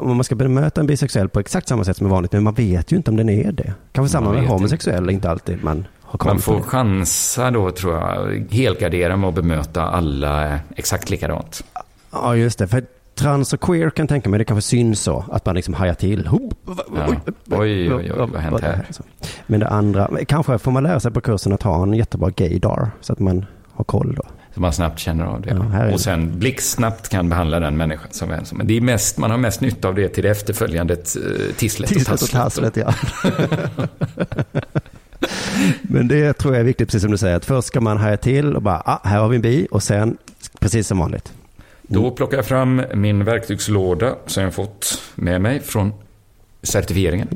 om 0.00 0.16
man 0.16 0.24
ska 0.24 0.34
bemöta 0.34 0.80
en 0.80 0.86
bisexuell 0.86 1.28
på 1.28 1.40
exakt 1.40 1.68
samma 1.68 1.84
sätt 1.84 1.96
som 1.96 2.06
är 2.06 2.10
vanligt. 2.10 2.32
Men 2.32 2.42
man 2.42 2.54
vet 2.54 2.92
ju 2.92 2.96
inte 2.96 3.10
om 3.10 3.16
den 3.16 3.28
är 3.28 3.52
det. 3.52 3.74
Kanske 3.92 4.12
samma 4.12 4.32
med 4.32 4.46
homosexuell, 4.48 5.10
inte 5.10 5.30
alltid 5.30 5.64
man 5.64 5.86
har 6.02 6.18
koll 6.18 6.32
Man 6.32 6.40
får 6.40 6.56
det. 6.56 6.62
chansa 6.62 7.50
då, 7.50 7.70
tror 7.70 7.94
jag, 7.96 8.44
helgardera 8.50 9.16
med 9.16 9.28
att 9.28 9.34
bemöta 9.34 9.82
alla 9.82 10.58
exakt 10.76 11.10
likadant. 11.10 11.64
Ja, 12.12 12.36
just 12.36 12.58
det. 12.58 12.68
För 12.68 12.84
trans 13.14 13.52
och 13.52 13.60
queer 13.60 13.90
kan 13.90 14.06
tänka 14.06 14.28
mig, 14.30 14.38
det 14.38 14.44
kanske 14.44 14.68
syns 14.68 15.00
så. 15.00 15.24
Att 15.32 15.46
man 15.46 15.54
liksom 15.54 15.74
hajar 15.74 15.94
till. 15.94 16.26
Ho, 16.26 16.50
va- 16.64 16.74
Ja. 16.96 17.06
oj, 17.08 17.18
Oj, 17.58 17.94
oj, 17.94 18.12
vad 18.18 18.30
har 18.30 18.38
hänt 18.38 18.60
här? 18.60 18.86
Men 19.46 19.60
det 19.60 19.68
andra, 19.68 20.10
kanske 20.28 20.58
får 20.58 20.70
man 20.70 20.82
lära 20.82 21.00
sig 21.00 21.10
på 21.12 21.20
kursen 21.20 21.52
att 21.52 21.62
ha 21.62 21.82
en 21.82 21.94
jättebra 21.94 22.30
gaydar. 22.30 22.90
Så 23.00 23.12
att 23.12 23.18
man 23.18 23.46
har 23.72 23.84
koll 23.84 24.14
då. 24.14 24.22
Så 24.54 24.60
man 24.60 24.72
snabbt 24.72 24.98
känner 24.98 25.24
av 25.24 25.40
det. 25.40 25.60
Ja, 25.72 25.92
och 25.92 26.00
sen 26.00 26.38
blixtsnabbt 26.38 27.08
kan 27.08 27.28
behandla 27.28 27.60
den 27.60 27.76
människan 27.76 28.08
som 28.10 28.30
är. 28.30 28.42
Men 28.52 28.66
det 28.66 28.76
är 28.76 28.80
mest, 28.80 29.18
man 29.18 29.30
har 29.30 29.38
mest 29.38 29.60
nytta 29.60 29.88
av 29.88 29.94
det 29.94 30.08
till 30.08 30.22
det 30.22 30.30
efterföljande 30.30 30.94
eh, 30.94 31.00
tisslet, 31.56 31.90
Tisslet 31.90 32.22
och 32.22 32.30
tasslet, 32.30 32.76
ja. 32.76 32.94
Men 35.82 36.08
det 36.08 36.32
tror 36.32 36.54
jag 36.54 36.60
är 36.60 36.64
viktigt, 36.64 36.88
precis 36.88 37.02
som 37.02 37.10
du 37.10 37.18
säger, 37.18 37.36
att 37.36 37.44
först 37.44 37.68
ska 37.68 37.80
man 37.80 37.96
haja 37.96 38.16
till 38.16 38.56
och 38.56 38.62
bara, 38.62 38.82
ah, 38.84 39.00
här 39.04 39.20
har 39.20 39.28
vi 39.28 39.36
en 39.36 39.42
bi 39.42 39.68
och 39.70 39.82
sen 39.82 40.16
precis 40.58 40.86
som 40.86 40.98
vanligt. 40.98 41.32
Då 41.82 42.10
plockar 42.10 42.38
jag 42.38 42.46
fram 42.46 42.82
min 42.94 43.24
verktygslåda 43.24 44.14
som 44.26 44.42
jag 44.42 44.54
fått 44.54 45.02
med 45.14 45.40
mig 45.40 45.60
från 45.60 45.92
certifieringen. 46.62 47.28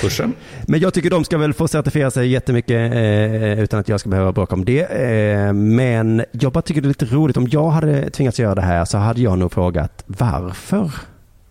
Kursen. 0.00 0.34
Men 0.66 0.80
jag 0.80 0.94
tycker 0.94 1.10
de 1.10 1.24
ska 1.24 1.38
väl 1.38 1.52
få 1.52 1.68
certifiera 1.68 2.10
sig 2.10 2.28
jättemycket 2.28 2.92
eh, 2.92 3.60
utan 3.60 3.80
att 3.80 3.88
jag 3.88 4.00
ska 4.00 4.08
behöva 4.08 4.32
bråka 4.32 4.54
om 4.54 4.64
det. 4.64 4.80
Eh, 4.80 5.52
men 5.52 6.24
jag 6.32 6.52
bara 6.52 6.62
tycker 6.62 6.80
det 6.80 6.86
är 6.86 6.88
lite 6.88 7.04
roligt. 7.04 7.36
Om 7.36 7.48
jag 7.50 7.70
hade 7.70 8.10
tvingats 8.10 8.38
göra 8.40 8.54
det 8.54 8.62
här 8.62 8.84
så 8.84 8.98
hade 8.98 9.20
jag 9.20 9.38
nog 9.38 9.52
frågat 9.52 10.04
varför. 10.06 10.90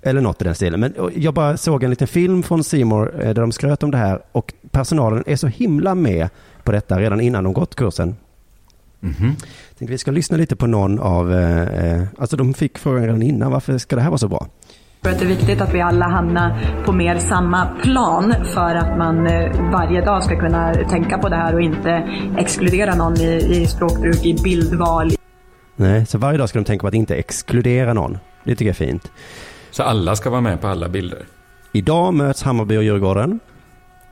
Eller 0.01 0.21
något 0.21 0.41
i 0.41 0.45
den 0.45 0.55
stilen. 0.55 0.79
Men 0.79 0.93
jag 1.15 1.33
bara 1.33 1.57
såg 1.57 1.83
en 1.83 1.89
liten 1.89 2.07
film 2.07 2.43
från 2.43 2.63
Simor 2.63 3.13
eh, 3.15 3.33
där 3.33 3.41
de 3.41 3.51
skröt 3.51 3.83
om 3.83 3.91
det 3.91 3.97
här 3.97 4.21
och 4.31 4.53
personalen 4.71 5.23
är 5.27 5.35
så 5.35 5.47
himla 5.47 5.95
med 5.95 6.29
på 6.63 6.71
detta 6.71 6.99
redan 6.99 7.21
innan 7.21 7.43
de 7.43 7.53
gått 7.53 7.75
kursen. 7.75 8.15
Mhm. 8.99 9.35
Tänkte 9.77 9.91
vi 9.91 9.97
ska 9.97 10.11
lyssna 10.11 10.37
lite 10.37 10.55
på 10.55 10.67
någon 10.67 10.99
av, 10.99 11.33
eh, 11.33 11.61
eh, 11.61 12.03
alltså 12.17 12.37
de 12.37 12.53
fick 12.53 12.77
frågan 12.77 13.03
redan 13.03 13.21
innan, 13.21 13.51
varför 13.51 13.77
ska 13.77 13.95
det 13.95 14.01
här 14.01 14.09
vara 14.09 14.17
så 14.17 14.27
bra? 14.27 14.47
Jag 15.01 15.03
tror 15.03 15.13
att 15.13 15.19
det 15.19 15.25
är 15.25 15.37
viktigt 15.37 15.61
att 15.61 15.73
vi 15.73 15.81
alla 15.81 16.05
hamnar 16.05 16.59
på 16.85 16.91
mer 16.91 17.17
samma 17.17 17.65
plan 17.65 18.33
för 18.53 18.75
att 18.75 18.97
man 18.97 19.27
eh, 19.27 19.71
varje 19.71 20.01
dag 20.01 20.23
ska 20.23 20.39
kunna 20.39 20.73
tänka 20.73 21.17
på 21.17 21.29
det 21.29 21.35
här 21.35 21.53
och 21.53 21.61
inte 21.61 21.89
exkludera 22.37 22.95
någon 22.95 23.21
i, 23.21 23.61
i 23.61 23.67
språkbruk, 23.67 24.25
i 24.25 24.33
bildval. 24.33 25.11
Nej, 25.75 26.05
så 26.05 26.17
varje 26.17 26.37
dag 26.37 26.49
ska 26.49 26.59
de 26.59 26.65
tänka 26.65 26.81
på 26.81 26.87
att 26.87 26.93
inte 26.93 27.15
exkludera 27.15 27.93
någon. 27.93 28.17
Det 28.43 28.51
tycker 28.55 28.65
jag 28.65 28.69
är 28.81 28.87
fint. 28.87 29.11
Så 29.71 29.83
alla 29.83 30.15
ska 30.15 30.29
vara 30.29 30.41
med 30.41 30.61
på 30.61 30.67
alla 30.67 30.89
bilder? 30.89 31.25
Idag 31.71 32.13
möts 32.13 32.43
Hammarby 32.43 32.77
och 32.77 32.83
Djurgården. 32.83 33.39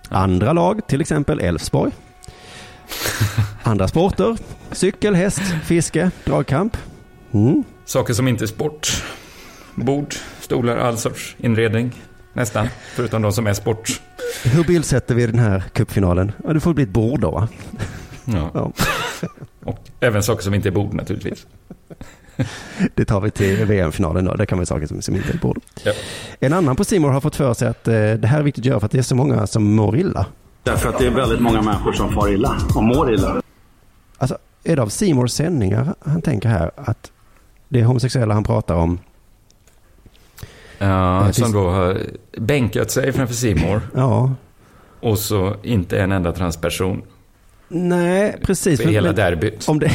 Andra 0.10 0.54
lag, 0.54 0.88
till 0.88 1.02
exempel 1.02 1.40
Elfsborg. 1.40 1.92
Andra 3.64 3.88
sporter, 3.88 4.38
cykel, 4.72 5.16
häst, 5.16 5.42
fiske, 5.64 6.12
dragkamp. 6.26 6.78
Mm. 7.32 7.64
Saker 7.86 8.14
som 8.14 8.28
inte 8.28 8.44
är 8.44 8.48
sport. 8.48 9.04
Bord, 9.76 10.16
stolar, 10.46 10.78
all 10.78 10.98
sorts 10.98 11.36
inredning. 11.40 11.92
Nästan. 12.34 12.68
Förutom 12.96 13.22
de 13.22 13.32
som 13.32 13.48
är 13.48 13.54
sport. 13.54 14.02
Hur 14.44 14.64
bildsätter 14.64 15.16
vi 15.16 15.26
den 15.28 15.40
här 15.40 15.64
cupfinalen? 15.74 16.32
Ja, 16.44 16.54
det 16.54 16.60
får 16.60 16.74
bli 16.74 16.84
ett 16.84 16.90
bord 16.90 17.20
då 17.20 17.32
va? 17.32 17.48
Ja. 18.26 18.52
Ja. 18.54 18.72
Och 19.64 19.80
även 20.00 20.24
saker 20.24 20.44
som 20.44 20.54
inte 20.54 20.70
är 20.70 20.72
bord 20.72 20.94
naturligtvis. 20.94 21.48
Det 22.96 23.06
tar 23.06 23.22
vi 23.22 23.32
till 23.32 23.66
VM-finalen 23.66 24.26
då. 24.26 24.36
Det 24.36 24.46
kan 24.46 24.58
vara 24.58 24.66
saker 24.66 24.88
som, 24.88 25.02
som 25.02 25.16
inte 25.16 25.34
är 25.34 25.38
bord. 25.38 25.60
Ja. 25.84 25.94
En 26.40 26.54
annan 26.54 26.76
på 26.76 26.84
Simor 26.86 27.10
har 27.10 27.22
fått 27.22 27.36
för 27.36 27.54
sig 27.54 27.68
att 27.68 27.88
eh, 27.88 27.94
det 27.94 28.28
här 28.28 28.40
är 28.40 28.44
viktigt 28.44 28.62
att 28.62 28.66
göra 28.66 28.80
för 28.80 28.86
att 28.86 28.92
det 28.92 28.98
är 28.98 29.02
så 29.02 29.16
många 29.16 29.48
som 29.48 29.76
mår 29.76 29.98
illa. 29.98 30.26
Därför 30.64 30.90
att 30.90 31.00
det 31.00 31.06
är 31.06 31.12
väldigt 31.12 31.42
många 31.42 31.62
människor 31.62 31.94
som 31.94 32.12
far 32.14 32.34
illa 32.34 32.58
och 32.76 32.84
mår 32.84 33.14
illa. 33.14 33.42
Alltså, 34.18 34.38
är 34.64 34.76
det 34.76 34.82
av 34.82 34.90
Simors 34.90 35.32
sändningar 35.32 35.96
han 36.06 36.22
tänker 36.22 36.50
här 36.50 36.72
att 36.76 37.12
det 37.70 37.80
är 37.80 37.84
homosexuella 37.84 38.34
han 38.34 38.44
pratar 38.44 38.76
om? 38.76 39.00
Ja, 40.78 41.24
Det 41.28 41.34
som 41.34 41.52
då 41.52 41.70
har 41.70 41.98
bänkat 42.38 42.92
sig 42.92 43.12
framför 43.12 43.36
Simor 43.36 43.82
Ja. 43.96 44.32
Och 45.00 45.20
så 45.20 45.56
inte 45.64 46.00
en 46.00 46.12
enda 46.12 46.32
transperson. 46.32 47.02
Nej, 47.68 48.36
precis. 48.44 48.82
För 48.82 48.90
hela 48.90 49.12
derbyt. 49.12 49.70
Om 49.70 49.80
det 49.80 49.92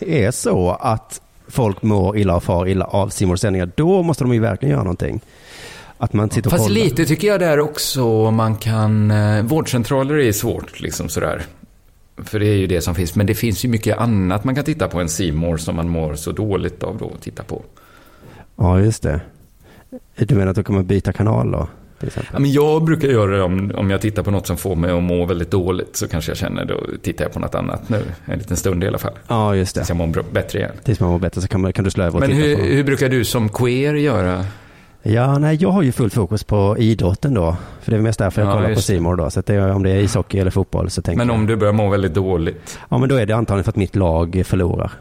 är 0.00 0.30
så 0.30 0.70
att 0.70 1.20
folk 1.48 1.82
mår 1.82 2.18
illa 2.18 2.36
och 2.36 2.42
far 2.42 2.68
illa 2.68 2.84
av 2.84 3.08
Simors 3.08 3.40
sändningar, 3.40 3.70
då 3.76 4.02
måste 4.02 4.24
de 4.24 4.34
ju 4.34 4.40
verkligen 4.40 4.72
göra 4.72 4.82
någonting. 4.82 5.20
Att 5.98 6.12
man 6.12 6.30
sitter 6.30 6.48
och 6.48 6.52
Fast 6.52 6.64
kollar. 6.64 6.74
lite 6.80 7.04
tycker 7.04 7.28
jag 7.28 7.40
där 7.40 7.60
också 7.60 8.30
man 8.30 8.56
kan... 8.56 9.10
Eh, 9.10 9.42
vårdcentraler 9.42 10.14
är 10.14 10.32
svårt 10.32 10.80
liksom 10.80 11.08
sådär. 11.08 11.42
För 12.24 12.38
det 12.40 12.46
är 12.46 12.54
ju 12.56 12.66
det 12.66 12.80
som 12.80 12.94
finns. 12.94 13.14
Men 13.14 13.26
det 13.26 13.34
finns 13.34 13.64
ju 13.64 13.68
mycket 13.68 13.98
annat 13.98 14.44
man 14.44 14.54
kan 14.54 14.64
titta 14.64 14.88
på 14.88 15.00
än 15.00 15.08
Simor 15.08 15.56
som 15.56 15.76
man 15.76 15.88
mår 15.88 16.14
så 16.14 16.32
dåligt 16.32 16.82
av 16.82 16.98
då 16.98 17.12
att 17.14 17.22
titta 17.22 17.42
på. 17.42 17.62
Ja, 18.56 18.80
just 18.80 19.02
det. 19.02 19.20
Du 20.18 20.34
menar 20.34 20.50
att 20.50 20.56
då 20.56 20.62
kommer 20.62 20.78
man 20.78 20.86
byta 20.86 21.12
kanal 21.12 21.50
då? 21.50 21.68
Ja, 22.00 22.38
men 22.38 22.52
jag 22.52 22.84
brukar 22.84 23.08
göra 23.08 23.36
det 23.36 23.42
om, 23.42 23.72
om 23.74 23.90
jag 23.90 24.00
tittar 24.00 24.22
på 24.22 24.30
något 24.30 24.46
som 24.46 24.56
får 24.56 24.76
mig 24.76 24.90
att 24.90 25.02
må 25.02 25.26
väldigt 25.26 25.50
dåligt 25.50 25.96
så 25.96 26.08
kanske 26.08 26.30
jag 26.30 26.38
känner 26.38 26.64
då 26.64 26.80
tittar 27.02 27.24
jag 27.24 27.32
på 27.32 27.38
något 27.40 27.54
annat 27.54 27.88
nu. 27.88 28.02
En 28.24 28.38
liten 28.38 28.56
stund 28.56 28.84
i 28.84 28.86
alla 28.86 28.98
fall. 28.98 29.12
Ja, 29.28 29.54
just 29.56 29.74
det. 29.74 29.80
Tills 29.80 29.88
jag 29.88 29.96
mår 29.96 30.24
bättre 30.32 30.58
igen. 30.58 30.72
Tills 30.84 31.00
man 31.00 31.10
mår 31.10 31.18
bättre 31.18 31.40
så 31.40 31.48
kan, 31.48 31.60
man, 31.60 31.72
kan 31.72 31.84
du 31.84 31.90
slå 31.90 32.04
över 32.04 32.14
och 32.14 32.20
Men 32.20 32.30
titta 32.30 32.42
hur, 32.48 32.56
på 32.56 32.62
hur 32.62 32.84
brukar 32.84 33.08
du 33.08 33.24
som 33.24 33.48
queer 33.48 33.94
göra? 33.94 34.44
Ja, 35.02 35.38
nej, 35.38 35.56
jag 35.60 35.70
har 35.70 35.82
ju 35.82 35.92
fullt 35.92 36.14
fokus 36.14 36.44
på 36.44 36.76
idrotten 36.78 37.34
då. 37.34 37.56
För 37.82 37.90
det 37.90 37.96
är 37.96 38.00
mest 38.02 38.18
därför 38.18 38.42
jag 38.42 38.50
Ja, 38.50 38.54
kollar 38.54 38.74
på. 38.74 38.80
Simor 38.80 39.16
då. 39.16 39.30
Så 39.30 39.40
det 39.40 39.54
är, 39.54 39.70
om 39.70 39.82
det 39.82 39.90
är 39.90 39.96
ishockey 39.98 40.38
eller 40.38 40.50
fotboll 40.50 40.90
så 40.90 41.02
tänker 41.02 41.18
Men 41.18 41.28
jag. 41.28 41.34
om 41.34 41.46
du 41.46 41.56
börjar 41.56 41.72
må 41.72 41.88
väldigt 41.88 42.14
dåligt? 42.14 42.78
Ja, 42.88 42.98
men 42.98 43.08
då 43.08 43.14
är 43.14 43.26
det 43.26 43.32
antagligen 43.36 43.64
för 43.64 43.70
att 43.72 43.76
mitt 43.76 43.96
lag 43.96 44.42
förlorar. 44.46 44.92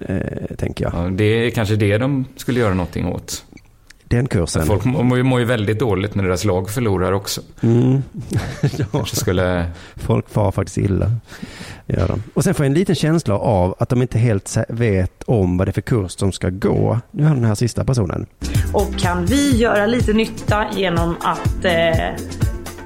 Eh, 0.00 0.16
tänker 0.58 0.84
jag. 0.84 0.92
Ja, 0.94 1.10
det 1.10 1.24
är 1.24 1.50
kanske 1.50 1.76
det 1.76 1.98
de 1.98 2.24
skulle 2.36 2.60
göra 2.60 2.74
någonting 2.74 3.06
åt. 3.06 3.44
Den 4.12 4.26
kursen. 4.26 4.66
Folk 4.66 4.84
mår 4.84 5.16
ju, 5.16 5.22
mår 5.22 5.40
ju 5.40 5.46
väldigt 5.46 5.78
dåligt 5.78 6.14
när 6.14 6.24
deras 6.24 6.44
lag 6.44 6.70
förlorar 6.70 7.12
också. 7.12 7.40
Mm. 7.60 8.02
ja. 8.92 9.04
Skulle... 9.04 9.66
Folk 9.96 10.30
far 10.30 10.52
faktiskt 10.52 10.78
illa. 10.78 11.10
Gör 11.86 12.08
de. 12.08 12.22
Och 12.34 12.44
sen 12.44 12.54
får 12.54 12.64
jag 12.64 12.70
en 12.70 12.78
liten 12.78 12.94
känsla 12.94 13.38
av 13.38 13.74
att 13.78 13.88
de 13.88 14.02
inte 14.02 14.18
helt 14.18 14.56
vet 14.68 15.22
om 15.22 15.58
vad 15.58 15.66
det 15.66 15.70
är 15.70 15.72
för 15.72 15.80
kurs 15.80 16.16
de 16.16 16.32
ska 16.32 16.50
gå. 16.50 17.00
Nu 17.10 17.24
har 17.24 17.34
den 17.34 17.44
här 17.44 17.54
sista 17.54 17.84
personen. 17.84 18.26
Och 18.72 18.98
kan 18.98 19.26
vi 19.26 19.56
göra 19.56 19.86
lite 19.86 20.12
nytta 20.12 20.66
genom 20.76 21.16
att 21.20 21.64
eh, 21.64 22.10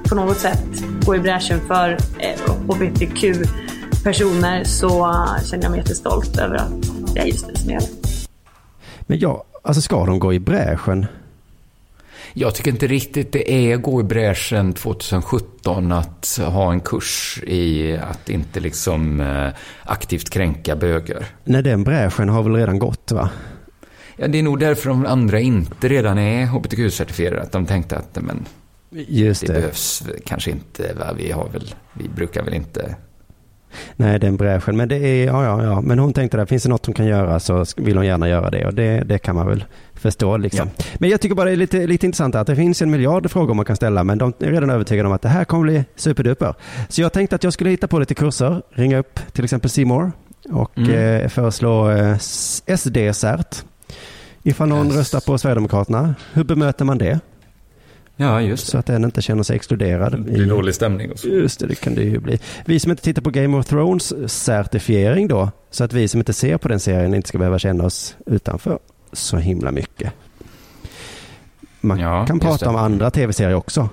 på 0.09 0.15
något 0.15 0.37
sätt 0.37 0.83
gå 1.05 1.15
i 1.15 1.19
bräschen 1.19 1.59
för 1.67 1.97
eh, 2.19 2.51
hbtq-personer 2.67 4.63
så 4.63 5.15
känner 5.45 5.63
jag 5.63 5.71
mig 5.71 5.79
jättestolt 5.79 6.37
över 6.37 6.55
att 6.55 6.71
det 7.13 7.19
är 7.19 7.25
just 7.25 7.47
det 7.47 7.59
som 7.59 7.69
gäller. 7.69 7.89
Men 9.07 9.19
ja, 9.19 9.43
alltså 9.67 9.81
ska 9.81 10.05
de 10.05 10.19
gå 10.19 10.33
i 10.33 10.39
bräschen? 10.39 11.05
Jag 12.33 12.55
tycker 12.55 12.71
inte 12.71 12.87
riktigt 12.87 13.31
det 13.31 13.51
är 13.51 13.77
gå 13.77 14.01
i 14.01 14.03
bräschen 14.03 14.73
2017 14.73 15.91
att 15.91 16.39
ha 16.45 16.71
en 16.71 16.79
kurs 16.79 17.39
i 17.47 17.97
att 17.97 18.29
inte 18.29 18.59
liksom 18.59 19.21
eh, 19.21 19.49
aktivt 19.83 20.29
kränka 20.29 20.75
bögar. 20.75 21.25
Nej, 21.43 21.63
den 21.63 21.83
bräschen 21.83 22.29
har 22.29 22.43
väl 22.43 22.55
redan 22.55 22.79
gått 22.79 23.11
va? 23.11 23.29
Ja, 24.15 24.27
det 24.27 24.39
är 24.39 24.43
nog 24.43 24.59
därför 24.59 24.89
de 24.89 25.05
andra 25.05 25.39
inte 25.39 25.87
redan 25.87 26.17
är 26.17 26.45
hbtq-certifierade. 26.45 27.41
Att 27.41 27.51
de 27.51 27.65
tänkte 27.65 27.97
att 27.97 28.17
men, 28.21 28.45
Just 28.89 29.41
det, 29.41 29.47
det. 29.47 29.53
behövs 29.53 30.03
kanske 30.25 30.51
inte. 30.51 30.93
Va? 30.93 31.13
Vi, 31.17 31.31
har 31.31 31.49
väl, 31.49 31.75
vi 31.93 32.09
brukar 32.09 32.43
väl 32.43 32.53
inte... 32.53 32.95
Nej, 33.95 34.19
den 34.19 34.37
bräschen. 34.37 34.77
Men 34.77 34.89
det 34.89 34.95
är, 34.97 35.25
ja, 35.25 35.43
ja, 35.43 35.63
ja. 35.63 35.81
Men 35.81 35.99
hon 35.99 36.13
tänkte 36.13 36.41
att 36.41 36.49
finns 36.49 36.63
det 36.63 36.69
något 36.69 36.85
hon 36.85 36.95
kan 36.95 37.05
göra 37.05 37.39
så 37.39 37.65
vill 37.77 37.97
hon 37.97 38.05
gärna 38.05 38.29
göra 38.29 38.49
det. 38.49 38.65
Och 38.65 38.73
det, 38.73 39.03
det 39.05 39.17
kan 39.17 39.35
man 39.35 39.47
väl 39.47 39.65
förstå 39.93 40.37
liksom. 40.37 40.69
Men 40.95 41.09
jag 41.09 41.21
tycker 41.21 41.35
bara 41.35 41.45
det 41.45 41.51
är 41.51 41.55
lite, 41.55 41.87
lite 41.87 42.05
intressant 42.05 42.35
att 42.35 42.47
det 42.47 42.55
finns 42.55 42.81
en 42.81 42.91
miljard 42.91 43.31
frågor 43.31 43.53
man 43.53 43.65
kan 43.65 43.75
ställa. 43.75 44.03
Men 44.03 44.17
de 44.17 44.33
är 44.39 44.51
redan 44.51 44.69
övertygade 44.69 45.07
om 45.07 45.13
att 45.15 45.21
det 45.21 45.29
här 45.29 45.45
kommer 45.45 45.63
bli 45.63 45.85
superduper. 45.95 46.53
Så 46.89 47.01
jag 47.01 47.13
tänkte 47.13 47.35
att 47.35 47.43
jag 47.43 47.53
skulle 47.53 47.69
hitta 47.69 47.87
på 47.87 47.99
lite 47.99 48.15
kurser. 48.15 48.61
Ringa 48.71 48.97
upp 48.97 49.19
till 49.33 49.43
exempel 49.43 49.69
Simor 49.69 50.11
och 50.51 50.77
Mm. 50.77 51.21
eh, 51.21 51.27
föreslå 51.29 51.89
eh, 51.89 52.15
SD-cert. 52.77 53.63
Ifall 54.43 54.67
någon 54.69 54.91
röstar 54.91 55.19
på 55.19 55.37
Sverigedemokraterna. 55.37 56.15
Hur 56.33 56.43
bemöter 56.43 56.85
man 56.85 56.97
det? 56.97 57.19
Ja, 58.19 58.41
just 58.41 58.67
Så 58.67 58.77
att 58.77 58.85
den 58.85 59.03
inte 59.05 59.21
känner 59.21 59.43
sig 59.43 59.55
exkluderad. 59.55 60.11
Det 60.11 60.17
blir 60.17 60.45
dålig 60.45 60.75
stämning 60.75 61.11
och 61.11 61.19
så. 61.19 61.27
Just 61.27 61.59
det, 61.59 61.67
det 61.67 61.75
kan 61.75 61.95
det 61.95 62.03
ju 62.03 62.19
bli. 62.19 62.39
Vi 62.65 62.79
som 62.79 62.91
inte 62.91 63.03
tittar 63.03 63.21
på 63.21 63.29
Game 63.29 63.57
of 63.57 63.65
Thrones 63.65 64.31
certifiering 64.33 65.27
då, 65.27 65.51
så 65.71 65.83
att 65.83 65.93
vi 65.93 66.07
som 66.07 66.19
inte 66.21 66.33
ser 66.33 66.57
på 66.57 66.67
den 66.67 66.79
serien 66.79 67.13
inte 67.13 67.27
ska 67.29 67.37
behöva 67.37 67.59
känna 67.59 67.83
oss 67.85 68.15
utanför 68.25 68.79
så 69.13 69.37
himla 69.37 69.71
mycket. 69.71 70.13
Man 71.81 71.99
Ja, 71.99 72.25
kan 72.25 72.39
prata 72.39 72.65
det. 72.65 72.69
om 72.69 72.75
andra 72.75 73.11
tv-serier 73.11 73.55
också. 73.55 73.89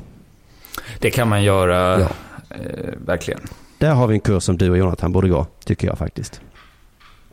Det 0.99 1.11
kan 1.11 1.29
man 1.29 1.43
göra, 1.43 2.01
Ja. 2.01 2.09
eh, 2.51 2.93
verkligen. 3.07 3.41
Där 3.79 3.95
har 3.95 4.07
vi 4.07 4.14
en 4.14 4.20
kurs 4.20 4.43
som 4.43 4.59
du 4.59 4.70
och 4.70 4.79
Jonathan 4.79 5.12
borde 5.12 5.29
gå, 5.29 5.47
tycker 5.64 5.87
jag 5.87 5.99
faktiskt. 5.99 6.41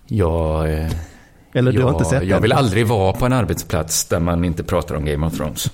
Ja, 0.08 0.68
eh, 0.68 0.92
Eller 1.54 1.72
du 1.72 1.80
ja, 1.80 1.86
har 1.86 1.91
inte 1.93 2.06
sett 2.06 2.24
Jag 2.24 2.30
den? 2.30 2.41
vill 2.41 2.52
aldrig 2.54 2.88
vara 2.88 3.14
på 3.14 3.26
en 3.26 3.34
arbetsplats 3.34 4.06
där 4.06 4.20
man 4.20 4.45
inte 4.45 4.64
pratar 4.64 4.95
om 4.95 5.06
Game 5.06 5.28
of 5.28 5.38
Thrones. 5.38 5.72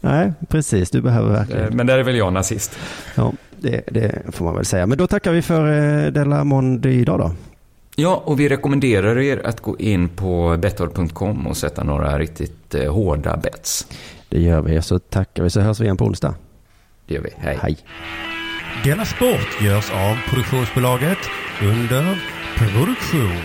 Nej, 0.00 0.32
precis. 0.48 0.90
Du 0.90 1.00
behöver 1.00 1.30
verkligen. 1.32 1.62
Eh, 1.64 1.70
Men 1.74 1.86
där 1.86 1.98
är 1.98 2.02
väl 2.02 2.16
jag 2.16 2.32
nazist. 2.32 2.78
Ja, 3.14 3.32
det, 3.60 3.82
det 3.90 4.22
får 4.32 4.44
man 4.44 4.54
väl 4.56 4.64
säga. 4.64 4.86
Men 4.86 4.98
då 4.98 5.06
tackar 5.06 5.32
vi 5.32 5.42
för 5.42 5.72
eh, 6.06 6.12
Della 6.12 6.44
Monde 6.44 6.90
idag 6.90 7.18
då. 7.18 7.32
Ja, 7.96 8.22
och 8.24 8.40
vi 8.40 8.48
rekommenderar 8.48 9.18
er 9.18 9.46
att 9.46 9.60
gå 9.60 9.78
in 9.78 10.08
på 10.08 10.56
betthard.com 10.58 11.46
och 11.46 11.56
sätta 11.56 11.84
några 11.84 12.18
riktigt 12.18 12.74
eh, 12.74 12.92
hårda 12.92 13.36
bets. 13.36 13.86
Det 14.28 14.40
gör 14.40 14.60
vi. 14.62 14.82
Så 14.82 14.98
tackar 14.98 15.42
vi 15.42 15.50
så 15.50 15.60
hörs 15.60 15.80
vi 15.80 15.84
igen 15.84 15.96
på 15.96 16.04
onsdag. 16.04 16.34
Det 17.06 17.14
gör 17.14 17.22
vi. 17.22 17.30
Hej. 17.36 17.58
Hej. 17.62 17.76
Denna 18.84 19.04
sport 19.04 19.62
görs 19.62 19.90
av 19.90 20.16
produktionsbolaget 20.30 21.18
under 21.62 22.18
produktion. 22.56 23.42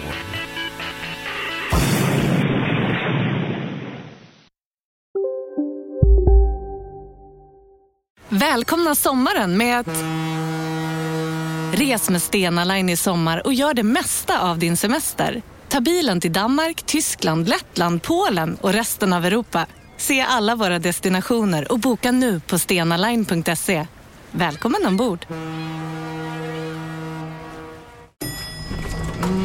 Välkomna 8.30 8.96
sommaren 8.96 9.58
med 9.58 9.80
att... 9.80 10.04
Res 11.80 12.10
med 12.10 12.22
Stena 12.22 12.64
Line 12.64 12.90
i 12.90 12.98
sommar 12.98 13.46
och 13.46 13.54
gör 13.54 13.74
det 13.74 13.84
mesta 13.84 14.40
av 14.42 14.60
din 14.60 14.78
semester. 14.78 15.42
Ta 15.70 15.82
bilen 15.82 16.22
till 16.22 16.34
Danmark, 16.34 16.84
Tyskland, 16.86 17.50
Lettland, 17.50 18.04
Polen 18.04 18.58
och 18.62 18.74
resten 18.74 19.14
av 19.14 19.26
Europa. 19.26 19.66
Se 19.98 20.22
alla 20.22 20.56
våra 20.56 20.80
destinationer 20.80 21.72
och 21.72 21.80
boka 21.80 22.12
nu 22.12 22.40
på 22.40 22.60
stenaline.se. 22.60 23.88
Välkommen 24.32 24.86
ombord! 24.86 25.26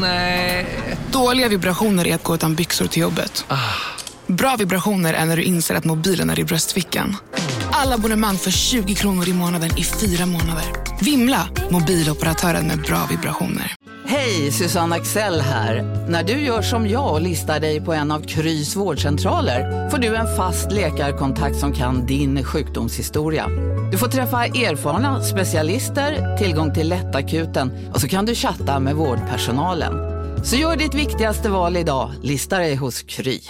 Nej. 0.01 0.66
Dåliga 1.12 1.49
vibrationer 1.49 2.07
är 2.07 2.14
att 2.14 2.24
gå 2.24 2.35
utan 2.35 2.55
byxor 2.55 2.87
till 2.87 3.03
jobbet. 3.03 3.45
Bra 4.26 4.57
vibrationer 4.57 5.14
är 5.14 5.26
när 5.26 5.37
du 5.37 5.43
inser 5.43 5.74
att 5.74 5.85
mobilen 5.85 6.30
är 6.30 6.41
i 6.41 6.45
bröstfickan. 6.45 7.16
Alla 7.75 7.95
abonnemang 7.95 8.37
för 8.37 8.51
20 8.51 8.95
kronor 8.95 9.29
i 9.29 9.33
månaden 9.33 9.70
i 9.79 9.85
fyra 9.85 10.27
månader. 10.27 10.64
Vimla! 11.01 11.49
Mobiloperatören 11.70 12.66
med 12.66 12.79
bra 12.79 13.07
vibrationer. 13.11 13.75
Hej, 14.07 14.53
Susanne 14.53 14.97
Axel 14.97 15.41
här. 15.41 15.83
När 16.09 16.23
du 16.23 16.33
gör 16.33 16.62
som 16.62 16.89
jag 16.89 17.12
och 17.12 17.20
listar 17.20 17.61
dig 17.61 17.81
på 17.81 17.93
en 17.93 18.11
av 18.11 18.20
Krys 18.20 18.77
vårdcentraler 18.77 19.91
får 19.91 19.99
du 19.99 20.16
en 20.16 20.37
fast 20.37 20.73
läkarkontakt 20.73 21.57
som 21.57 21.73
kan 21.73 22.07
din 22.07 22.45
sjukdomshistoria. 22.45 23.49
Du 23.93 23.99
får 23.99 24.09
träffa 24.09 24.45
erfarna 24.45 25.23
specialister, 25.23 26.37
tillgång 26.39 26.75
till 26.75 26.89
lättakuten 26.89 27.91
och 27.95 28.01
så 28.01 28.09
kan 28.09 28.27
du 28.27 28.35
chatta 28.35 28.81
med 28.81 28.95
vårdpersonalen. 28.95 29.93
Så 30.45 30.57
gör 30.57 30.77
ditt 30.77 30.95
viktigaste 30.95 31.49
val 31.49 31.77
idag, 31.77 32.12
Lista 32.23 32.59
dig 32.59 32.75
hos 32.75 33.03
Kry. 33.03 33.41